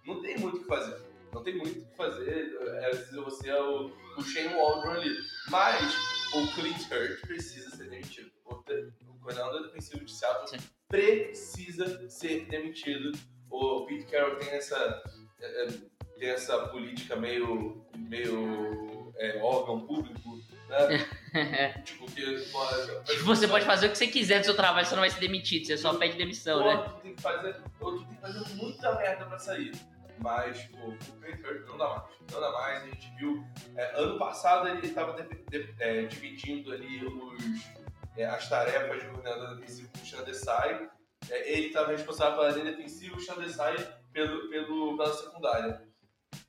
não 0.04 0.20
tem 0.20 0.37
muito 0.38 0.56
o 0.56 0.61
que 0.61 0.66
fazer. 0.66 1.00
Não 1.32 1.42
tem 1.42 1.56
muito 1.56 1.78
o 1.78 1.85
que 1.87 1.96
fazer, 1.96 2.58
é, 2.61 2.90
você 3.14 3.48
é 3.48 3.62
o, 3.62 3.90
o 4.18 4.22
Shane 4.22 4.54
Waldron 4.54 4.90
ali. 4.90 5.16
Mas 5.48 5.94
o 6.35 6.54
Clint 6.54 6.90
Hurt 6.90 7.20
precisa 7.22 7.70
ser 7.70 7.88
demitido. 7.88 8.30
O, 8.44 8.54
o 8.54 9.18
coordenador 9.20 9.62
defensivo 9.62 10.04
de 10.04 10.12
Seattle 10.12 10.48
Sim. 10.48 10.68
precisa 10.88 12.11
ser 12.11 12.46
demitido. 12.46 13.12
O 13.48 13.87
Pete 13.87 14.06
Carroll 14.06 14.37
tem 14.37 14.50
essa, 14.50 15.02
é, 15.42 15.64
é, 15.64 15.68
tem 16.18 16.31
essa 16.31 16.57
política 16.68 17.16
meio, 17.16 17.85
meio 17.96 19.12
é, 19.16 19.38
órgão 19.42 19.81
público, 19.81 20.40
né? 20.68 21.78
tipo, 21.85 22.07
que 22.07 22.40
pode, 22.52 23.22
Você 23.24 23.48
pode 23.48 23.64
fazer 23.64 23.88
o 23.88 23.90
que 23.90 23.98
você 23.98 24.07
quiser 24.07 24.40
do 24.40 24.44
seu 24.44 24.57
trabalho, 24.57 24.87
você 24.87 24.94
não 24.94 25.02
vai 25.02 25.11
ser 25.11 25.20
demitido, 25.20 25.66
você 25.66 25.76
só 25.76 25.94
pede 25.94 26.16
demissão, 26.16 26.64
né? 26.64 26.76
tu 26.88 27.00
tem 27.00 27.14
que 27.14 27.22
fazer, 27.22 27.57
ou 27.81 27.98
tu 27.98 28.05
tem 28.05 28.14
que 28.14 28.20
fazer 28.20 28.55
muita 28.55 28.94
merda 28.96 29.24
pra 29.26 29.38
sair. 29.38 29.72
Mas, 30.18 30.62
pô, 30.66 30.90
o 30.90 30.96
Clint 31.20 31.44
Hurt 31.44 31.66
não 31.66 31.78
dá 31.78 31.88
mais. 31.88 32.02
Não 32.31 32.40
dá 32.40 32.52
mais. 32.52 32.83
A 32.83 32.87
gente 32.87 33.12
viu. 33.16 33.44
é, 33.76 34.00
ano 34.00 34.18
passado 34.18 34.68
ele 34.68 34.87
estava 34.87 35.16
dividindo 36.09 36.72
ali 36.72 37.05
os, 37.05 37.62
é, 38.16 38.24
as 38.26 38.48
tarefas 38.48 39.00
de 39.00 39.09
coordenador 39.09 39.57
defensivo 39.57 39.88
com 39.88 40.05
o 40.05 40.07
Sean 40.07 40.22
Desai. 40.22 40.88
É, 41.30 41.52
ele 41.52 41.68
estava 41.68 41.92
responsável 41.92 42.38
pela 42.38 42.50
linha 42.50 42.72
defensiva 42.72 43.14
e 43.14 43.18
o 43.18 43.20
Sean 43.20 43.37
Desai 43.37 43.76
pelo, 44.12 44.48
pelo, 44.50 44.96
pela 44.96 45.12
secundária. 45.12 45.82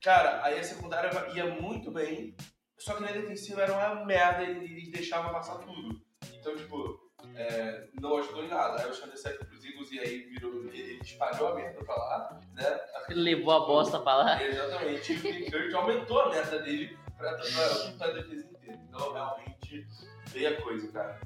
Cara, 0.01 0.43
aí 0.43 0.59
a 0.59 0.63
secundária 0.63 1.12
ia 1.33 1.45
muito 1.45 1.91
bem, 1.91 2.36
só 2.77 2.95
que 2.95 3.01
na 3.01 3.12
defensiva 3.12 3.62
era 3.62 3.73
uma 3.73 4.05
merda, 4.05 4.43
ele 4.43 4.91
deixava 4.91 5.31
passar 5.31 5.59
tudo. 5.59 6.01
Então, 6.33 6.55
tipo, 6.55 6.99
é, 7.36 7.88
não 7.99 8.17
ajudou 8.17 8.43
em 8.43 8.49
nada. 8.49 8.81
Aí 8.81 8.89
o 8.89 8.93
Sean 8.93 9.07
Desai 9.07 9.33
foi 9.33 9.47
pros 9.47 9.63
Eagles 9.63 9.91
e 9.91 9.99
aí 9.99 10.19
virou, 10.23 10.65
ele, 10.65 10.99
espalhou 11.01 11.49
a 11.49 11.55
merda 11.55 11.83
pra 11.83 11.95
lá, 11.95 12.39
né? 12.53 12.79
Levou 13.09 13.53
a 13.53 13.65
bosta 13.65 13.99
pra 13.99 14.15
lá. 14.15 14.43
Exatamente. 14.43 15.13
E 15.13 15.43
o 15.43 15.57
Hurt 15.57 15.73
aumentou 15.73 16.19
a 16.21 16.29
meta 16.29 16.59
dele 16.59 16.97
pra, 17.17 17.33
pra, 17.36 17.91
pra 17.97 18.07
defesa 18.12 18.45
inteira. 18.45 18.79
Então, 18.89 19.13
realmente, 19.13 19.88
veio 20.27 20.49
a 20.49 20.62
coisa, 20.62 20.91
cara. 20.91 21.21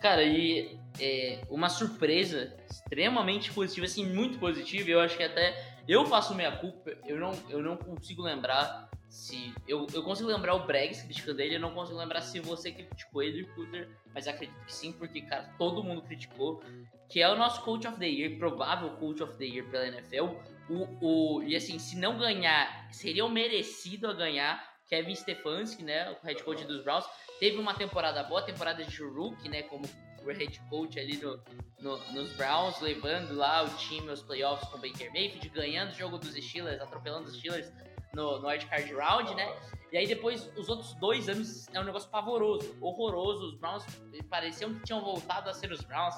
Cara, 0.00 0.22
e 0.22 0.78
é, 1.00 1.40
uma 1.50 1.68
surpresa 1.68 2.56
extremamente 2.70 3.52
positiva, 3.52 3.86
assim, 3.86 4.06
muito 4.06 4.38
positiva, 4.38 4.90
eu 4.90 5.00
acho 5.00 5.16
que 5.16 5.22
até 5.22 5.76
eu 5.88 6.04
faço 6.06 6.34
minha 6.34 6.52
culpa, 6.56 6.90
eu 7.06 7.18
não, 7.18 7.32
eu 7.48 7.62
não 7.62 7.76
consigo 7.76 8.22
lembrar 8.22 8.90
se. 9.08 9.54
Eu, 9.66 9.86
eu 9.94 10.02
consigo 10.02 10.28
lembrar 10.28 10.54
o 10.54 10.66
Bregs 10.66 11.02
criticando 11.02 11.40
ele, 11.40 11.56
eu 11.56 11.60
não 11.60 11.72
consigo 11.72 11.98
lembrar 11.98 12.20
se 12.20 12.40
você 12.40 12.72
criticou 12.72 13.22
ele, 13.22 13.44
Cutter, 13.54 13.88
mas 14.12 14.26
acredito 14.26 14.58
que 14.64 14.74
sim, 14.74 14.92
porque, 14.92 15.22
cara, 15.22 15.54
todo 15.58 15.82
mundo 15.82 16.02
criticou, 16.02 16.62
que 17.08 17.22
é 17.22 17.28
o 17.28 17.36
nosso 17.36 17.62
Coach 17.62 17.86
of 17.86 17.98
the 17.98 18.06
Year, 18.06 18.38
provável 18.38 18.90
Coach 18.96 19.22
of 19.22 19.36
the 19.38 19.44
Year 19.44 19.68
pela 19.70 19.86
NFL. 19.86 20.34
O, 20.68 21.38
o, 21.38 21.42
e 21.44 21.54
assim, 21.54 21.78
se 21.78 21.96
não 21.96 22.18
ganhar, 22.18 22.88
seria 22.92 23.24
o 23.24 23.28
merecido 23.28 24.08
a 24.08 24.12
ganhar 24.12 24.76
Kevin 24.88 25.14
Stefanski, 25.14 25.82
né, 25.82 26.10
o 26.10 26.26
head 26.26 26.42
coach 26.42 26.64
dos 26.64 26.82
Browns. 26.82 27.04
Teve 27.38 27.58
uma 27.58 27.74
temporada 27.74 28.22
boa, 28.24 28.42
temporada 28.42 28.84
de 28.84 29.02
rookie, 29.02 29.48
né, 29.48 29.62
como 29.62 29.84
o 30.30 30.36
head 30.36 30.60
coach 30.68 30.98
ali 30.98 31.16
no, 31.16 31.40
no- 31.80 31.98
nos 32.12 32.30
Browns, 32.36 32.80
levando 32.80 33.34
lá 33.34 33.62
o 33.62 33.68
time 33.76 34.08
aos 34.10 34.22
playoffs 34.22 34.68
com 34.68 34.78
o 34.78 34.80
Baker 34.80 35.12
Mayfield, 35.12 35.48
ganhando 35.50 35.90
o 35.90 35.94
jogo 35.94 36.18
dos 36.18 36.34
Steelers, 36.34 36.80
atropelando 36.80 37.28
os 37.28 37.36
Steelers 37.38 37.72
no, 38.14 38.38
no 38.40 38.48
wildcard 38.48 38.92
round, 38.94 39.34
né? 39.34 39.54
E 39.92 39.96
aí 39.98 40.06
depois, 40.06 40.50
os 40.56 40.68
outros 40.68 40.94
dois 40.94 41.28
anos 41.28 41.68
é 41.72 41.80
um 41.80 41.84
negócio 41.84 42.10
pavoroso, 42.10 42.76
horroroso. 42.80 43.46
Os 43.46 43.54
Browns 43.58 43.84
pareciam 44.28 44.74
que 44.74 44.82
tinham 44.84 45.00
voltado 45.00 45.48
a 45.48 45.54
ser 45.54 45.70
os 45.70 45.80
Browns. 45.82 46.14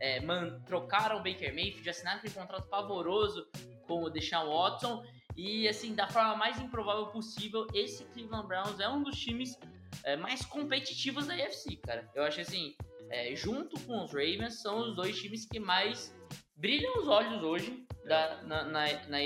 É, 0.00 0.20
man, 0.20 0.60
trocaram 0.66 1.16
o 1.16 1.22
Baker 1.22 1.54
Mayfield, 1.54 1.88
assinaram 1.88 2.18
aquele 2.18 2.34
contrato 2.34 2.66
pavoroso 2.68 3.46
com 3.86 4.02
o 4.02 4.10
Deshaun 4.10 4.50
Watson. 4.50 5.04
E 5.36 5.66
assim, 5.68 5.94
da 5.94 6.06
forma 6.08 6.36
mais 6.36 6.60
improvável 6.60 7.06
possível, 7.06 7.66
esse 7.72 8.04
Cleveland 8.06 8.46
Browns 8.48 8.80
é 8.80 8.88
um 8.88 9.02
dos 9.02 9.16
times 9.18 9.58
é, 10.02 10.16
mais 10.16 10.44
competitivos 10.44 11.26
da 11.26 11.34
AFC, 11.34 11.76
cara. 11.76 12.08
Eu 12.14 12.24
acho 12.24 12.40
assim, 12.40 12.74
é, 13.14 13.36
junto 13.36 13.78
com 13.82 14.04
os 14.04 14.12
Ravens, 14.12 14.60
são 14.60 14.78
os 14.80 14.96
dois 14.96 15.16
times 15.16 15.46
que 15.46 15.60
mais 15.60 16.12
brilham 16.56 16.98
os 16.98 17.06
olhos 17.06 17.42
hoje 17.44 17.86
da, 18.04 18.42
na, 18.42 18.64
na, 18.64 18.86
na. 19.08 19.18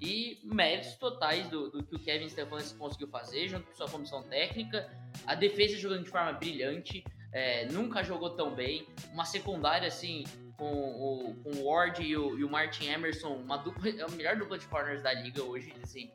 E 0.00 0.40
méritos 0.42 0.94
totais 0.96 1.48
do, 1.48 1.70
do 1.70 1.82
que 1.84 1.96
o 1.96 1.98
Kevin 1.98 2.28
Stefanski 2.28 2.78
conseguiu 2.78 3.08
fazer, 3.08 3.48
junto 3.48 3.66
com 3.66 3.74
sua 3.74 3.88
comissão 3.88 4.22
técnica. 4.22 4.90
A 5.26 5.34
defesa 5.34 5.76
jogando 5.76 6.04
de 6.04 6.10
forma 6.10 6.32
brilhante, 6.32 7.04
é, 7.32 7.66
nunca 7.66 8.02
jogou 8.02 8.30
tão 8.30 8.54
bem. 8.54 8.86
Uma 9.12 9.24
secundária, 9.24 9.88
assim, 9.88 10.24
com 10.56 10.72
o, 10.72 11.34
com 11.42 11.50
o 11.58 11.64
Ward 11.66 12.02
e 12.02 12.16
o, 12.16 12.38
e 12.38 12.44
o 12.44 12.50
Martin 12.50 12.86
Emerson, 12.86 13.34
uma 13.34 13.56
dupla, 13.58 13.88
é 13.88 14.02
a 14.02 14.08
melhor 14.08 14.36
dupla 14.36 14.58
de 14.58 14.66
corners 14.66 15.02
da 15.02 15.12
liga 15.12 15.42
hoje, 15.42 15.72
assim, 15.82 16.10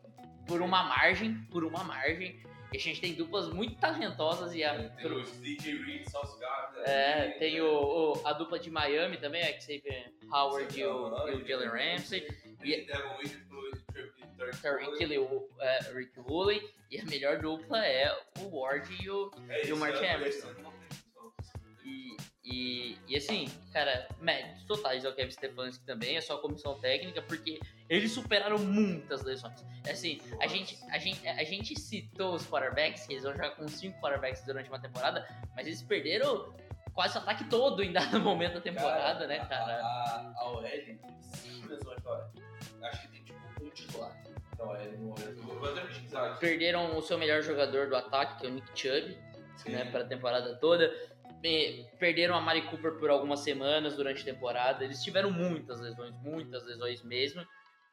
por 0.45 0.61
uma 0.61 0.83
margem, 0.83 1.35
por 1.51 1.63
uma 1.63 1.83
margem. 1.83 2.39
E 2.71 2.77
a 2.77 2.79
gente 2.79 3.01
tem 3.01 3.13
duplas 3.15 3.49
muito 3.51 3.75
talentosas 3.79 4.53
e 4.53 4.63
a, 4.63 4.89
Tem 4.89 5.11
os 5.11 5.31
DJ 5.41 5.75
Reed, 5.83 6.07
Sauce 6.07 6.39
Gardner. 6.39 6.83
é, 6.87 7.29
tem 7.39 7.59
o, 7.61 8.13
o- 8.13 8.27
a 8.27 8.33
dupla 8.33 8.59
de 8.59 8.69
Miami 8.69 9.17
também, 9.17 9.41
a 9.41 9.59
Xavier 9.59 10.11
Howard 10.31 10.79
e 10.79 10.85
o, 10.85 11.27
e 11.29 11.35
o 11.35 11.47
Jalen 11.47 11.69
Ramsey. 11.69 12.27
E 12.63 12.85
Devon 12.85 13.17
pro 14.61 15.19
o 15.23 15.49
é, 15.59 15.79
Rick 15.93 16.19
Woolley. 16.19 16.61
E 16.91 16.99
a 16.99 17.05
melhor 17.05 17.39
dupla 17.39 17.85
é 17.85 18.11
o 18.39 18.59
Ward 18.59 18.87
e 19.03 19.09
o, 19.09 19.31
É 19.49 19.67
e 19.67 19.73
o 19.73 19.77
Martin 19.77 20.03
é, 20.03 20.13
Emerson. 20.15 20.47
E, 21.85 22.17
e, 22.43 22.97
e 23.07 23.15
assim, 23.15 23.47
cara, 23.73 24.07
méritos 24.19 24.63
totais 24.65 25.05
ao 25.05 25.13
Kevin 25.13 25.31
Stefanski 25.31 25.85
também, 25.85 26.17
é 26.17 26.21
só 26.21 26.35
a 26.35 26.41
comissão 26.41 26.79
técnica, 26.79 27.21
porque 27.21 27.59
eles 27.89 28.11
superaram 28.11 28.59
muitas 28.59 29.23
lesões. 29.23 29.65
É 29.85 29.91
Assim, 29.91 30.21
a 30.39 30.47
gente, 30.47 30.77
a, 30.89 30.99
gente, 30.99 31.27
a 31.27 31.43
gente 31.43 31.79
citou 31.79 32.35
os 32.35 32.47
quarterbacks, 32.47 33.07
que 33.07 33.13
eles 33.13 33.23
vão 33.23 33.33
jogar 33.33 33.51
com 33.51 33.67
cinco 33.67 33.99
quarterbacks 33.99 34.45
durante 34.45 34.69
uma 34.69 34.79
temporada, 34.79 35.27
mas 35.55 35.65
eles 35.65 35.81
perderam 35.81 36.53
quase 36.93 37.17
o 37.17 37.21
ataque 37.21 37.45
todo 37.45 37.81
em 37.81 37.91
dado 37.91 38.19
momento 38.21 38.55
da 38.55 38.61
temporada, 38.61 39.25
né, 39.25 39.39
cara? 39.45 39.81
A, 39.81 40.33
a 40.37 40.49
OL 40.51 40.61
tem 40.61 40.99
cinco 41.21 41.67
lesões 41.69 42.05
OL. 42.05 42.31
Acho 42.83 43.01
que 43.01 43.07
tem 43.07 43.23
tipo 43.23 43.39
um 43.63 43.69
titular 43.71 44.15
da 44.55 44.65
OL 44.65 44.91
no 44.91 45.07
momento. 45.07 45.41
Vou 45.41 45.69
até 45.69 45.81
pesquisar 45.81 46.27
aqui. 46.27 46.39
Perderam 46.41 46.95
o 46.95 47.01
seu 47.01 47.17
melhor 47.17 47.41
jogador 47.41 47.89
do 47.89 47.95
ataque, 47.95 48.39
que 48.39 48.45
é 48.45 48.49
o 48.49 48.53
Nick 48.53 48.67
Chubb, 48.79 49.17
Sim. 49.57 49.71
né, 49.71 49.85
para 49.85 50.01
a 50.01 50.07
temporada 50.07 50.55
toda. 50.57 50.93
Perderam 51.97 52.35
a 52.35 52.41
Mari 52.41 52.63
Cooper 52.63 52.99
por 52.99 53.09
algumas 53.09 53.39
semanas 53.39 53.95
durante 53.95 54.21
a 54.21 54.25
temporada. 54.25 54.83
Eles 54.83 55.01
tiveram 55.01 55.31
muitas 55.31 55.79
lesões, 55.79 56.13
muitas 56.21 56.65
lesões 56.65 57.01
mesmo. 57.01 57.45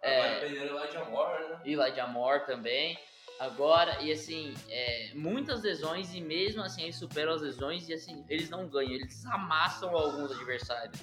Agora 0.02 0.40
perderam 0.40 0.74
lá 0.74 0.86
de 0.86 0.96
né? 0.96 1.60
e 1.64 1.76
lá 1.76 1.88
de 1.88 2.00
Amor 2.00 2.40
também. 2.46 2.98
Agora, 3.38 4.00
e 4.02 4.10
assim, 4.10 4.54
é, 4.70 5.10
muitas 5.14 5.62
lesões, 5.62 6.14
e 6.14 6.20
mesmo 6.20 6.62
assim 6.62 6.84
eles 6.84 6.96
superam 6.96 7.34
as 7.34 7.42
lesões, 7.42 7.86
e 7.88 7.92
assim, 7.92 8.24
eles 8.30 8.48
não 8.48 8.66
ganham, 8.66 8.92
eles 8.92 9.26
amassam 9.26 9.94
alguns 9.94 10.32
adversários. 10.32 10.98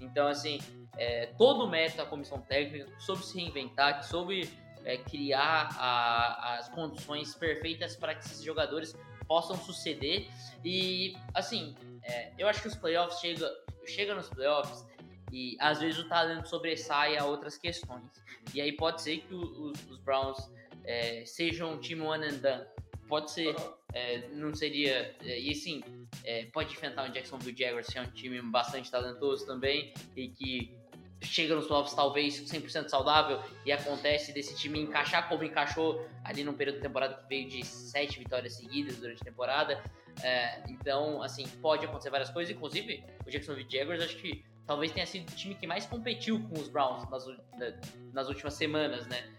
Então, 0.00 0.28
assim, 0.28 0.60
é, 0.96 1.26
todo 1.38 1.64
o 1.64 1.68
mérito 1.68 1.96
da 1.96 2.06
comissão 2.06 2.40
técnica 2.42 2.88
soube 3.00 3.24
se 3.24 3.36
reinventar, 3.36 3.98
que 3.98 4.06
soube 4.06 4.48
é, 4.84 4.98
criar 4.98 5.70
a- 5.76 6.56
as 6.58 6.68
condições 6.68 7.34
perfeitas 7.34 7.96
para 7.96 8.14
que 8.14 8.24
esses 8.24 8.42
jogadores 8.42 8.94
possam 9.26 9.56
suceder. 9.56 10.28
E, 10.64 11.16
assim, 11.32 11.74
é, 12.02 12.32
eu 12.38 12.46
acho 12.46 12.60
que 12.62 12.68
os 12.68 12.76
playoffs 12.76 13.18
chega, 13.18 13.50
chega 13.86 14.14
nos 14.14 14.28
playoffs 14.28 14.84
e 15.34 15.56
às 15.58 15.80
vezes 15.80 15.98
o 15.98 16.08
talento 16.08 16.48
sobressai 16.48 17.16
a 17.16 17.24
outras 17.24 17.58
questões. 17.58 18.04
E 18.54 18.60
aí 18.60 18.70
pode 18.70 19.02
ser 19.02 19.18
que 19.18 19.34
os, 19.34 19.90
os 19.90 19.98
Browns 19.98 20.38
é, 20.84 21.24
sejam 21.26 21.72
um 21.72 21.80
time 21.80 22.02
one 22.02 22.24
and 22.24 22.38
done. 22.38 22.64
Pode 23.08 23.32
ser, 23.32 23.56
é, 23.92 24.28
não 24.28 24.54
seria. 24.54 25.12
é, 25.24 25.40
e 25.40 25.50
assim, 25.50 25.82
é, 26.22 26.44
pode 26.46 26.72
enfrentar 26.72 27.10
o 27.10 27.12
Jacksonville 27.12 27.56
Jaguars, 27.58 27.88
que 27.88 27.98
é 27.98 28.02
um 28.02 28.10
time 28.12 28.40
bastante 28.42 28.88
talentoso 28.88 29.44
também 29.44 29.92
e 30.16 30.28
que 30.28 30.78
chega 31.20 31.56
nos 31.56 31.66
playoffs 31.66 31.94
talvez 31.94 32.40
100% 32.40 32.88
saudável 32.88 33.42
e 33.66 33.72
acontece 33.72 34.32
desse 34.32 34.54
time 34.56 34.78
encaixar 34.78 35.28
como 35.28 35.42
encaixou 35.42 36.06
ali 36.22 36.44
num 36.44 36.54
período 36.54 36.76
de 36.76 36.82
temporada 36.82 37.14
que 37.14 37.28
veio 37.28 37.48
de 37.48 37.66
sete 37.66 38.20
vitórias 38.20 38.54
seguidas 38.54 38.98
durante 38.98 39.22
a 39.22 39.24
temporada. 39.24 39.82
É, 40.22 40.62
então, 40.68 41.20
assim, 41.22 41.44
pode 41.60 41.84
acontecer 41.84 42.10
várias 42.10 42.30
coisas, 42.30 42.54
inclusive 42.54 43.02
o 43.26 43.30
Jacksonville 43.30 43.68
Jaguars 43.68 44.00
acho 44.00 44.16
que 44.18 44.44
talvez 44.66 44.92
tenha 44.92 45.06
sido 45.06 45.28
o 45.30 45.34
time 45.34 45.54
que 45.54 45.66
mais 45.66 45.86
competiu 45.86 46.42
com 46.48 46.54
os 46.58 46.68
Browns 46.68 47.08
nas, 47.10 47.26
nas 48.12 48.28
últimas 48.28 48.54
semanas, 48.54 49.06
né? 49.06 49.30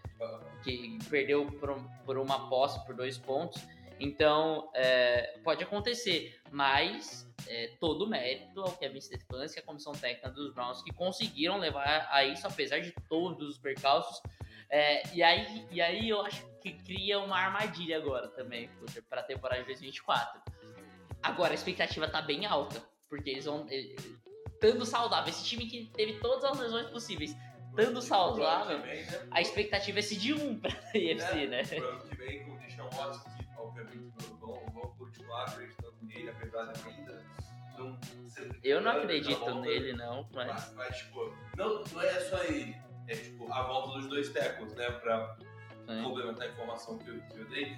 Que 0.62 0.98
perdeu 1.10 1.46
por, 1.46 1.78
por 2.04 2.18
uma 2.18 2.48
posse, 2.48 2.84
por 2.86 2.94
dois 2.94 3.18
pontos. 3.18 3.62
Então, 3.98 4.70
é, 4.74 5.38
pode 5.42 5.62
acontecer, 5.62 6.38
mas 6.50 7.26
é, 7.48 7.68
todo 7.80 8.04
o 8.04 8.08
mérito 8.08 8.60
ao 8.60 8.72
Kevin 8.72 9.00
Stefanski 9.00 9.58
e 9.58 9.60
à 9.60 9.62
comissão 9.62 9.92
técnica 9.92 10.28
dos 10.28 10.52
Browns 10.52 10.82
que 10.82 10.92
conseguiram 10.92 11.58
levar 11.58 12.08
a 12.10 12.24
isso, 12.24 12.46
apesar 12.46 12.80
de 12.80 12.92
todos 13.08 13.48
os 13.48 13.58
percalços. 13.58 14.20
É, 14.68 15.02
e, 15.14 15.22
aí, 15.22 15.66
e 15.70 15.80
aí 15.80 16.08
eu 16.08 16.20
acho 16.22 16.44
que 16.60 16.72
cria 16.72 17.18
uma 17.18 17.38
armadilha 17.38 17.96
agora 17.96 18.28
também 18.28 18.68
para 19.08 19.20
a 19.20 19.24
temporada 19.24 19.60
de 19.60 19.66
2024. 19.68 20.42
Agora 21.22 21.52
a 21.52 21.54
expectativa 21.54 22.08
tá 22.08 22.20
bem 22.20 22.46
alta, 22.46 22.82
porque 23.08 23.30
eles 23.30 23.44
vão. 23.44 23.66
Estando 24.56 24.86
saudável, 24.86 25.28
esse 25.28 25.44
time 25.44 25.66
que 25.66 25.84
teve 25.94 26.14
todas 26.18 26.42
as 26.44 26.58
lesões 26.58 26.86
possíveis, 26.86 27.36
estando 27.68 28.00
saudável, 28.00 28.80
a 29.30 29.40
expectativa 29.40 29.98
é 29.98 30.02
se 30.02 30.16
de 30.16 30.32
um 30.32 30.58
pra 30.58 30.70
AFC, 30.96 31.46
né? 31.46 31.62
Pro 31.62 31.88
ano 31.88 32.00
que 32.08 32.16
vem 32.16 32.44
com 32.44 32.52
o 32.52 32.58
Deshaun 32.58 32.88
Watson, 32.88 33.22
que 33.36 33.46
obviamente 33.58 34.14
vão, 34.40 34.54
vão 34.72 34.94
continuar 34.96 35.44
acreditando 35.44 35.94
nele, 36.00 36.30
apesar 36.30 36.72
de 36.72 36.88
ainda 36.88 37.22
não 37.76 37.98
ser 38.30 38.58
Eu 38.64 38.80
não 38.80 38.94
na 38.94 38.98
acredito 38.98 39.38
volta. 39.38 39.60
nele, 39.60 39.92
não, 39.92 40.26
mas. 40.32 40.72
Mas, 40.74 40.96
tipo, 40.96 41.34
não, 41.54 41.84
não 41.84 42.02
é 42.02 42.20
só 42.20 42.42
ele. 42.44 42.74
É 43.08 43.14
tipo 43.14 43.52
a 43.52 43.62
volta 43.62 43.98
dos 43.98 44.08
dois 44.08 44.32
tackles, 44.32 44.72
né? 44.72 44.90
Pra 44.90 45.36
né? 45.86 46.02
complementar 46.02 46.48
a 46.48 46.50
informação 46.50 46.96
que 46.96 47.08
eu, 47.08 47.20
que 47.20 47.38
eu 47.38 47.44
dei. 47.50 47.76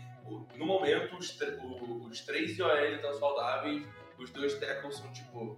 No 0.56 0.64
momento, 0.64 1.16
os, 1.16 1.36
os 2.08 2.20
três 2.20 2.54
de 2.54 2.62
OL 2.62 2.94
estão 2.94 3.12
saudáveis, 3.14 3.84
os 4.18 4.30
dois 4.30 4.54
tackles 4.58 4.96
são 4.96 5.12
tipo 5.12 5.56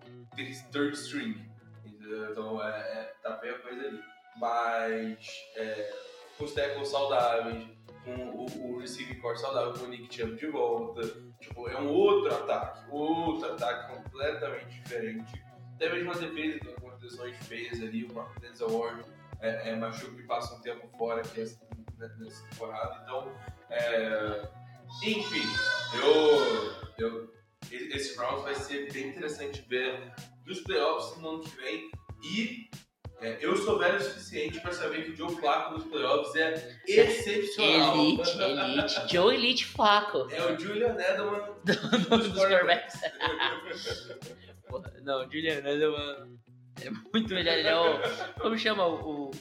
third- 0.71 0.93
string. 0.95 1.51
Então 1.85 2.63
é, 2.63 2.69
é, 2.81 3.15
tá 3.23 3.37
bem 3.37 3.51
a 3.51 3.59
coisa 3.59 3.87
ali. 3.87 4.03
Mas 4.37 5.19
é, 5.57 5.93
os 6.39 6.53
tackles 6.53 6.89
saudáveis, 6.89 7.67
com 8.05 8.15
o, 8.15 8.73
o 8.75 8.79
receiving 8.79 9.21
core 9.21 9.39
saudável, 9.39 9.73
com 9.75 9.85
o 9.85 9.89
Nick 9.89 10.15
Chubb 10.15 10.37
de 10.37 10.47
volta, 10.47 11.03
tipo, 11.41 11.69
é 11.69 11.77
um 11.79 11.89
outro 11.89 12.35
ataque, 12.35 12.91
outro 12.91 13.53
ataque 13.53 13.95
completamente 13.95 14.69
diferente. 14.81 15.43
Até 15.75 15.91
mesmo 15.93 16.11
a 16.11 16.15
defesa 16.15 16.59
tem 16.61 16.73
algumas 16.75 17.01
lesões 17.03 17.37
feias 17.47 17.81
ali, 17.81 18.05
o 18.05 18.13
Mark 18.15 18.39
Denzel 18.41 18.71
Ward 18.71 19.03
é, 19.41 19.71
é 19.71 19.77
machuca 19.77 20.21
e 20.21 20.27
passa 20.27 20.55
um 20.55 20.61
tempo 20.61 20.87
fora 20.99 21.21
aqui 21.21 21.43
essa- 21.43 21.61
nessa 22.19 22.47
temporada. 22.49 23.01
Então, 23.03 23.33
é, 23.71 24.49
enfim, 25.03 25.43
eu, 26.03 27.07
eu, 27.07 27.35
esse 27.75 28.17
Browns 28.17 28.43
vai 28.43 28.55
ser 28.55 28.93
bem 28.93 29.09
interessante 29.09 29.65
ver 29.69 30.13
nos 30.47 30.61
playoffs 30.61 31.21
no 31.21 31.29
ano 31.31 31.41
que 31.41 31.57
vem. 31.57 31.91
E 32.23 32.71
é, 33.21 33.39
eu 33.41 33.55
sou 33.57 33.79
velho 33.79 33.97
o 33.97 34.01
suficiente 34.01 34.61
para 34.61 34.73
saber 34.73 35.05
que 35.05 35.11
o 35.11 35.17
Joe 35.17 35.37
Flacco 35.37 35.75
nos 35.75 35.85
playoffs 35.85 36.35
é 36.37 36.79
excepcional. 36.87 37.97
Elite, 37.97 38.39
Elite, 38.41 39.13
Joe 39.13 39.35
Elite 39.35 39.67
Flaco. 39.67 40.27
É 40.31 40.43
o 40.43 40.59
Julian 40.59 40.97
Edelman 40.99 41.43
dos 41.65 42.29
quarterbacks. 42.29 42.99
Porra, 44.69 44.93
Não, 45.03 45.31
Julian 45.31 45.59
Edelman 45.59 46.39
é 46.83 46.91
muito 47.13 47.35
melhor. 47.35 47.59
Ele 47.59 47.69
é 47.69 47.77
o. 47.77 48.01
Como 48.41 48.57
chama 48.57 48.87
o, 48.87 48.95
o, 48.95 49.31
o 49.31 49.33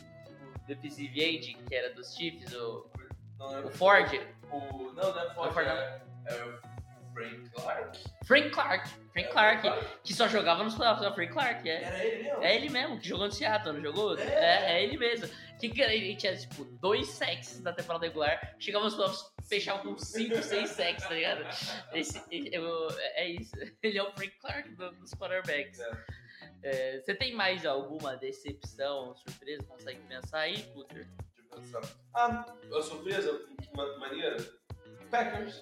defensive 0.67 1.21
end, 1.21 1.57
que 1.67 1.75
era 1.75 1.93
dos 1.93 2.13
Chiefs? 2.13 2.53
O, 2.53 2.89
Não, 3.37 3.57
é 3.57 3.61
o 3.61 3.69
Ford? 3.69 4.11
O, 4.51 4.91
não, 4.93 5.13
não 5.13 5.21
é 5.21 5.33
Ford, 5.33 5.53
Ford, 5.53 5.67
não. 5.67 5.73
é, 5.73 6.01
é 6.25 6.59
Frank 7.19 7.49
Clark. 7.53 7.99
Frank 8.25 8.49
Clark. 8.51 8.89
Frank 9.11 9.27
É, 9.27 9.31
Clark, 9.31 9.85
que 10.03 10.13
só 10.13 10.27
jogava 10.27 10.63
nos 10.63 10.75
playoffs. 10.75 11.03
É 11.05 11.09
o 11.09 11.13
Frank 11.13 11.33
Clark, 11.33 11.69
é. 11.69 11.83
Era 11.83 12.03
ele 12.05 12.23
mesmo? 12.23 12.43
É 12.43 12.55
ele 12.55 12.69
mesmo, 12.69 12.99
que 12.99 13.07
jogou 13.07 13.25
no 13.25 13.31
Seattle, 13.31 13.73
não 13.73 13.81
jogou? 13.81 14.17
É. 14.17 14.23
É, 14.23 14.71
é 14.73 14.83
ele 14.83 14.97
mesmo. 14.97 15.27
Que 15.59 15.69
que 15.69 15.81
ele 15.81 16.15
tinha, 16.15 16.35
tipo, 16.37 16.63
dois 16.79 17.07
sacks 17.09 17.59
na 17.61 17.73
temporada 17.73 18.05
regular, 18.05 18.55
chegava 18.59 18.85
nos 18.85 18.95
playoffs, 18.95 19.25
fechava 19.43 19.79
com 19.83 19.97
cinco, 19.97 20.35
seis 20.43 20.69
sacks, 20.69 21.03
tá 21.05 21.13
ligado? 21.13 21.43
Esse, 21.93 22.21
eu- 22.31 22.87
é 23.15 23.27
isso. 23.27 23.51
Ele 23.83 23.97
é 23.97 24.03
o 24.03 24.11
Frank 24.13 24.31
Clark 24.39 24.69
do- 24.75 24.91
dos 24.91 25.13
quarterbacks. 25.13 25.79
É. 25.79 25.91
É, 26.61 27.01
Você 27.01 27.13
tem 27.15 27.33
mais 27.33 27.65
alguma 27.65 28.15
decepção, 28.15 29.13
surpresa? 29.15 29.63
Consegue 29.63 29.99
pensar 30.07 30.39
aí, 30.39 30.61
Puter? 30.73 31.07
Deixa 31.07 31.41
eu 31.77 31.81
pensar. 31.81 31.95
Ah, 32.13 32.45
a 32.73 32.81
surpresa 32.81 33.41
ma- 33.75 33.97
maneira. 33.97 34.37
Packers. 35.11 35.61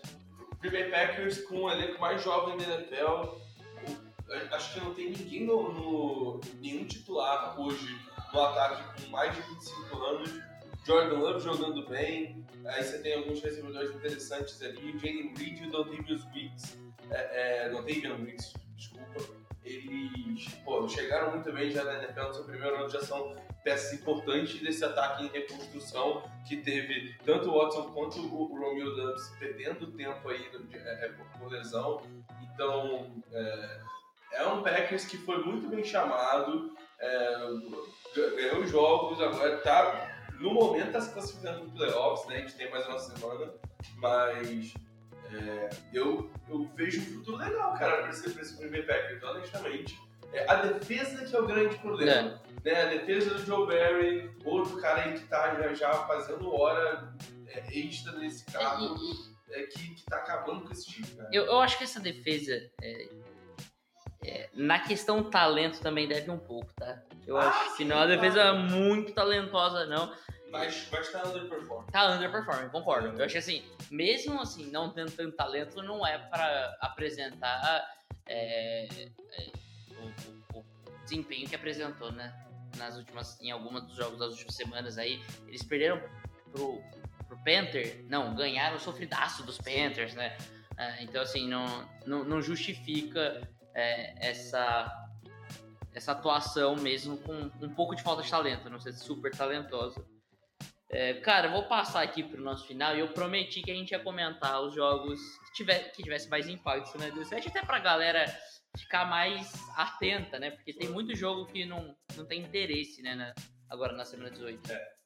Green 0.61 0.71
Bay 0.71 0.89
Packers 0.89 1.41
com 1.45 1.63
o 1.63 1.69
elenco 1.69 1.99
mais 2.01 2.23
jovem 2.23 2.57
da 2.57 2.63
NFL. 2.75 3.35
Acho 4.51 4.73
que 4.73 4.79
não 4.81 4.93
tem 4.93 5.11
ninguém 5.11 5.45
no, 5.45 5.71
no- 5.71 6.41
nenhum 6.61 6.85
titular 6.85 7.59
hoje 7.59 7.97
no 8.33 8.41
ataque 8.41 9.01
com 9.03 9.09
mais 9.09 9.33
de 9.35 9.41
25 9.41 9.97
anos. 10.03 10.29
Jordan 10.85 11.19
Love 11.19 11.39
jogando 11.43 11.87
bem. 11.87 12.45
Aí 12.65 12.83
você 12.83 12.99
tem 12.99 13.15
alguns 13.15 13.41
recebedores 13.41 13.91
interessantes 13.95 14.61
ali. 14.61 14.97
Jalen 14.99 15.33
Reed 15.37 15.61
e 15.61 15.67
o 15.67 15.71
Dontavius 15.71 16.25
Wicks. 16.33 16.77
É, 17.09 17.65
é, 17.65 17.69
Dontavian 17.69 18.15
Wicks, 18.15 18.53
desculpa. 18.75 19.46
Eles 19.67 20.47
pô, 20.63 20.87
chegaram 20.87 21.31
muito 21.31 21.51
bem 21.51 21.69
já 21.69 21.83
na 21.83 22.03
NFL 22.03 22.27
no 22.27 22.33
seu 22.33 22.43
primeiro 22.45 22.75
ano, 22.75 22.89
já 22.89 23.01
são 23.01 23.35
peças 23.63 23.99
importantes 23.99 24.61
desse 24.61 24.83
ataque 24.85 25.25
em 25.25 25.27
reconstrução 25.27 26.23
que 26.47 26.57
teve 26.57 27.15
tanto 27.25 27.49
o 27.49 27.57
Watson 27.59 27.91
quanto 27.91 28.19
o 28.19 28.45
Romeo 28.45 28.95
Dubs 28.95 29.29
perdendo 29.39 29.91
tempo 29.91 30.29
aí 30.29 30.49
é, 30.73 31.05
é, 31.05 31.13
por 31.37 31.51
lesão. 31.51 32.01
Então, 32.41 33.11
é, 33.31 33.79
é 34.33 34.47
um 34.47 34.63
Packers 34.63 35.05
que 35.05 35.17
foi 35.17 35.43
muito 35.43 35.67
bem 35.67 35.83
chamado, 35.83 36.71
é, 36.99 37.37
ganhou 38.15 38.65
jogos, 38.65 39.21
agora 39.21 39.57
tá 39.57 40.13
no 40.39 40.53
momento 40.53 40.87
está 40.87 41.01
se 41.01 41.13
classificando 41.13 41.65
para 41.65 41.87
playoffs, 41.87 42.27
né? 42.27 42.35
A 42.35 42.39
gente 42.39 42.55
tem 42.55 42.69
mais 42.69 42.87
uma 42.87 42.99
semana, 42.99 43.53
mas 43.95 44.73
é, 45.33 45.69
eu, 45.93 46.29
eu 46.47 46.69
vejo 46.75 47.01
um 47.01 47.17
futuro 47.17 47.37
legal, 47.37 47.73
cara, 47.73 47.97
para 47.97 48.09
esse, 48.09 48.29
pra 48.29 48.41
esse 48.41 48.57
Green 48.57 48.71
Bay 48.71 48.83
Packers, 48.83 49.23
honestamente. 49.23 49.99
É, 50.33 50.49
a 50.49 50.55
defesa 50.55 51.25
que 51.25 51.35
é 51.35 51.39
o 51.39 51.45
grande 51.45 51.77
problema. 51.77 52.41
É. 52.65 52.69
Né? 52.69 52.81
A 52.81 52.85
defesa 52.85 53.33
do 53.33 53.45
Joe 53.45 53.65
Barry, 53.65 54.29
outro 54.43 54.79
cara 54.81 55.03
aí 55.03 55.13
que 55.13 55.25
tá 55.25 55.55
já, 55.55 55.73
já 55.73 55.93
fazendo 56.05 56.53
hora 56.53 57.13
é, 57.47 57.79
extra 57.79 58.13
nesse 58.13 58.45
carro, 58.45 58.95
é, 59.49 59.63
que, 59.63 59.95
que 59.95 60.03
tá 60.05 60.17
acabando 60.17 60.65
com 60.65 60.73
esse 60.73 60.85
time, 60.85 61.07
cara. 61.07 61.29
Eu, 61.31 61.45
eu 61.45 61.59
acho 61.59 61.77
que 61.77 61.83
essa 61.85 61.99
defesa, 61.99 62.69
é, 62.81 63.09
é, 64.25 64.49
na 64.53 64.79
questão 64.79 65.23
talento 65.23 65.79
também 65.79 66.07
deve 66.07 66.29
um 66.29 66.37
pouco, 66.37 66.69
tá? 66.75 67.01
Eu 67.25 67.37
ah, 67.37 67.47
acho 67.47 67.77
que 67.77 67.85
não 67.85 67.97
é 67.97 67.99
uma 67.99 68.07
defesa 68.07 68.53
muito 68.53 69.13
talentosa, 69.13 69.85
não. 69.85 70.13
Mas, 70.49 70.87
mas 70.91 71.11
tá 71.11 71.27
underperforming. 71.27 71.91
Tá 71.91 72.15
underperforming, 72.15 72.69
concordo. 72.69 73.17
Eu 73.17 73.25
acho 73.25 73.33
que 73.33 73.37
assim, 73.37 73.63
mesmo 73.91 74.39
assim, 74.41 74.69
não 74.71 74.89
tendo 74.89 75.11
tanto 75.11 75.35
talento, 75.35 75.81
não 75.83 76.05
é 76.05 76.17
para 76.17 76.77
apresentar 76.81 77.85
é, 78.25 78.85
é, 78.85 79.51
o, 79.99 80.57
o, 80.57 80.59
o, 80.59 80.99
desempenho 81.03 81.47
que 81.47 81.55
apresentou, 81.55 82.11
né? 82.11 82.33
Nas 82.77 82.95
últimas, 82.97 83.39
em 83.41 83.51
algumas 83.51 83.83
dos 83.83 83.95
jogos 83.95 84.19
das 84.19 84.31
últimas 84.31 84.55
semanas 84.55 84.97
aí. 84.97 85.21
Eles 85.47 85.63
perderam 85.63 86.01
pro, 86.51 86.81
pro 87.27 87.37
Panther, 87.43 88.05
não, 88.07 88.35
ganharam 88.35 88.77
o 88.77 88.79
sofridaço 88.79 89.43
dos 89.43 89.57
Panthers, 89.57 90.13
né? 90.13 90.37
É, 90.77 91.03
então, 91.03 91.21
assim, 91.21 91.47
não, 91.47 91.89
não, 92.05 92.23
não 92.23 92.41
justifica 92.41 93.41
é, 93.73 94.29
essa 94.29 95.03
essa 95.93 96.11
atuação 96.11 96.75
mesmo 96.75 97.17
com 97.17 97.49
um 97.59 97.73
pouco 97.73 97.95
de 97.95 98.03
falta 98.03 98.21
de 98.21 98.29
talento, 98.29 98.69
não 98.69 98.79
ser 98.79 98.93
super 98.93 99.35
talentosa. 99.35 100.05
É, 100.89 101.15
cara, 101.15 101.49
vou 101.49 101.63
passar 101.63 102.01
aqui 102.01 102.23
pro 102.23 102.41
nosso 102.41 102.65
final 102.65 102.95
e 102.95 102.99
eu 102.99 103.09
prometi 103.09 103.61
que 103.61 103.71
a 103.71 103.75
gente 103.75 103.91
ia 103.91 103.99
comentar 103.99 104.61
os 104.61 104.73
jogos 104.73 105.19
que, 105.45 105.53
tiver, 105.53 105.91
que 105.91 106.01
tivesse 106.01 106.29
mais 106.29 106.47
impacto 106.47 106.97
na 106.97 107.09
17, 107.09 107.49
até 107.49 107.61
pra 107.61 107.79
galera 107.79 108.25
ficar 108.77 109.05
mais 109.05 109.51
atenta, 109.75 110.39
né? 110.39 110.51
Porque 110.51 110.71
tem 110.71 110.89
muito 110.89 111.15
jogo 111.15 111.45
que 111.47 111.65
não, 111.65 111.95
não 112.15 112.25
tem 112.25 112.41
interesse, 112.41 113.01
né? 113.01 113.15
Na, 113.15 113.33
agora 113.69 113.93
na 113.93 114.05
semana 114.05 114.29
18. 114.29 114.71
É. 114.71 114.97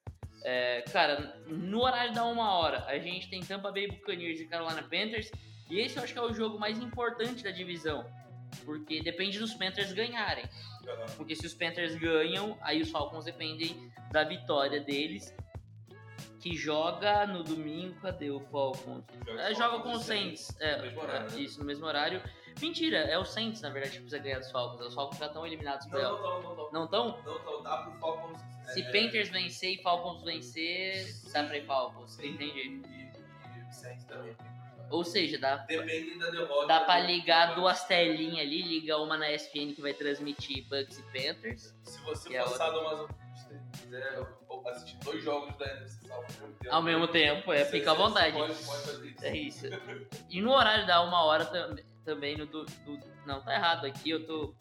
É, 0.44 0.82
cara, 0.92 1.40
no 1.48 1.82
horário 1.82 2.14
da 2.14 2.26
uma 2.26 2.54
hora, 2.54 2.86
a 2.86 2.98
gente 3.00 3.30
tem 3.30 3.42
Tampa 3.42 3.72
Bay 3.72 3.88
Buccaneers 3.88 4.40
e 4.40 4.48
Carolina 4.48 4.84
Panthers. 4.84 5.32
E 5.70 5.80
esse 5.80 5.98
eu 5.98 6.04
acho 6.04 6.14
que 6.14 6.20
é 6.20 6.24
o 6.24 6.34
jogo 6.34 6.60
mais 6.60 6.78
importante 6.80 7.44
da 7.44 7.52
divisão. 7.52 8.06
Porque 8.66 9.02
depende 9.02 9.40
dos 9.40 9.54
Panthers 9.54 9.94
ganharem. 9.94 10.44
Porque 11.16 11.36
se 11.36 11.46
os 11.46 11.54
Panthers 11.54 11.96
ganham, 11.96 12.58
aí 12.62 12.82
os 12.82 12.92
Falcons 12.92 13.26
dependem 13.26 13.92
da 14.12 14.24
vitória 14.24 14.82
deles 14.82 15.34
que 16.42 16.58
joga 16.58 17.28
no 17.28 17.44
domingo, 17.44 17.96
cadê 18.02 18.32
o 18.32 18.40
Falcons? 18.40 19.06
Joga, 19.26 19.42
é, 19.42 19.54
joga 19.54 19.80
com 19.84 19.94
o 19.94 20.00
Saints, 20.00 20.48
Saints. 20.48 20.60
É, 20.60 20.92
no 20.92 21.02
horário, 21.02 21.28
é, 21.28 21.32
né? 21.32 21.40
isso, 21.40 21.60
no 21.60 21.66
mesmo 21.66 21.86
horário. 21.86 22.22
Mentira, 22.60 22.98
é 22.98 23.18
o 23.18 23.24
Saints, 23.24 23.62
na 23.62 23.70
verdade, 23.70 23.96
que 23.96 24.02
precisa 24.02 24.22
ganhar 24.22 24.40
dos 24.40 24.52
Falcons. 24.52 24.82
Os 24.88 24.94
Falcons 24.96 25.20
já 25.20 25.28
estão 25.28 25.46
eliminados 25.46 25.88
não, 25.88 26.02
não, 26.02 26.42
não, 26.42 26.56
não, 26.56 26.72
não 26.72 26.86
estão. 26.86 27.22
Não 27.24 27.38
estão, 27.38 27.64
dá 27.64 27.78
pro 27.78 27.94
Falcons. 28.00 28.40
Se 28.74 28.82
é... 28.82 28.92
Panthers 28.92 29.30
vencer 29.30 29.76
e 29.76 29.84
Falcons 29.84 30.24
vencer, 30.24 31.06
dá 31.32 31.44
pra 31.44 31.58
ir 31.58 31.66
Falcons, 31.66 32.12
Sim. 32.12 32.30
entendi. 32.30 32.82
E, 32.88 33.70
e 33.70 33.74
Saints 33.74 34.04
também. 34.06 34.36
Ou 34.90 35.06
seja, 35.06 35.38
dá, 35.38 35.58
Depende 35.58 36.18
da 36.18 36.30
derrota. 36.32 36.68
Dá 36.68 36.82
pra 36.82 37.00
ligar 37.00 37.56
duas 37.56 37.86
telinhas 37.86 38.40
ali, 38.40 38.62
liga 38.62 38.98
uma 38.98 39.16
na 39.16 39.32
ESPN 39.32 39.74
que 39.74 39.82
vai 39.82 39.94
transmitir 39.94 40.68
Bucks 40.68 41.00
e 41.00 41.04
Panthers. 41.04 41.74
Se 41.84 42.02
você 42.02 42.38
passar 42.38 42.74
outra... 42.74 42.82
umas 42.82 43.21
quiser 43.92 44.26
assistir 44.68 44.98
dois 45.04 45.24
jogos 45.24 45.56
da 45.58 45.66
NFC 45.66 46.08
South 46.08 46.16
ao 46.16 46.22
mesmo 46.22 46.54
tempo. 46.58 46.76
Ao 46.76 46.82
mesmo 46.82 47.08
tempo, 47.08 47.54
é, 47.54 47.66
fica 47.66 47.92
à 47.92 47.94
vontade. 47.94 48.34
Pode, 48.38 48.54
pode 48.54 48.82
fazer 48.84 49.08
isso. 49.08 49.26
É 49.26 49.38
isso. 49.38 49.66
E 50.30 50.42
no 50.42 50.52
horário 50.52 50.88
da 50.88 51.02
uma 51.02 51.24
hora 51.26 51.46
também, 52.06 52.38
no 52.38 52.46
do, 52.46 52.66
do, 52.66 53.00
Não, 53.26 53.42
tá 53.42 53.54
errado 53.54 53.86
aqui, 53.86 54.10
eu 54.10 54.26
tô. 54.26 54.56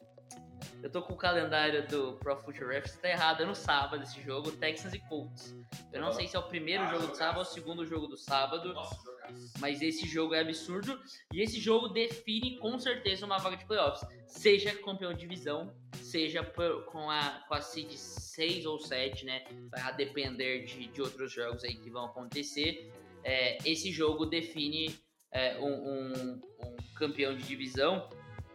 Eu 0.83 0.91
tô 0.91 1.03
com 1.03 1.15
o 1.15 1.17
calendário 1.17 1.87
do 1.89 2.15
Pro 2.15 2.37
Football 2.37 2.69
Reference, 2.69 2.99
tá 2.99 3.09
errado, 3.09 3.43
é 3.43 3.47
no 3.47 3.55
sábado 3.55 4.03
esse 4.03 4.21
jogo, 4.23 4.53
Texans 4.53 4.95
e 4.95 4.99
Colts. 4.99 5.55
Eu 5.93 6.01
não 6.01 6.13
sei 6.13 6.27
se 6.27 6.37
é 6.37 6.39
o 6.39 6.43
primeiro 6.43 6.85
ah, 6.85 6.89
jogo 6.89 7.07
do 7.09 7.17
sábado 7.17 7.39
ou 7.39 7.43
o 7.43 7.47
segundo 7.47 7.87
jogo 7.87 8.07
do 8.07 8.17
sábado. 8.17 8.73
Nossa, 8.73 9.11
mas 9.59 9.83
esse 9.83 10.07
jogo 10.07 10.35
é 10.35 10.41
absurdo 10.41 11.01
e 11.33 11.41
esse 11.41 11.59
jogo 11.61 11.89
define 11.89 12.59
com 12.59 12.79
certeza 12.79 13.27
uma 13.27 13.39
vaga 13.39 13.57
de 13.57 13.65
playoffs. 13.65 14.07
Seja 14.27 14.75
campeão 14.75 15.13
de 15.13 15.21
divisão, 15.21 15.75
seja 16.03 16.43
com, 16.45 17.11
a, 17.11 17.45
com 17.47 17.55
a 17.55 17.61
seed 17.61 17.93
6 17.93 18.67
ou 18.67 18.79
7, 18.79 19.25
né? 19.25 19.45
Vai 19.71 19.95
depender 19.97 20.65
de, 20.65 20.87
de 20.87 21.03
outros 21.03 21.33
jogos 21.33 21.65
aí 21.65 21.75
que 21.75 21.91
vão 21.91 22.07
acontecer. 22.07 22.91
É, 23.23 23.59
esse 23.65 23.91
jogo 23.93 24.27
define 24.27 24.99
é, 25.33 25.59
um, 25.59 25.73
um, 25.73 26.41
um, 26.65 26.77
campeão 26.97 27.37
de 27.37 27.45
divisão. 27.45 28.09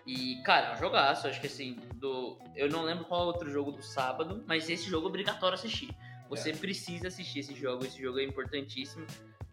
E, 0.05 0.41
cara, 0.43 0.71
é 0.71 0.73
um 0.73 0.77
jogaço. 0.77 1.27
Acho 1.27 1.41
que 1.41 1.47
assim, 1.47 1.77
do, 2.05 2.37
eu 2.55 2.69
não 2.69 2.83
lembro 2.83 3.05
qual 3.05 3.25
outro 3.25 3.49
jogo 3.49 3.71
do 3.71 3.81
sábado, 3.81 4.43
mas 4.47 4.69
esse 4.69 4.87
jogo 4.87 5.07
é 5.07 5.09
obrigatório 5.09 5.55
assistir. 5.55 5.89
Você 6.29 6.51
é. 6.51 6.55
precisa 6.55 7.07
assistir 7.07 7.39
esse 7.39 7.55
jogo, 7.55 7.83
esse 7.85 7.99
jogo 8.01 8.19
é 8.19 8.23
importantíssimo. 8.23 9.05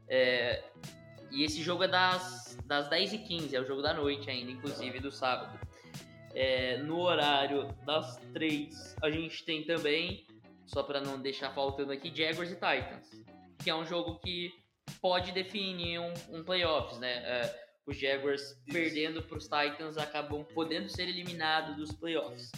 É, 0.07 0.63
e 1.31 1.45
esse 1.45 1.63
jogo 1.63 1.85
é 1.85 1.89
das, 1.89 2.59
das 2.67 2.91
10h15, 2.91 3.55
é 3.55 3.61
o 3.61 3.65
jogo 3.65 3.81
da 3.81 3.95
noite 3.95 4.31
ainda, 4.31 4.51
inclusive, 4.51 5.01
do 5.01 5.11
sábado. 5.11 5.59
É, 6.35 6.77
no 6.79 7.01
horário 7.01 7.69
das 7.87 8.17
3, 8.35 8.97
a 9.03 9.11
gente 9.11 9.45
tem 9.45 9.65
também, 9.65 10.27
só 10.67 10.83
para 10.83 11.01
não 11.01 11.21
deixar 11.21 11.51
faltando 11.51 11.93
aqui, 11.93 12.13
Jaguars 12.15 12.51
e 12.51 12.55
Titans, 12.55 13.25
que 13.63 13.71
é 13.71 13.75
um 13.75 13.87
jogo 13.87 14.19
que 14.19 14.53
pode 15.01 15.33
definir 15.33 15.99
um, 15.99 16.13
um 16.31 16.45
playoffs, 16.45 16.99
né? 16.99 17.13
É, 17.13 17.63
os 17.87 17.97
Jaguars 17.97 18.57
perdendo 18.67 19.23
para 19.23 19.39
os 19.39 19.45
Titans 19.45 19.97
acabam 19.97 20.45
podendo 20.45 20.89
ser 20.89 21.09
eliminados 21.09 21.77
dos 21.77 21.93
playoffs. 21.93 22.51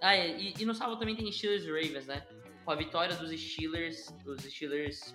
Ah, 0.00 0.14
é, 0.14 0.38
e, 0.38 0.54
e, 0.58 0.64
no 0.64 0.74
sábado 0.74 0.98
também 0.98 1.16
tem 1.16 1.30
Steelers 1.32 1.64
e 1.64 1.70
Ravens, 1.70 2.06
né? 2.06 2.26
Com 2.64 2.70
a 2.70 2.74
vitória 2.74 3.14
dos 3.16 3.30
Steelers, 3.38 4.12
os 4.26 4.42
Steelers 4.42 5.14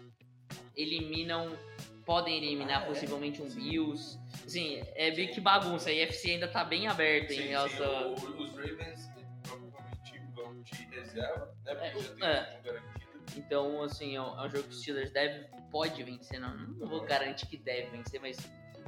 eliminam 0.76 1.58
podem 2.06 2.38
eliminar 2.38 2.82
ah, 2.82 2.86
é? 2.86 2.88
possivelmente 2.88 3.42
um 3.42 3.50
Bills. 3.50 4.20
Assim, 4.46 4.82
é 4.96 5.12
bem 5.12 5.28
que 5.30 5.40
bagunça. 5.40 5.90
A 5.90 5.94
UFC 5.94 6.32
ainda 6.32 6.48
tá 6.48 6.64
bem 6.64 6.88
aberta 6.88 7.34
sim, 7.34 7.42
em 7.42 7.48
relação. 7.48 8.18
Sim, 8.18 8.26
os 8.26 8.52
Ravens 8.56 9.10
provavelmente 9.44 10.20
vão 10.36 10.62
de 10.62 10.86
reserva, 10.86 11.56
né? 11.64 11.76
Porque 11.76 11.88
é, 11.88 12.02
já 12.02 12.14
tem 12.14 12.28
é. 12.28 12.60
um 12.60 12.64
garantido. 12.64 12.92
Então, 13.38 13.84
assim, 13.84 14.16
é 14.16 14.22
um, 14.22 14.46
é 14.46 14.50
jogo 14.50 14.64
que 14.64 14.74
o 14.74 14.78
Steelers 14.78 15.12
deve, 15.12 15.48
pode 15.72 16.04
vencer. 16.04 16.40
Não, 16.40 16.56
não 16.58 16.88
vou 16.88 17.02
garantir 17.02 17.46
que 17.48 17.58
deve 17.58 17.92
vencer, 17.92 18.20
mas 18.20 18.38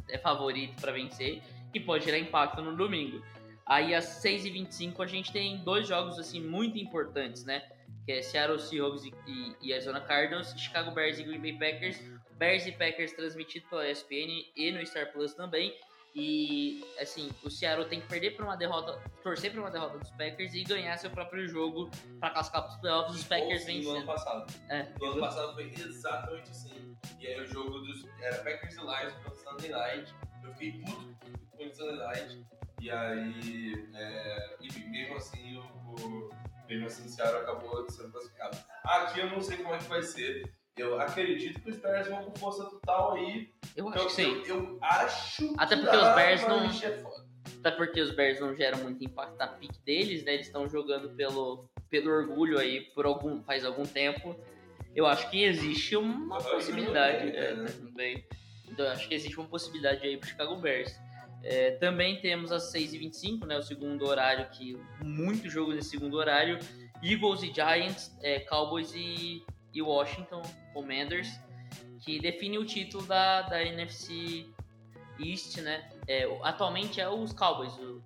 é 0.09 0.17
favorito 0.17 0.79
para 0.81 0.91
vencer 0.91 1.41
e 1.73 1.79
pode 1.79 2.05
gerar 2.05 2.19
impacto 2.19 2.61
no 2.61 2.75
domingo. 2.75 3.23
Aí 3.65 3.95
às 3.95 4.21
6h25 4.23 5.03
a 5.03 5.07
gente 5.07 5.31
tem 5.31 5.57
dois 5.57 5.87
jogos 5.87 6.19
assim 6.19 6.41
muito 6.41 6.77
importantes, 6.77 7.45
né? 7.45 7.63
Que 8.05 8.13
é 8.13 8.21
Seattle 8.21 8.59
Seahawks 8.59 9.05
e, 9.05 9.13
e, 9.25 9.55
e 9.61 9.73
Arizona 9.73 10.01
Cardinals, 10.01 10.53
Chicago 10.57 10.91
Bears 10.91 11.19
e 11.19 11.23
Green 11.23 11.39
Bay 11.39 11.53
Packers. 11.53 11.99
Bears 12.37 12.65
e 12.67 12.71
Packers 12.73 13.13
transmitido 13.13 13.65
pela 13.69 13.89
ESPN 13.89 14.51
e 14.55 14.71
no 14.71 14.85
Star 14.85 15.11
Plus 15.13 15.33
também. 15.33 15.73
E 16.15 16.85
assim, 16.99 17.31
o 17.43 17.49
Seattle 17.49 17.87
tem 17.87 17.99
que 17.99 18.07
perder 18.07 18.35
para 18.35 18.45
uma 18.45 18.55
derrota, 18.55 19.01
torcer 19.23 19.51
para 19.51 19.61
uma 19.61 19.71
derrota 19.71 19.97
dos 19.97 20.11
Packers 20.11 20.53
e 20.53 20.63
ganhar 20.63 20.95
seu 20.97 21.09
próprio 21.09 21.47
jogo 21.47 21.89
para 22.19 22.29
cascar 22.29 22.61
para 22.61 22.71
os 22.71 22.77
playoffs. 22.77 23.15
Os 23.15 23.23
Packers 23.23 23.65
vencendo. 23.65 23.93
No 23.93 23.97
ano 23.97 24.05
passado. 24.05 24.53
É. 24.69 24.93
No 24.99 25.05
ano 25.05 25.19
passado 25.19 25.53
foi 25.55 25.71
exatamente 25.71 26.51
assim. 26.51 26.95
E 27.19 27.27
aí 27.27 27.41
o 27.41 27.45
jogo 27.45 27.79
dos 27.79 28.05
era 28.21 28.43
Packers 28.43 28.75
e 28.75 28.79
Lions 28.79 29.13
no 29.25 29.35
Sunday 29.35 29.69
Night. 29.71 30.15
Eu 30.43 30.53
fiquei 30.53 30.83
puto 30.83 31.15
com 31.57 31.65
o 31.65 31.73
Sunday 31.73 31.97
Night. 31.97 32.45
E 32.79 32.91
aí, 32.91 33.87
é, 33.95 34.57
enfim, 34.61 34.89
mesmo 34.89 35.15
assim, 35.15 35.57
o, 35.57 35.95
o 35.95 36.29
mesmo 36.67 36.85
assim, 36.85 37.05
o 37.05 37.09
Seattle 37.09 37.41
acabou 37.41 37.89
sendo 37.89 38.11
classificado. 38.11 38.57
Aqui 38.83 39.19
eu 39.19 39.29
não 39.29 39.41
sei 39.41 39.57
como 39.57 39.73
é 39.73 39.77
que 39.77 39.85
vai 39.85 40.03
ser. 40.03 40.53
Eu 40.75 40.99
acredito 40.99 41.61
que 41.61 41.69
os 41.69 41.77
Bears 41.77 42.07
vão 42.07 42.23
com 42.23 42.35
força 42.35 42.65
total 42.65 43.13
aí. 43.13 43.51
Eu 43.75 43.89
acho 43.89 44.07
que 44.07 44.13
sim. 44.13 44.43
Eu, 44.45 44.55
eu 44.55 44.79
acho 44.81 45.53
Até 45.57 45.75
porque 45.75 45.95
os 45.95 46.15
Bears 46.15 46.41
não. 46.47 46.65
É 46.65 47.03
Até 47.59 47.71
porque 47.71 48.01
os 48.01 48.11
Bears 48.11 48.39
não 48.39 48.55
geram 48.55 48.79
muito 48.79 49.03
impacto 49.03 49.37
na 49.37 49.47
pique 49.47 49.79
deles, 49.85 50.23
né? 50.23 50.33
Eles 50.33 50.47
estão 50.47 50.67
jogando 50.67 51.09
pelo, 51.15 51.69
pelo 51.89 52.09
orgulho 52.11 52.57
aí 52.57 52.81
por 52.95 53.05
algum, 53.05 53.43
faz 53.43 53.63
algum 53.63 53.85
tempo. 53.85 54.35
Eu 54.95 55.05
acho 55.05 55.29
que 55.29 55.43
existe 55.43 55.95
uma 55.95 56.37
Mas 56.37 56.45
possibilidade. 56.45 57.35
é, 57.35 57.53
né? 57.53 57.65
também. 57.65 58.25
Então, 58.67 58.85
eu 58.85 58.91
acho 58.91 59.07
que 59.07 59.13
existe 59.13 59.37
uma 59.39 59.47
possibilidade 59.47 60.03
aí 60.03 60.17
pro 60.17 60.27
Chicago 60.27 60.55
Bears. 60.55 60.95
É, 61.43 61.71
também 61.71 62.19
temos 62.19 62.51
às 62.51 62.73
6h25, 62.73 63.45
né? 63.45 63.57
O 63.57 63.63
segundo 63.63 64.07
horário, 64.07 64.49
que 64.49 64.79
muito 65.03 65.49
jogo 65.49 65.73
nesse 65.73 65.89
segundo 65.89 66.15
horário. 66.17 66.57
Eagles 67.03 67.43
e 67.43 67.53
Giants, 67.53 68.15
é, 68.21 68.39
Cowboys 68.39 68.93
e, 68.95 69.43
e 69.73 69.81
Washington 69.81 70.41
Commanders, 70.73 71.27
que 72.01 72.19
define 72.19 72.57
o 72.57 72.65
título 72.65 73.05
da, 73.05 73.41
da 73.43 73.63
NFC 73.63 74.45
East, 75.19 75.57
né? 75.57 75.89
É, 76.07 76.23
atualmente 76.43 76.99
é 76.99 77.09
os 77.09 77.33
Cowboys. 77.33 77.73
o- 77.73 78.03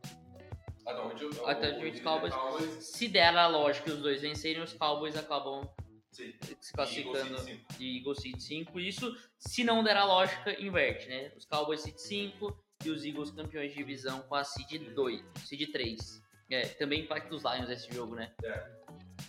o- 0.85 1.13
os 1.13 1.21
o- 1.21 2.03
Cowboys. 2.03 2.33
Cowboys. 2.33 2.73
se 2.83 3.07
der 3.07 3.35
a 3.35 3.47
lógica 3.47 3.91
os 3.91 3.99
dois 4.01 4.21
vencerem, 4.21 4.61
os 4.61 4.73
Cowboys 4.73 5.17
acabam 5.17 5.67
Sim. 6.11 6.33
se 6.61 6.73
classificando 6.73 7.35
de 7.77 7.97
Eagles 7.97 8.21
Seed 8.21 8.39
5. 8.39 8.79
Isso, 8.79 9.15
se 9.37 9.63
não 9.63 9.83
der 9.83 9.97
a 9.97 10.05
lógica, 10.05 10.59
inverte, 10.61 11.07
né? 11.09 11.31
Os 11.35 11.45
Cowboys 11.45 11.81
Seed 11.81 11.97
5 11.97 12.57
e 12.85 12.89
os 12.89 13.03
Eagles 13.03 13.31
campeões 13.31 13.71
de 13.71 13.77
divisão 13.77 14.21
com 14.21 14.35
a 14.35 14.43
Seed 14.43 14.93
2, 14.93 15.23
Seed 15.45 15.71
3. 15.71 16.21
É, 16.49 16.61
também 16.69 17.01
impacta 17.01 17.35
os 17.35 17.43
Lions 17.43 17.69
esse 17.69 17.91
jogo, 17.93 18.15
né? 18.15 18.31
É. 18.43 18.77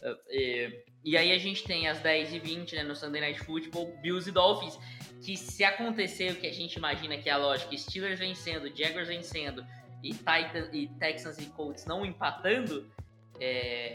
É, 0.02 0.16
é, 0.30 0.84
e 1.04 1.16
aí 1.16 1.32
a 1.32 1.38
gente 1.38 1.64
tem 1.64 1.88
às 1.88 2.00
10h20, 2.00 2.74
né, 2.74 2.82
no 2.82 2.94
Sunday 2.94 3.20
Night 3.20 3.40
Football, 3.40 3.96
Bills 4.02 4.28
e 4.28 4.32
Dolphins, 4.32 4.78
que 5.22 5.36
se 5.36 5.64
acontecer 5.64 6.32
o 6.32 6.36
que 6.36 6.46
a 6.46 6.52
gente 6.52 6.74
imagina 6.74 7.16
que 7.16 7.28
é 7.28 7.32
a 7.32 7.36
lógica, 7.36 7.76
Steelers 7.76 8.18
vencendo, 8.18 8.74
Jaguars 8.76 9.08
vencendo 9.08 9.64
e, 10.02 10.10
Titan, 10.10 10.68
e 10.72 10.88
Texans 10.98 11.38
e 11.38 11.46
Colts 11.46 11.86
não 11.86 12.04
empatando, 12.04 12.90
é, 13.40 13.92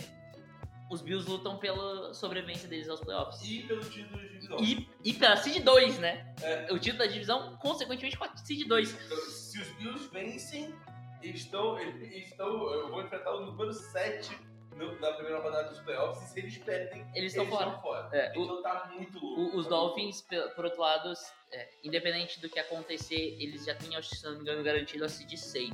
os 0.89 1.01
Bills 1.01 1.29
lutam 1.29 1.57
pela 1.57 2.13
sobrevivência 2.13 2.67
deles 2.67 2.87
aos 2.89 2.99
playoffs. 2.99 3.41
E 3.43 3.63
pelo 3.63 3.81
título 3.81 4.19
de 4.19 4.29
divisão. 4.29 4.57
E, 4.59 4.89
e 5.03 5.13
pela 5.13 5.37
Seed 5.37 5.63
2, 5.63 5.99
né? 5.99 6.33
É. 6.41 6.71
O 6.71 6.79
título 6.79 6.99
da 6.99 7.11
divisão, 7.11 7.57
consequentemente, 7.57 8.17
com 8.17 8.25
a 8.25 8.35
Seed 8.35 8.67
2. 8.67 8.91
Então, 9.05 9.17
se 9.17 9.59
os 9.59 9.67
Bills 9.69 10.09
vencem, 10.11 10.73
estão, 11.21 11.79
estão, 11.79 12.71
eu 12.73 12.89
vou 12.89 13.01
enfrentar 13.01 13.33
o 13.35 13.45
número 13.45 13.73
7 13.73 14.37
no- 14.75 14.99
na 14.99 15.11
primeira 15.13 15.39
rodada 15.41 15.69
dos 15.69 15.79
playoffs. 15.79 16.23
E 16.29 16.33
se 16.33 16.39
eles 16.39 16.57
perdem, 16.57 17.05
Eles 17.13 17.31
estão 17.33 17.45
fora. 17.47 17.67
estão 17.67 17.81
fora. 17.81 18.09
É, 18.11 18.31
então 18.35 18.61
tá 18.61 18.89
muito 18.93 19.19
louco. 19.19 19.41
O- 19.41 19.57
os 19.57 19.65
Tá 19.65 19.69
Dolphins, 19.69 20.21
pe- 20.21 20.49
por 20.55 20.65
outro 20.65 20.81
lado, 20.81 21.13
é, 21.51 21.69
independente 21.83 22.39
do 22.41 22.49
que 22.49 22.59
acontecer, 22.59 23.37
eles 23.39 23.65
já 23.65 23.75
que, 23.75 23.85
se 23.85 24.23
não 24.25 24.33
me 24.35 24.39
engano, 24.41 24.63
garantido 24.63 25.05
a 25.05 25.09
Seed 25.09 25.33
6. 25.37 25.69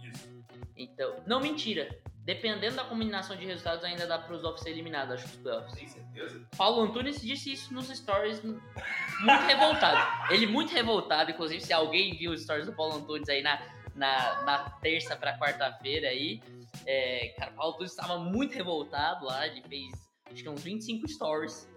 muito 0.00 0.06
louco. 0.06 0.06
Isso. 0.06 0.28
Então, 0.76 1.22
não 1.26 1.40
mentira. 1.40 1.88
Dependendo 2.24 2.76
da 2.76 2.84
combinação 2.84 3.34
de 3.34 3.44
resultados, 3.44 3.82
ainda 3.84 4.06
dá 4.06 4.16
para 4.16 4.32
os 4.36 4.42
Dolphins 4.42 4.62
ser 4.62 4.70
eliminados, 4.70 5.14
acho, 5.14 5.26
dos 5.26 5.36
playoffs. 5.38 5.74
Tem 5.74 5.88
certeza? 5.88 6.46
Paulo 6.56 6.82
Antunes 6.82 7.20
disse 7.20 7.52
isso 7.52 7.74
nos 7.74 7.88
stories, 7.88 8.40
muito 8.44 9.42
revoltado. 9.46 10.32
Ele 10.32 10.46
muito 10.46 10.72
revoltado, 10.72 11.32
inclusive, 11.32 11.60
se 11.60 11.72
alguém 11.72 12.16
viu 12.16 12.30
os 12.30 12.42
stories 12.42 12.66
do 12.66 12.72
Paulo 12.72 12.94
Antunes 12.94 13.28
aí 13.28 13.42
na, 13.42 13.60
na, 13.96 14.42
na 14.44 14.70
terça 14.80 15.16
para 15.16 15.36
quarta-feira 15.36 16.08
aí, 16.10 16.40
é, 16.86 17.28
cara, 17.38 17.52
o 17.52 17.54
Paulo 17.54 17.74
Antunes 17.74 17.92
estava 17.92 18.18
muito 18.18 18.54
revoltado 18.54 19.24
lá, 19.26 19.46
ele 19.46 19.62
fez, 19.62 19.92
acho 20.30 20.42
que 20.42 20.48
uns 20.48 20.62
25 20.62 21.06
stories, 21.08 21.68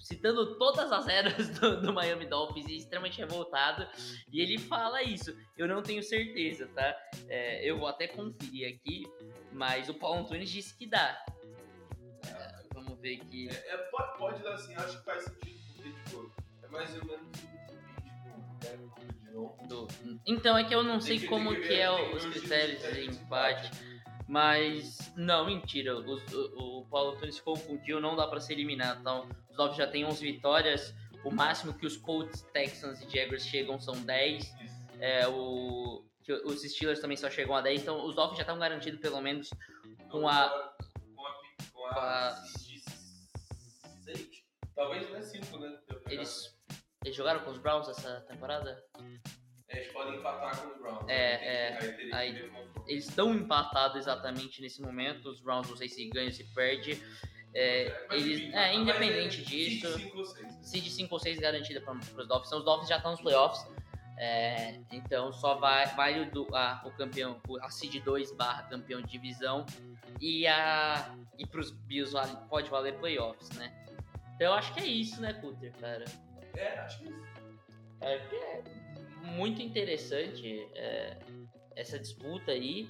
citando 0.00 0.58
todas 0.58 0.92
as 0.92 1.08
eras 1.08 1.48
do, 1.60 1.80
do 1.80 1.92
Miami 1.92 2.26
Dolphins 2.26 2.66
e 2.66 2.76
extremamente 2.76 3.18
revoltado, 3.18 3.88
e 4.30 4.40
ele 4.40 4.58
fala 4.58 5.02
isso, 5.02 5.34
eu 5.56 5.66
não 5.66 5.82
tenho 5.82 6.02
certeza, 6.02 6.66
tá? 6.74 6.94
É, 7.28 7.64
eu 7.68 7.78
vou 7.78 7.88
até 7.88 8.06
conferir 8.06 8.74
aqui, 8.74 9.04
mas 9.52 9.88
o 9.88 9.94
Paulo 9.94 10.20
Antunes 10.20 10.50
disse 10.50 10.76
que 10.76 10.86
dá. 10.86 11.24
É, 12.26 12.64
vamos 12.72 12.98
ver 13.00 13.20
aqui. 13.20 13.48
É, 13.48 13.74
é, 13.74 13.76
pode, 13.90 14.18
pode 14.18 14.42
dar 14.42 14.54
assim, 14.54 14.74
acho 14.74 14.98
que 14.98 15.04
faz 15.04 15.24
sentido, 15.24 15.58
porque, 15.74 15.90
tipo, 15.90 16.32
é 16.62 16.68
mais 16.68 16.94
ou 16.96 17.04
menos 17.04 17.26
o 17.26 17.30
que, 17.30 17.38
tipo, 17.38 18.66
é, 18.66 18.76
de 19.26 19.30
novo. 19.32 19.66
Do- 19.66 19.88
Então 20.26 20.56
é 20.58 20.64
que 20.64 20.74
eu 20.74 20.82
não 20.82 21.00
sei 21.00 21.26
como 21.26 21.50
que 21.50 21.60
que 21.62 21.68
ver- 21.68 21.80
é 21.80 22.10
que 22.10 22.16
os 22.16 22.24
critérios 22.26 22.82
de 22.92 23.04
empate, 23.06 23.70
mas 24.28 25.12
não, 25.16 25.46
mentira, 25.46 25.96
os- 25.96 26.32
o, 26.32 26.80
o 26.80 26.86
Paulo 26.86 27.12
Antunes 27.16 27.36
se 27.36 27.42
confundiu, 27.42 28.00
não 28.00 28.16
dá 28.16 28.26
pra 28.26 28.40
ser 28.40 28.54
eliminado, 28.54 29.00
então 29.00 29.28
os 29.50 29.56
Dolphins 29.56 29.78
já 29.78 29.86
têm 29.86 30.04
11 30.04 30.20
vitórias, 30.32 30.94
o 31.24 31.30
máximo 31.30 31.72
que 31.74 31.86
os 31.86 31.96
Colts, 31.96 32.42
Texans 32.52 33.00
e 33.02 33.08
Jaguars 33.10 33.44
chegam 33.46 33.78
são 33.80 33.94
10, 34.02 34.44
Isso. 34.44 34.58
é, 35.00 35.26
o, 35.28 36.04
que 36.22 36.32
os 36.32 36.62
Steelers 36.62 37.00
também 37.00 37.16
só 37.16 37.30
chegam 37.30 37.54
a 37.54 37.60
10, 37.60 37.82
então 37.82 38.04
os 38.06 38.14
Dolphins 38.14 38.38
já 38.38 38.42
estão 38.42 38.58
garantidos 38.58 39.00
pelo 39.00 39.20
menos 39.20 39.50
com 40.10 40.28
a... 40.28 40.48
Com 41.14 41.26
a. 41.26 41.34
Com 41.72 41.86
a. 41.86 42.44
Talvez 44.74 45.08
não 45.08 45.16
é 45.16 45.22
5, 45.22 45.58
né? 45.58 45.78
Pegar. 45.86 46.12
Eles, 46.12 46.56
eles 47.04 47.16
jogaram 47.16 47.40
com 47.40 47.50
os 47.52 47.58
Browns 47.58 47.88
essa 47.88 48.20
temporada? 48.22 48.82
É, 49.68 49.78
Eles 49.78 49.92
podem 49.92 50.16
empatar 50.16 50.60
com 50.60 50.68
os 50.68 50.78
Browns. 50.78 51.08
É, 51.08 51.38
né? 51.38 51.46
é, 51.46 52.14
Aí 52.14 52.36
aí- 52.36 52.50
Eles 52.86 53.08
estão 53.08 53.34
empatados 53.34 53.96
exatamente 53.96 54.60
nesse 54.60 54.82
momento, 54.82 55.30
os 55.30 55.40
Browns 55.40 55.68
não 55.68 55.76
sei 55.76 55.88
se 55.88 56.06
ganha 56.10 56.26
ou 56.26 56.32
se 56.32 56.44
perde, 56.54 57.02
é, 57.54 58.06
Mas, 58.08 58.22
eles, 58.22 58.38
enfim, 58.40 58.52
é, 58.52 58.72
mas 58.72 58.76
independente 58.78 59.40
é 59.40 59.44
disso... 59.44 59.98
seis. 59.98 60.58
seed 60.62 60.88
5 60.88 61.14
ou 61.14 61.18
6 61.20 61.38
garantida 61.38 61.80
para 61.80 61.94
os 61.94 62.28
Dolphins. 62.28 62.46
Então 62.48 62.58
os 62.58 62.64
Dolphins 62.64 62.88
já 62.88 62.96
estão 62.96 63.12
nos 63.12 63.20
playoffs. 63.20 63.66
É, 64.16 64.78
então 64.92 65.32
só 65.32 65.54
vai, 65.54 65.86
vai 65.94 66.20
o, 66.20 66.54
a, 66.54 66.82
o 66.84 66.90
campeão, 66.92 67.40
a 67.60 67.70
seed 67.70 68.02
2 68.04 68.32
barra 68.32 68.62
campeão 68.64 69.00
de 69.02 69.08
divisão 69.08 69.66
e 70.20 70.46
a 70.46 71.16
e 71.36 71.44
pros 71.44 71.72
Bills 71.72 72.12
vale, 72.12 72.36
pode 72.48 72.70
valer 72.70 72.96
playoffs, 72.98 73.48
né? 73.50 73.72
Então 74.36 74.48
eu 74.48 74.52
acho 74.54 74.72
que 74.74 74.80
é 74.80 74.86
isso, 74.86 75.20
né, 75.20 75.32
Cutter, 75.34 75.72
cara? 75.80 76.04
É, 76.54 76.78
acho 76.78 76.98
que 77.00 77.04
isso. 77.08 77.24
É, 78.00 78.14
é 78.14 78.62
muito 79.24 79.62
interessante 79.62 80.68
é, 80.74 81.16
essa 81.74 81.98
disputa 81.98 82.52
aí. 82.52 82.88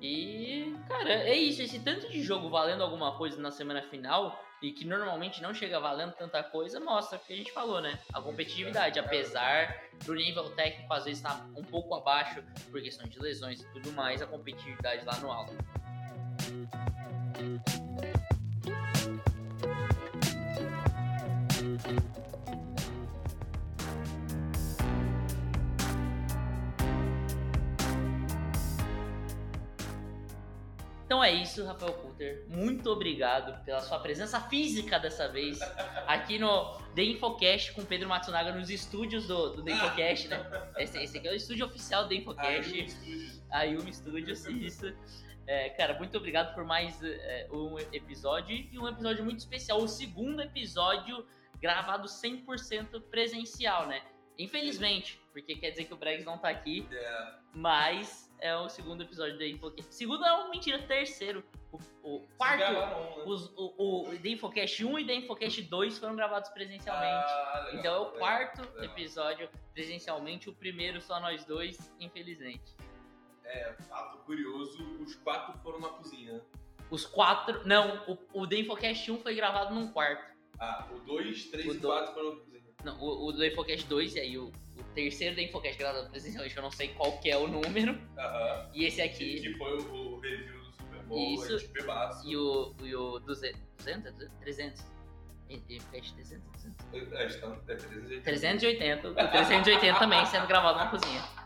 E, 0.00 0.74
cara, 0.88 1.12
é 1.12 1.36
isso. 1.36 1.62
Esse 1.62 1.78
tanto 1.78 2.08
de 2.08 2.22
jogo 2.22 2.48
valendo 2.48 2.82
alguma 2.82 3.16
coisa 3.16 3.40
na 3.40 3.50
semana 3.50 3.82
final 3.82 4.42
e 4.62 4.72
que 4.72 4.84
normalmente 4.84 5.40
não 5.42 5.54
chega 5.54 5.80
valendo 5.80 6.12
tanta 6.12 6.42
coisa, 6.42 6.78
mostra 6.80 7.18
o 7.18 7.20
que 7.20 7.32
a 7.32 7.36
gente 7.36 7.52
falou, 7.52 7.80
né? 7.80 7.98
A 8.12 8.20
competitividade, 8.20 8.98
apesar 8.98 9.88
do 10.04 10.14
nível 10.14 10.50
técnico 10.50 10.92
às 10.92 11.04
vezes 11.04 11.18
estar 11.18 11.46
um 11.56 11.62
pouco 11.62 11.94
abaixo 11.94 12.42
por 12.70 12.80
questão 12.82 13.08
de 13.08 13.18
lesões 13.18 13.60
e 13.60 13.66
tudo 13.72 13.92
mais, 13.92 14.20
a 14.20 14.26
competitividade 14.26 15.04
lá 15.04 15.16
no 15.18 15.30
alto. 15.30 15.54
Então 31.20 31.28
é 31.28 31.34
isso, 31.34 31.66
Rafael 31.66 31.92
Coulter. 31.92 32.46
Muito 32.48 32.90
obrigado 32.90 33.62
pela 33.62 33.82
sua 33.82 33.98
presença 33.98 34.40
física 34.40 34.98
dessa 34.98 35.28
vez 35.28 35.60
aqui 36.06 36.38
no 36.38 36.78
The 36.94 37.02
Infocast 37.02 37.74
com 37.74 37.84
Pedro 37.84 38.08
Matsunaga 38.08 38.52
nos 38.52 38.70
estúdios 38.70 39.26
do, 39.26 39.50
do 39.50 39.62
The 39.62 39.70
Infocast, 39.70 40.28
né? 40.28 40.70
Esse, 40.78 40.96
esse 40.96 41.18
aqui 41.18 41.28
é 41.28 41.32
o 41.32 41.34
estúdio 41.34 41.66
oficial 41.66 42.04
do 42.04 42.08
The 42.08 42.14
Infocast. 42.14 42.86
A 43.50 43.64
Yumi 43.64 43.92
Studios, 43.92 44.46
isso. 44.46 44.96
É, 45.46 45.68
cara, 45.68 45.92
muito 45.98 46.16
obrigado 46.16 46.54
por 46.54 46.64
mais 46.64 46.98
é, 47.02 47.46
um 47.52 47.78
episódio 47.78 48.56
e 48.56 48.78
um 48.78 48.88
episódio 48.88 49.22
muito 49.22 49.40
especial. 49.40 49.78
O 49.82 49.88
segundo 49.88 50.40
episódio 50.40 51.26
gravado 51.60 52.08
100% 52.08 52.98
presencial, 53.10 53.86
né? 53.86 54.00
Infelizmente, 54.38 55.20
porque 55.34 55.54
quer 55.54 55.72
dizer 55.72 55.84
que 55.84 55.92
o 55.92 55.98
Bregs 55.98 56.24
não 56.24 56.38
tá 56.38 56.48
aqui, 56.48 56.88
É, 56.90 57.34
mas 57.52 58.29
é 58.40 58.56
o 58.56 58.68
segundo 58.68 59.02
episódio 59.02 59.36
do 59.36 59.44
Infocast. 59.44 59.94
Segundo 59.94 60.24
é 60.24 60.32
um 60.44 60.50
mentira, 60.50 60.78
terceiro. 60.82 61.44
O, 61.72 61.78
o 62.02 62.20
quarto, 62.36 62.58
gravaram 62.58 63.16
né? 63.18 63.22
os, 63.26 63.52
o, 63.56 64.08
o 64.10 64.18
The 64.18 64.28
Infocast 64.30 64.84
1 64.84 64.98
e 64.98 65.06
The 65.06 65.14
Infocast 65.14 65.62
2 65.62 65.98
foram 65.98 66.16
gravados 66.16 66.50
presencialmente. 66.50 67.30
Ah, 67.30 67.62
legal, 67.66 67.78
então 67.78 67.94
é 67.94 67.98
o 67.98 68.04
legal, 68.04 68.18
quarto 68.18 68.60
legal. 68.62 68.84
episódio 68.84 69.48
presencialmente, 69.72 70.48
o 70.48 70.52
primeiro 70.52 71.00
só 71.00 71.20
nós 71.20 71.44
dois, 71.44 71.92
infelizmente. 72.00 72.74
É, 73.44 73.72
fato 73.88 74.18
curioso, 74.24 74.82
os 75.00 75.14
quatro 75.16 75.58
foram 75.60 75.80
na 75.80 75.88
cozinha. 75.88 76.40
Os 76.90 77.04
quatro. 77.06 77.66
Não, 77.66 78.02
o, 78.32 78.42
o 78.42 78.46
The 78.46 78.56
Infocast 78.58 79.10
1 79.10 79.20
foi 79.20 79.34
gravado 79.34 79.74
num 79.74 79.92
quarto. 79.92 80.30
Ah, 80.58 80.88
o 80.92 80.98
2, 81.00 81.46
3 81.50 81.66
O 81.66 81.74
e 81.74 81.78
do- 81.78 81.88
4 81.88 82.14
foram 82.14 82.30
na 82.34 82.40
cozinha. 82.40 82.60
Não, 82.84 82.98
o, 83.00 83.26
o 83.28 83.36
The 83.36 83.46
Infocast 83.48 83.86
2, 83.86 84.16
e 84.16 84.20
aí 84.20 84.38
o, 84.38 84.50
o 84.80 84.84
terceiro 84.94 85.36
The 85.36 85.42
Infocast 85.42 85.78
gravado 85.78 86.10
presencialmente, 86.10 86.56
eu 86.56 86.62
não 86.62 86.70
sei 86.70 86.88
qual 86.88 87.18
que 87.18 87.30
é 87.30 87.36
o 87.36 87.46
número. 87.46 87.98
Aham. 88.18 88.70
E 88.74 88.84
esse 88.86 88.96
Que, 88.96 89.02
aqui. 89.02 89.40
que 89.40 89.54
foi 89.58 89.78
o, 89.78 90.16
o 90.16 90.20
review 90.20 90.58
do 90.60 90.72
Super 90.72 91.02
Bowl, 91.04 91.34
Isso. 91.34 91.54
a 91.54 91.58
gente 91.58 91.72
bebaço. 91.72 92.28
E 92.28 92.36
o, 92.36 92.74
e 92.82 92.94
o 92.94 93.18
200, 93.20 93.60
200? 93.78 94.14
300? 94.40 94.82
The 95.48 95.74
Infocast 95.74 96.14
300? 96.14 96.44
300? 96.92 97.12
É, 97.12 97.26
está 97.26 97.46
no 97.48 97.56
380. 97.62 98.22
380. 98.22 99.08
O 99.10 99.14
380 99.14 99.98
também 99.98 100.24
sendo 100.26 100.46
gravado 100.46 100.78
na 100.78 100.88
cozinha. 100.90 101.22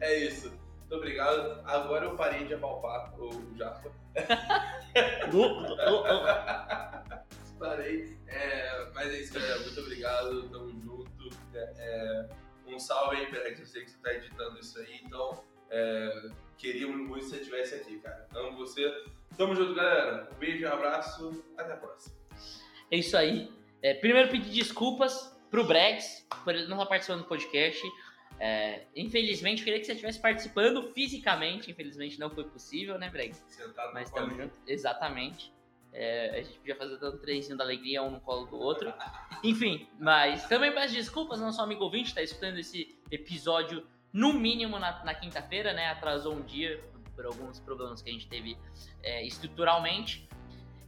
É 0.00 0.14
isso. 0.16 0.48
Muito 0.78 0.94
obrigado. 0.94 1.60
Agora 1.64 2.04
eu 2.04 2.14
parei 2.16 2.46
de 2.46 2.54
apalpar 2.54 3.12
o 3.18 3.52
Japa. 3.56 3.90
Parei. 7.58 8.16
É, 8.28 8.86
mas 8.94 9.08
é 9.08 9.20
isso, 9.20 9.34
galera. 9.34 9.58
Muito 9.60 9.80
obrigado. 9.80 10.48
Tamo 10.50 10.70
junto. 10.70 10.91
É, 11.78 12.28
é, 12.68 12.74
um 12.74 12.78
salve 12.78 13.16
aí, 13.16 13.26
Perex. 13.30 13.60
Eu 13.60 13.66
sei 13.66 13.84
que 13.84 13.90
você 13.90 13.98
tá 13.98 14.12
editando 14.14 14.58
isso 14.58 14.78
aí, 14.78 15.00
então 15.04 15.44
é, 15.70 16.30
queríamos 16.56 16.96
muito 16.96 17.24
se 17.24 17.30
você 17.30 17.36
estivesse 17.38 17.74
aqui, 17.74 17.98
cara. 17.98 18.26
Amo 18.34 18.56
você. 18.56 19.04
Tamo 19.36 19.54
junto, 19.54 19.74
galera. 19.74 20.28
Um 20.34 20.38
beijo, 20.38 20.64
um 20.66 20.72
abraço. 20.72 21.44
Até 21.56 21.72
a 21.72 21.76
próxima. 21.76 22.14
É 22.90 22.96
isso 22.96 23.16
aí. 23.16 23.50
É, 23.82 23.94
primeiro 23.94 24.30
pedir 24.30 24.50
desculpas 24.50 25.34
pro 25.50 25.64
Bregs 25.64 26.26
por 26.44 26.54
ele 26.54 26.66
não 26.66 26.76
estar 26.76 26.86
participando 26.86 27.22
do 27.22 27.26
podcast. 27.28 27.82
É, 28.38 28.82
infelizmente, 28.96 29.60
eu 29.60 29.64
queria 29.64 29.80
que 29.80 29.86
você 29.86 29.92
estivesse 29.92 30.20
participando 30.20 30.90
fisicamente. 30.92 31.70
Infelizmente, 31.70 32.18
não 32.18 32.30
foi 32.30 32.44
possível, 32.44 32.98
né, 32.98 33.08
Bregs? 33.10 33.42
Sentado 33.48 33.92
Mas 33.92 34.10
no 34.10 34.16
estamos 34.16 34.30
colinho. 34.30 34.48
juntos. 34.48 34.58
Exatamente. 34.66 35.52
É, 35.92 36.38
a 36.38 36.42
gente 36.42 36.58
podia 36.58 36.76
fazer 36.76 36.96
tanto 36.98 37.18
trenzinho 37.18 37.56
da 37.56 37.64
alegria, 37.64 38.02
um 38.02 38.10
no 38.10 38.20
colo 38.20 38.46
do 38.46 38.56
outro. 38.56 38.92
Enfim, 39.44 39.86
mas 39.98 40.48
também 40.48 40.72
peço 40.72 40.94
desculpas, 40.94 41.40
nosso 41.40 41.60
amigo 41.60 41.84
ouvinte 41.84 42.08
está 42.08 42.22
escutando 42.22 42.58
esse 42.58 42.98
episódio 43.10 43.86
no 44.12 44.32
mínimo 44.32 44.78
na, 44.78 45.04
na 45.04 45.14
quinta-feira, 45.14 45.72
né? 45.72 45.88
Atrasou 45.88 46.34
um 46.34 46.42
dia 46.42 46.82
por 47.14 47.26
alguns 47.26 47.60
problemas 47.60 48.00
que 48.00 48.08
a 48.08 48.12
gente 48.12 48.26
teve 48.26 48.56
é, 49.02 49.24
estruturalmente. 49.26 50.28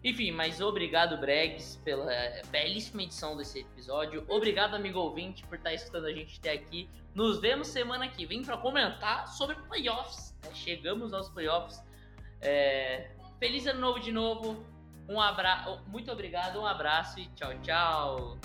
Enfim, 0.02 0.30
mas 0.32 0.60
obrigado, 0.60 1.18
Bregs, 1.18 1.76
pela 1.82 2.12
belíssima 2.50 3.02
edição 3.02 3.36
desse 3.36 3.60
episódio. 3.60 4.24
Obrigado, 4.28 4.74
amigo 4.74 4.98
ouvinte, 4.98 5.46
por 5.46 5.56
estar 5.56 5.72
escutando 5.72 6.06
a 6.06 6.12
gente 6.12 6.38
até 6.38 6.52
aqui. 6.52 6.88
Nos 7.14 7.40
vemos 7.40 7.68
semana 7.68 8.08
que 8.08 8.26
vem 8.26 8.42
para 8.42 8.56
comentar 8.58 9.28
sobre 9.28 9.56
playoffs. 9.68 10.36
né? 10.42 10.50
Chegamos 10.52 11.14
aos 11.14 11.30
playoffs. 11.30 11.82
É, 12.42 13.10
Feliz 13.38 13.66
ano 13.66 13.80
novo 13.80 14.00
de 14.00 14.12
novo. 14.12 14.64
Um 15.08 15.20
abraço, 15.20 15.80
muito 15.86 16.10
obrigado, 16.10 16.60
um 16.60 16.66
abraço 16.66 17.20
e 17.20 17.26
tchau, 17.34 17.52
tchau. 17.62 18.38